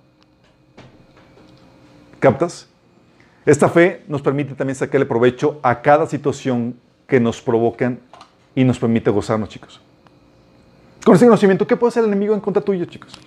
[2.18, 2.69] ¿Captas?
[3.46, 6.76] Esta fe nos permite también sacarle provecho a cada situación
[7.06, 7.98] que nos provocan
[8.54, 9.80] y nos permite gozarnos, chicos.
[11.04, 13.18] Con ese conocimiento, ¿qué puede hacer el enemigo en contra tuyo, chicos?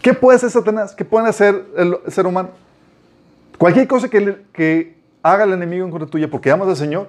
[0.00, 0.94] ¿Qué puede hacer Satanás?
[0.94, 2.50] ¿Qué puede hacer el ser humano?
[3.58, 7.08] Cualquier cosa que, que haga el enemigo en contra tuya porque amas al Señor,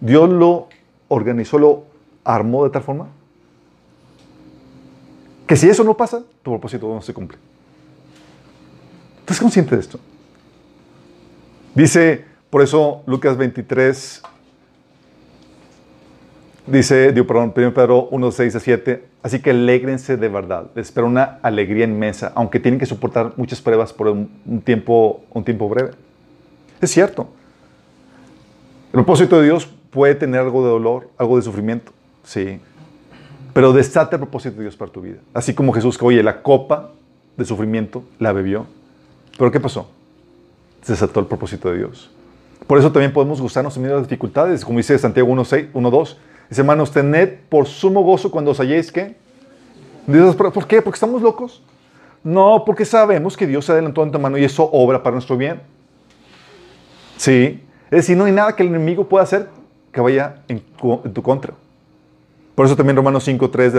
[0.00, 0.68] Dios lo
[1.08, 1.84] organizó, lo
[2.24, 3.08] armó de tal forma
[5.46, 7.38] que si eso no pasa, tu propósito no se cumple.
[9.20, 9.98] ¿Estás consciente de esto?
[11.76, 14.22] Dice, por eso Lucas 23,
[16.68, 20.86] dice, digo, perdón, 1 Pedro 1, 6 a 7, así que alégrense de verdad, les
[20.86, 25.68] espera una alegría inmensa, aunque tienen que soportar muchas pruebas por un, tiempo, un tiempo
[25.68, 25.90] breve.
[26.80, 27.28] Es cierto.
[28.86, 31.92] El propósito de Dios puede tener algo de dolor, algo de sufrimiento,
[32.24, 32.58] sí,
[33.52, 35.18] pero desata el propósito de Dios para tu vida.
[35.34, 36.92] Así como Jesús, que oye, la copa
[37.36, 38.64] de sufrimiento la bebió,
[39.36, 39.90] pero ¿qué pasó?
[40.86, 42.10] Desató el propósito de Dios.
[42.66, 46.16] Por eso también podemos gustarnos en medio de las dificultades, como dice Santiago 1.6, 1.2.
[46.48, 49.16] Dice, hermanos, tened por sumo gozo cuando os halléis, ¿qué?
[50.06, 50.82] ¿Por qué?
[50.82, 51.62] ¿Porque estamos locos?
[52.22, 55.60] No, porque sabemos que Dios se adelantó de antemano y eso obra para nuestro bien.
[57.16, 57.62] Sí.
[57.84, 59.48] Es decir, no hay nada que el enemigo pueda hacer
[59.92, 61.54] que vaya en, tu contra.
[62.54, 63.74] Por eso también Romanos 5, 3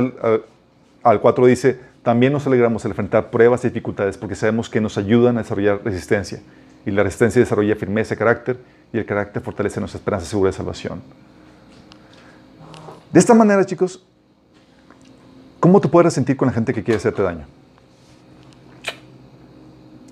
[1.03, 4.97] al 4 dice, también nos alegramos al enfrentar pruebas y dificultades porque sabemos que nos
[4.97, 6.39] ayudan a desarrollar resistencia.
[6.87, 8.57] Y la resistencia desarrolla firmeza y carácter
[8.93, 11.01] y el carácter fortalece nuestra esperanza segura de salvación.
[13.11, 14.07] De esta manera, chicos,
[15.59, 17.45] ¿cómo te puedes resentir con la gente que quiere hacerte daño?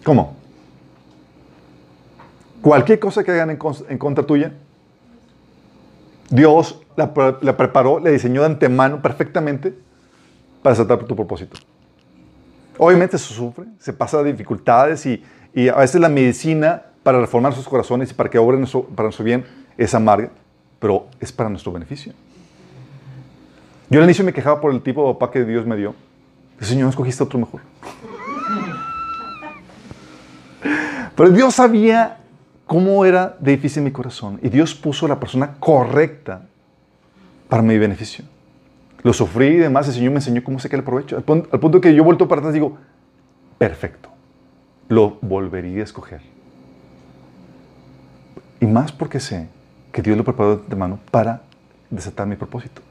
[0.03, 0.35] ¿Cómo?
[2.61, 4.51] Cualquier cosa que hagan en, contra tuya,
[6.29, 9.73] Dios la, preparó, la diseñó de antemano perfectamente
[10.61, 11.57] para saltar tu propósito.
[12.77, 15.05] Obviamente se sufre, se pasa dificultades
[15.55, 18.65] y, a veces la medicina para reformar sus corazones y para que obren
[18.95, 19.45] para nuestro bien
[19.77, 20.29] es amarga,
[20.79, 22.13] pero es para nuestro beneficio.
[23.89, 25.95] Yo al inicio me quejaba por el tipo de papá que Dios me dio.
[26.59, 27.61] Señor, escogiste otro mejor.
[31.15, 32.17] Pero Dios sabía
[32.65, 34.39] cómo era de difícil mi corazón.
[34.41, 36.41] Y Dios puso la persona correcta
[37.47, 38.25] para mi beneficio.
[39.03, 41.15] Lo sufrí y demás, el Señor me enseñó cómo sacar el provecho.
[41.15, 42.77] Al, punto, que yo vuelto para atrás digo,
[43.57, 44.09] perfecto,
[44.87, 46.21] lo volvería a escoger.
[48.59, 49.47] Y más porque sé
[49.91, 51.41] que Dios lo preparó de mano para
[51.89, 52.81] desatar mi propósito.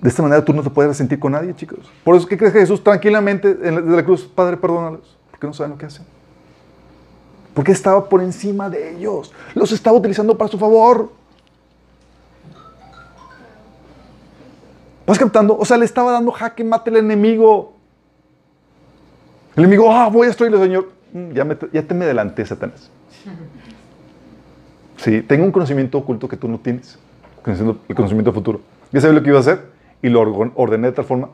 [0.00, 1.90] De esta manera tú no te puedes resentir con nadie, chicos.
[2.04, 5.16] Por eso, ¿qué crees que Jesús tranquilamente desde la cruz, Padre, perdónalos?
[5.30, 6.04] Porque no saben lo que hacen.
[7.54, 9.32] Porque estaba por encima de ellos.
[9.54, 11.10] Los estaba utilizando para su favor.
[15.06, 15.56] ¿Vas captando?
[15.56, 17.75] O sea, le estaba dando jaque mate al enemigo.
[19.56, 20.90] El enemigo, ah, voy a destruirle, Señor.
[21.12, 22.90] Mm, ya, me, ya te me adelanté, Satanás.
[24.98, 26.98] Sí, tengo un conocimiento oculto que tú no tienes.
[27.44, 28.62] El conocimiento futuro.
[28.90, 29.70] Ya sabes lo que iba a hacer
[30.02, 30.20] y lo
[30.54, 31.28] ordené de tal forma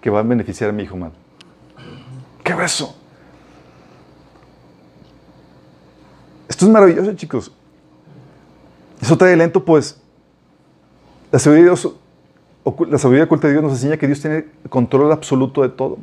[0.00, 1.14] que va a beneficiar a mi hijo humano.
[2.44, 2.96] ¿Qué eso?
[6.48, 7.52] Esto es maravilloso, chicos.
[9.00, 10.00] Eso trae lento, pues.
[11.30, 15.68] La sabiduría, la sabiduría oculta de Dios nos enseña que Dios tiene control absoluto de
[15.68, 15.98] todo.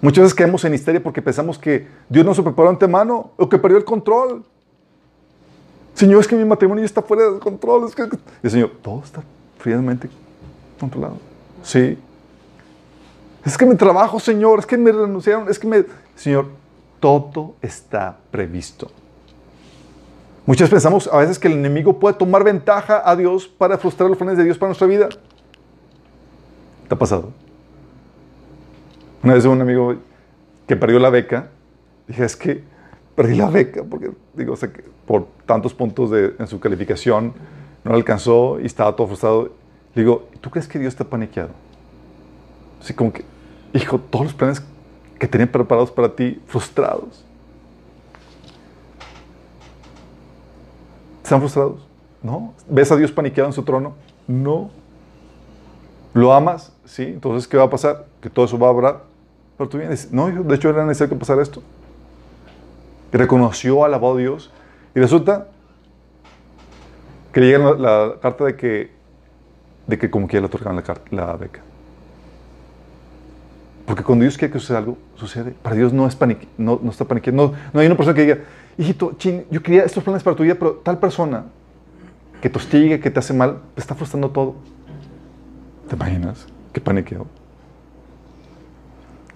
[0.00, 3.58] Muchas veces caemos en histeria porque pensamos que Dios no se preparó antemano o que
[3.58, 4.44] perdió el control.
[5.94, 7.86] Señor, es que mi matrimonio está fuera de control.
[7.88, 8.02] Es que...
[8.02, 8.08] Y
[8.42, 9.22] el Señor, todo está
[9.58, 10.08] fríamente
[10.78, 11.16] controlado.
[11.62, 11.98] Sí.
[13.44, 15.84] Es que mi trabajo, Señor, es que me renunciaron, es que me...
[16.14, 16.46] Señor,
[17.00, 18.90] todo está previsto.
[20.44, 24.18] Muchas pensamos a veces que el enemigo puede tomar ventaja a Dios para frustrar los
[24.18, 25.08] planes de Dios para nuestra vida.
[26.88, 27.30] ¿Te ha pasado?
[29.26, 29.96] Una vez un amigo
[30.68, 31.48] que perdió la beca,
[32.06, 32.62] dije, es que
[33.16, 37.34] perdí la beca porque, digo, o que por tantos puntos de, en su calificación
[37.82, 39.50] no la alcanzó y estaba todo frustrado.
[39.96, 41.50] Le digo, ¿tú crees que Dios está paniqueado?
[42.80, 43.24] Así como que,
[43.72, 44.62] hijo, todos los planes
[45.18, 47.24] que tenía preparados para ti, frustrados.
[51.24, 51.84] ¿Están frustrados?
[52.22, 52.54] No.
[52.68, 53.94] ¿Ves a Dios paniqueado en su trono?
[54.28, 54.70] No.
[56.14, 56.72] ¿Lo amas?
[56.84, 57.02] Sí.
[57.02, 58.06] Entonces, ¿qué va a pasar?
[58.20, 59.15] Que todo eso va a obrar
[59.56, 60.12] Pero tú vienes.
[60.12, 61.62] No, de hecho era necesario que pasara esto.
[63.12, 64.52] Y reconoció, alabó a Dios.
[64.94, 65.48] Y resulta
[67.32, 68.90] que le llega la, carta de que,
[69.86, 71.60] de que como quiera le otorgaron la, la beca.
[73.86, 75.52] Porque cuando Dios quiere que suceda algo, sucede.
[75.62, 76.18] Para Dios no, es
[76.58, 77.54] no, no está paniqueando.
[77.72, 78.38] No, hay una persona que diga,
[78.76, 81.44] hijito, chin, yo quería estos planes para tu vida, pero tal persona
[82.42, 84.56] que te hostigue, que te hace mal, te está frustrando todo.
[85.88, 86.46] ¿Te imaginas?
[86.72, 87.26] Qué paniqueo.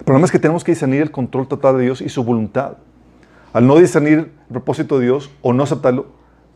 [0.01, 2.77] El problema es que tenemos que discernir el control total de Dios y su voluntad.
[3.53, 6.07] Al no discernir el propósito de Dios o no aceptarlo,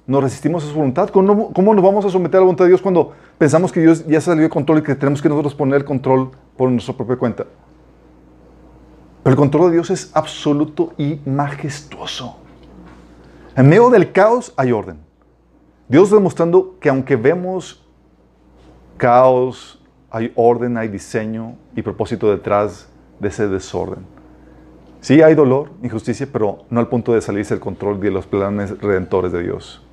[0.08, 1.10] nos resistimos a su voluntad.
[1.10, 4.04] ¿Cómo, ¿Cómo, nos vamos a someter a la voluntad de Dios cuando pensamos que Dios
[4.08, 7.18] ya salió de control y que tenemos que nosotros poner el control por nuestra propia
[7.18, 7.46] cuenta?
[9.22, 12.38] Pero el control de Dios es absoluto y majestuoso.
[13.56, 14.98] En medio del caos hay orden.
[15.88, 17.86] Dios demostrando que aunque vemos
[18.98, 22.90] caos, hay orden, hay diseño y propósito detrás
[23.20, 24.06] de ese desorden.
[25.02, 28.80] Sí hay dolor, injusticia, pero no al punto de salirse del control de los planes
[28.80, 29.84] redentores de Dios.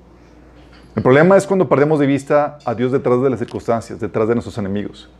[0.96, 4.34] El problema es cuando perdemos de vista a Dios detrás de las circunstancias, detrás de
[4.34, 5.10] nuestros enemigos.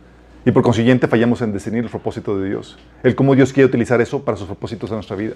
[0.45, 2.77] Y por consiguiente fallamos en discernir el propósito de Dios.
[3.01, 5.33] El cómo Dios quiere utilizar eso para sus propósitos en nuestra vida.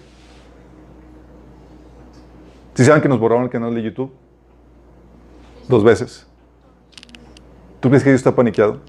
[2.73, 4.11] Si saben que nos borraron el canal de YouTube?
[5.67, 6.27] Dos veces.
[7.79, 8.81] ¿Tú crees que Dios está paniqueado?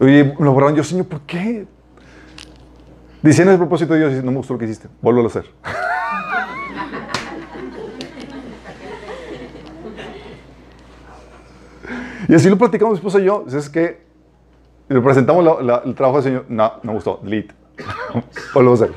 [0.00, 0.74] Me lo borraron.
[0.74, 1.66] Yo, Señor, ¿por qué?
[3.22, 4.88] Diciendo el propósito de Dios y no me gustó lo que hiciste.
[5.02, 5.44] Vuelvo a hacer.
[12.28, 13.44] y así lo platicamos mi esposa y yo.
[13.46, 14.02] Es que
[14.88, 16.46] le presentamos el trabajo del Señor.
[16.48, 17.20] No, no me gustó.
[17.22, 17.54] Delete.
[18.54, 18.92] Vuelvo a hacer.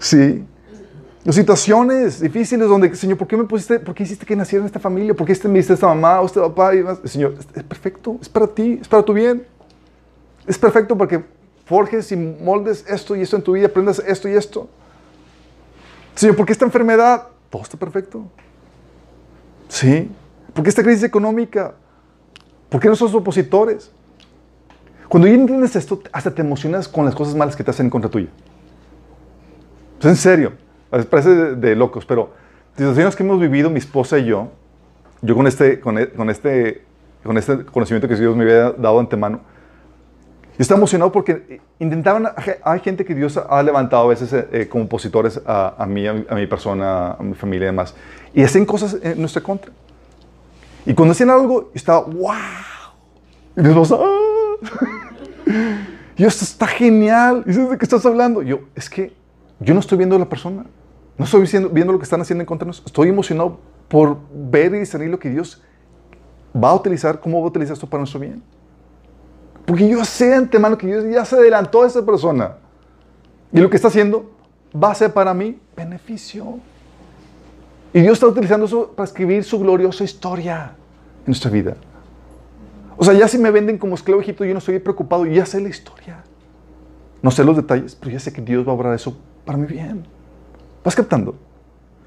[0.00, 0.44] Sí.
[1.28, 4.80] Situaciones difíciles donde, Señor, ¿por qué me pusiste, por qué hiciste que naciera en esta
[4.80, 5.12] familia?
[5.14, 6.74] ¿Por qué me diste esta mamá o este papá?
[6.74, 6.98] Y demás?
[7.04, 9.46] Señor, es perfecto, es para ti, es para tu bien.
[10.46, 11.22] Es perfecto porque
[11.66, 14.68] forjes y moldes esto y esto en tu vida, aprendas esto y esto.
[16.14, 17.28] Señor, ¿por qué esta enfermedad?
[17.50, 18.24] Todo está perfecto.
[19.68, 20.10] Sí.
[20.54, 21.74] ¿Por qué esta crisis económica?
[22.70, 23.90] ¿Por qué nuestros opositores?
[25.08, 27.90] Cuando ya entiendes esto, hasta te emocionas con las cosas malas que te hacen en
[27.90, 28.28] contra tuya.
[29.98, 30.69] Es en serio.
[30.90, 32.30] Parece de, locos, pero
[32.76, 34.48] situaciones que hemos vivido mi esposa y yo,
[35.22, 36.82] yo con este, con, e, con este,
[37.22, 39.40] con este conocimiento que Dios me había dado antemano,
[40.58, 42.28] yo estaba emocionado porque intentaban,
[42.64, 46.12] hay gente que Dios ha levantado a veces eh, eh, como opositores a, mí, a
[46.12, 47.94] mi, persona, a mi familia y demás,
[48.34, 49.72] y hacen cosas en nuestra contra.
[50.84, 52.34] Y cuando hacían algo, estaba, wow.
[53.56, 55.10] Y mi esposa, ¡ah!
[56.16, 57.44] y esto está genial.
[57.46, 58.42] Y ¿de qué estás hablando?
[58.42, 59.12] yo, es que
[59.60, 60.64] yo no estoy viendo a la persona.
[61.20, 62.86] No estoy viendo lo que están haciendo en contra de nosotros.
[62.86, 65.62] Estoy emocionado por ver y discernir lo que Dios
[66.56, 68.42] va a utilizar, cómo va a utilizar esto para nuestro bien.
[69.66, 72.56] Porque yo sé de antemano que Dios ya se adelantó a esa persona.
[73.52, 74.30] Y lo que está haciendo
[74.74, 76.58] va a ser para mí beneficio.
[77.92, 80.72] Y Dios está utilizando eso para escribir su gloriosa historia
[81.18, 81.76] en nuestra vida.
[82.96, 85.60] O sea, ya si me venden como esclavo Egipto, yo no estoy preocupado, ya sé
[85.60, 86.24] la historia.
[87.20, 89.66] No sé los detalles, pero ya sé que Dios va a obrar eso para mi
[89.66, 90.06] bien.
[90.84, 91.34] ¿Vas captando?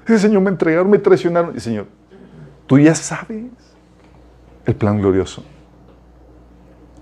[0.06, 1.56] Dice, Señor, me entregaron, me traicionaron.
[1.56, 1.86] Y Señor,
[2.66, 3.44] tú ya sabes
[4.66, 5.44] el plan glorioso.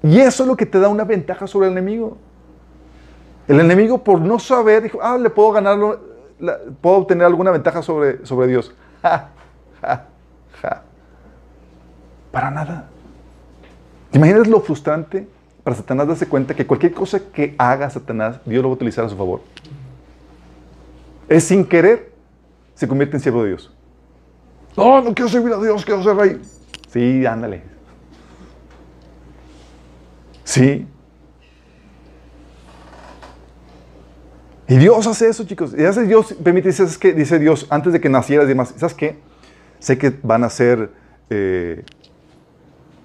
[0.03, 2.17] Y eso es lo que te da una ventaja sobre el enemigo.
[3.49, 5.79] El enemigo, por no saber, dijo, ah, le puedo ganar,
[6.81, 8.75] puedo obtener alguna ventaja sobre, sobre Dios.
[9.03, 9.31] Ja,
[9.81, 10.07] ja,
[10.63, 10.83] ja.
[12.31, 12.89] Para nada.
[14.13, 15.27] ¿Te imaginas lo frustrante
[15.65, 19.05] para Satanás darse cuenta que cualquier cosa que haga Satanás, Dios lo va a utilizar
[19.05, 19.41] a su favor?
[21.33, 22.13] Es sin querer,
[22.75, 23.73] se convierte en siervo de Dios.
[24.77, 26.39] No, no quiero servir a Dios, quiero ser rey.
[26.89, 27.63] Sí, ándale.
[30.45, 30.87] Sí.
[34.69, 35.75] Y Dios hace eso, chicos.
[35.77, 37.15] Y hace Dios, permite, ¿sabes qué?
[37.15, 39.17] Dice Dios, antes de que nacieras y demás, ¿sabes qué?
[39.79, 40.91] Sé que van a ser,
[41.31, 41.83] eh,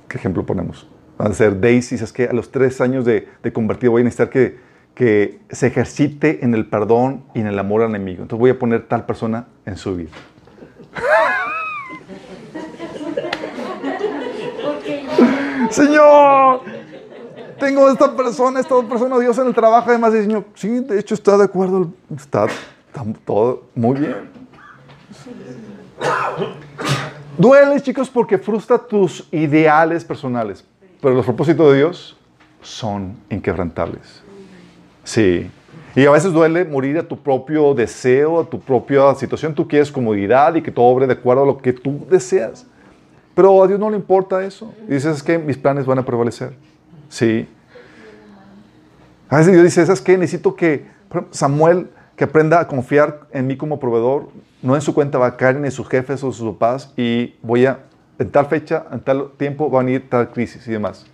[0.09, 0.85] ¿qué ejemplo ponemos?
[1.17, 2.25] Van a ser Daisy, ¿sabes qué?
[2.25, 4.66] A los tres años de, de convertido voy a necesitar que,
[4.97, 8.23] que se ejercite en el perdón y en el amor al enemigo.
[8.23, 10.09] Entonces voy a poner tal persona en su vida.
[15.69, 16.61] Señor,
[17.59, 21.13] tengo esta persona, esta persona, Dios en el trabajo, además, y Señor, sí, de hecho
[21.13, 24.15] está de acuerdo, está, está todo muy bien.
[27.37, 30.65] Duele, chicos, porque frustra tus ideales personales,
[30.99, 32.17] pero los propósitos de Dios
[32.63, 34.23] son inquebrantables.
[35.07, 35.49] Sí.
[35.95, 39.55] Y a veces duele morir a tu propio deseo, a tu propia situación.
[39.55, 42.65] Tú quieres comodidad y que todo obre de acuerdo a lo que tú deseas.
[43.33, 44.73] Pero a Dios no le importa eso.
[44.85, 46.53] Y dices que mis planes van a prevalecer.
[47.07, 47.47] Sí.
[49.29, 50.17] A veces Dios dice, ¿sabes qué?
[50.17, 50.85] Necesito que
[51.31, 54.27] Samuel que aprenda a confiar en mí como proveedor,
[54.61, 57.79] no en su cuenta bancaria, ni en sus jefes o sus papás, y voy a,
[58.19, 61.05] en tal fecha, en tal tiempo, va a venir tal crisis y demás.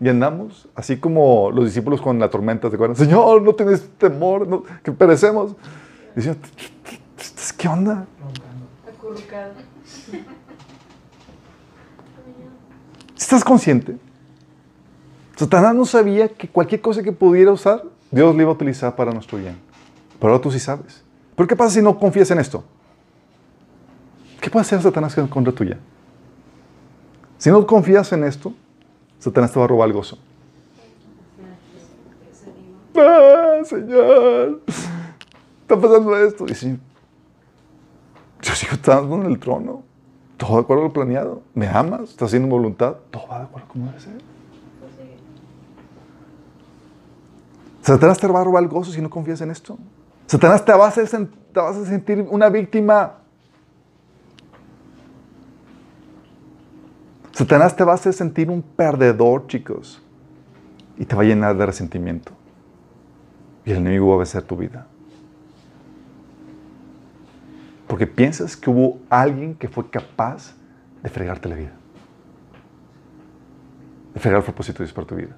[0.00, 2.98] Y andamos, así como los discípulos con la tormenta, ¿te acuerdas?
[2.98, 5.56] Señor, no tienes temor, que perecemos.
[6.16, 6.20] Y
[7.56, 8.06] ¿qué onda?
[13.16, 13.96] ¿Estás consciente?
[15.36, 19.12] Satanás no sabía que cualquier cosa que pudiera usar, Dios le iba a utilizar para
[19.12, 19.56] nuestro bien.
[20.20, 21.02] Pero ahora tú sí sabes.
[21.36, 22.64] ¿Pero qué pasa si no confías en esto?
[24.40, 25.78] ¿Qué puede hacer Satanás contra tuya?
[27.36, 28.52] Si no confías en esto,
[29.18, 30.18] Satanás te va a robar el gozo.
[32.96, 34.62] ¡Ah, Señor!
[35.62, 36.46] Está pasando esto.
[36.48, 36.78] Y si
[38.42, 39.82] yo sigo estando en el trono,
[40.36, 41.42] todo de acuerdo a lo planeado.
[41.54, 42.10] ¿Me amas?
[42.10, 42.96] ¿Estás haciendo voluntad?
[43.10, 44.12] Todo va de acuerdo como debe ser.
[47.82, 49.78] Satanás te va a robar el gozo si no confías en esto.
[50.26, 53.14] Satanás te va a hacer, te vas a sentir una víctima.
[57.38, 60.02] Satanás te va a hacer sentir un perdedor, chicos.
[60.96, 62.32] Y te va a llenar de resentimiento.
[63.64, 64.88] Y el enemigo va a vencer tu vida.
[67.86, 70.56] Porque piensas que hubo alguien que fue capaz
[71.00, 71.72] de fregarte la vida.
[74.14, 75.36] De fregar el propósito de Dios para tu vida.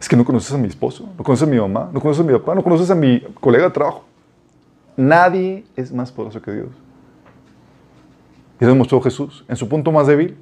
[0.00, 2.26] Es que no conoces a mi esposo, no conoces a mi mamá, no conoces a
[2.26, 4.06] mi papá, no conoces a mi colega de trabajo.
[4.96, 6.70] Nadie es más poderoso que Dios.
[8.58, 10.38] Y eso demostró Jesús en su punto más débil.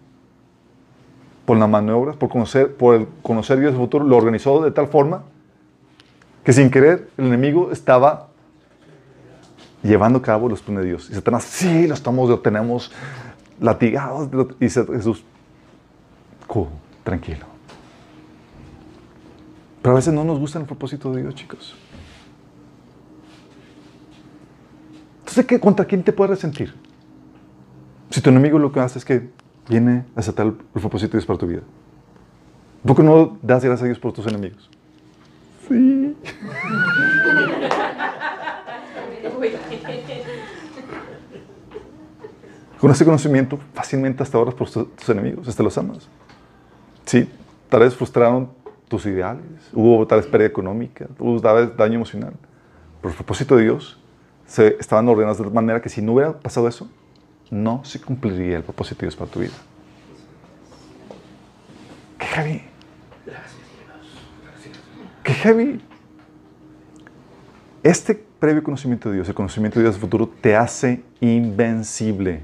[1.45, 5.25] Por las maniobras, por conocer, por el conocer Dios futuro, lo organizó de tal forma
[6.43, 8.29] que sin querer el enemigo estaba
[9.83, 11.11] llevando a cabo los planes de Dios.
[11.11, 12.91] Y Satanás, sí, lo estamos, tenemos
[13.61, 14.29] latigados.
[14.61, 15.25] Y Jesús,
[17.03, 17.47] tranquilo.
[19.83, 21.75] Pero a veces no nos gusta el propósito de Dios, chicos.
[25.21, 26.75] Entonces, ¿qué, ¿contra quién te puedes resentir?
[28.11, 29.29] Si tu enemigo lo que hace es que
[29.69, 31.62] viene a aceptar el, propósito de Dios para tu vida.
[32.85, 34.69] ¿Por qué no das gracias a Dios por tus enemigos?
[35.69, 36.16] Sí.
[42.85, 46.07] Con ese conocimiento, fácilmente hasta ahora por tus enemigos, hasta los amas.
[47.07, 47.27] Sí,
[47.70, 48.51] tal vez frustraron
[48.89, 52.35] tus ideales, hubo tal vez pérdida económica, hubo tal vez daño emocional.
[53.01, 53.99] Por el propósito de Dios,
[54.47, 56.86] se estaban ordenados de tal manera que si no hubiera pasado eso,
[57.51, 59.53] no se cumpliría el propósito de Dios para tu vida.
[62.19, 62.62] ¡Qué heavy!
[65.23, 65.81] ¡Qué heavy!
[67.83, 72.43] Este previo conocimiento de Dios, el conocimiento de Dios futuro, te hace invencible.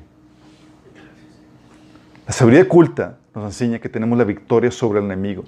[2.26, 5.44] La sabiduría culta nos enseña que tenemos la victoria sobre el enemigo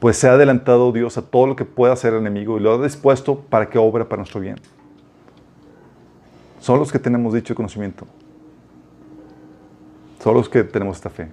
[0.00, 2.74] pues se ha adelantado Dios a todo lo que pueda hacer el enemigo y lo
[2.74, 4.56] ha dispuesto para que obre para nuestro bien.
[6.60, 8.06] Son los que tenemos dicho conocimiento.
[10.28, 11.26] Son los que tenemos esta fe.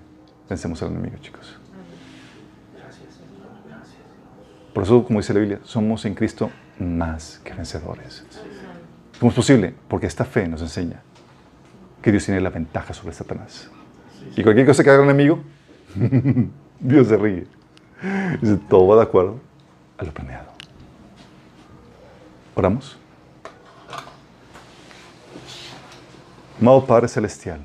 [0.48, 1.58] Vencemos al enemigo, chicos.
[4.74, 6.50] Por eso, como dice la Biblia, somos en Cristo
[6.80, 8.24] más que vencedores.
[9.20, 9.76] ¿Cómo es posible?
[9.90, 11.02] Porque esta fe nos enseña
[12.02, 13.70] que Dios tiene la ventaja sobre Satanás.
[14.34, 15.42] Y cualquier cosa que haga el enemigo,
[16.80, 17.48] Dios se ríe.
[18.42, 19.42] Dice, todo va de acuerdo
[19.98, 20.48] a lo planeado.
[22.56, 22.98] Oramos.
[26.62, 27.60] Amado Padre Celestial,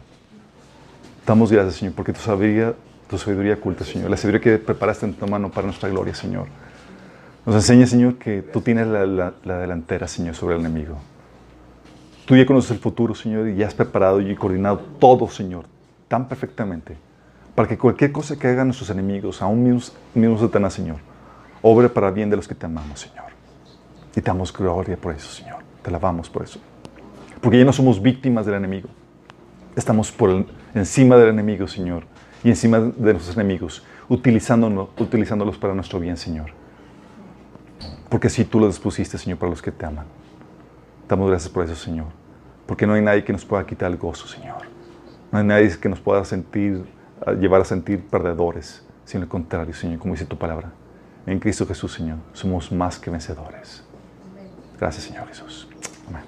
[1.26, 2.74] damos gracias, Señor, porque tu sabiduría,
[3.08, 6.46] tu sabiduría oculta, Señor, la sabiduría que preparaste en tu mano para nuestra gloria, Señor.
[7.46, 10.96] Nos enseña, Señor, que tú tienes la, la delantera, Señor, sobre el enemigo.
[12.26, 15.64] Tú ya conoces el futuro, Señor, y ya has preparado y coordinado todo, Señor,
[16.08, 16.96] tan perfectamente
[17.54, 20.96] para que cualquier cosa que hagan nuestros enemigos, aún mismos, mismos Satanás, Señor,
[21.62, 23.26] obre para bien de los que te amamos, Señor.
[24.12, 25.58] Y te damos gloria por eso, Señor.
[25.82, 26.58] Te alabamos por eso.
[27.40, 28.88] Porque ya no somos víctimas del enemigo.
[29.76, 32.04] Estamos por encima del enemigo, Señor.
[32.42, 36.52] Y encima de nuestros enemigos, utilizándolos para nuestro bien, Señor.
[38.08, 40.06] Porque así tú los dispusiste, Señor, para los que te aman.
[41.08, 42.06] Damos gracias por eso, Señor.
[42.66, 44.62] Porque no hay nadie que nos pueda quitar el gozo, Señor.
[45.30, 46.84] No hay nadie que nos pueda sentir
[47.38, 50.72] llevar a sentir perdedores, sino al contrario, Señor, como dice tu palabra.
[51.26, 53.84] En Cristo Jesús, Señor, somos más que vencedores.
[54.78, 55.68] Gracias, Señor Jesús.
[56.08, 56.22] Amén.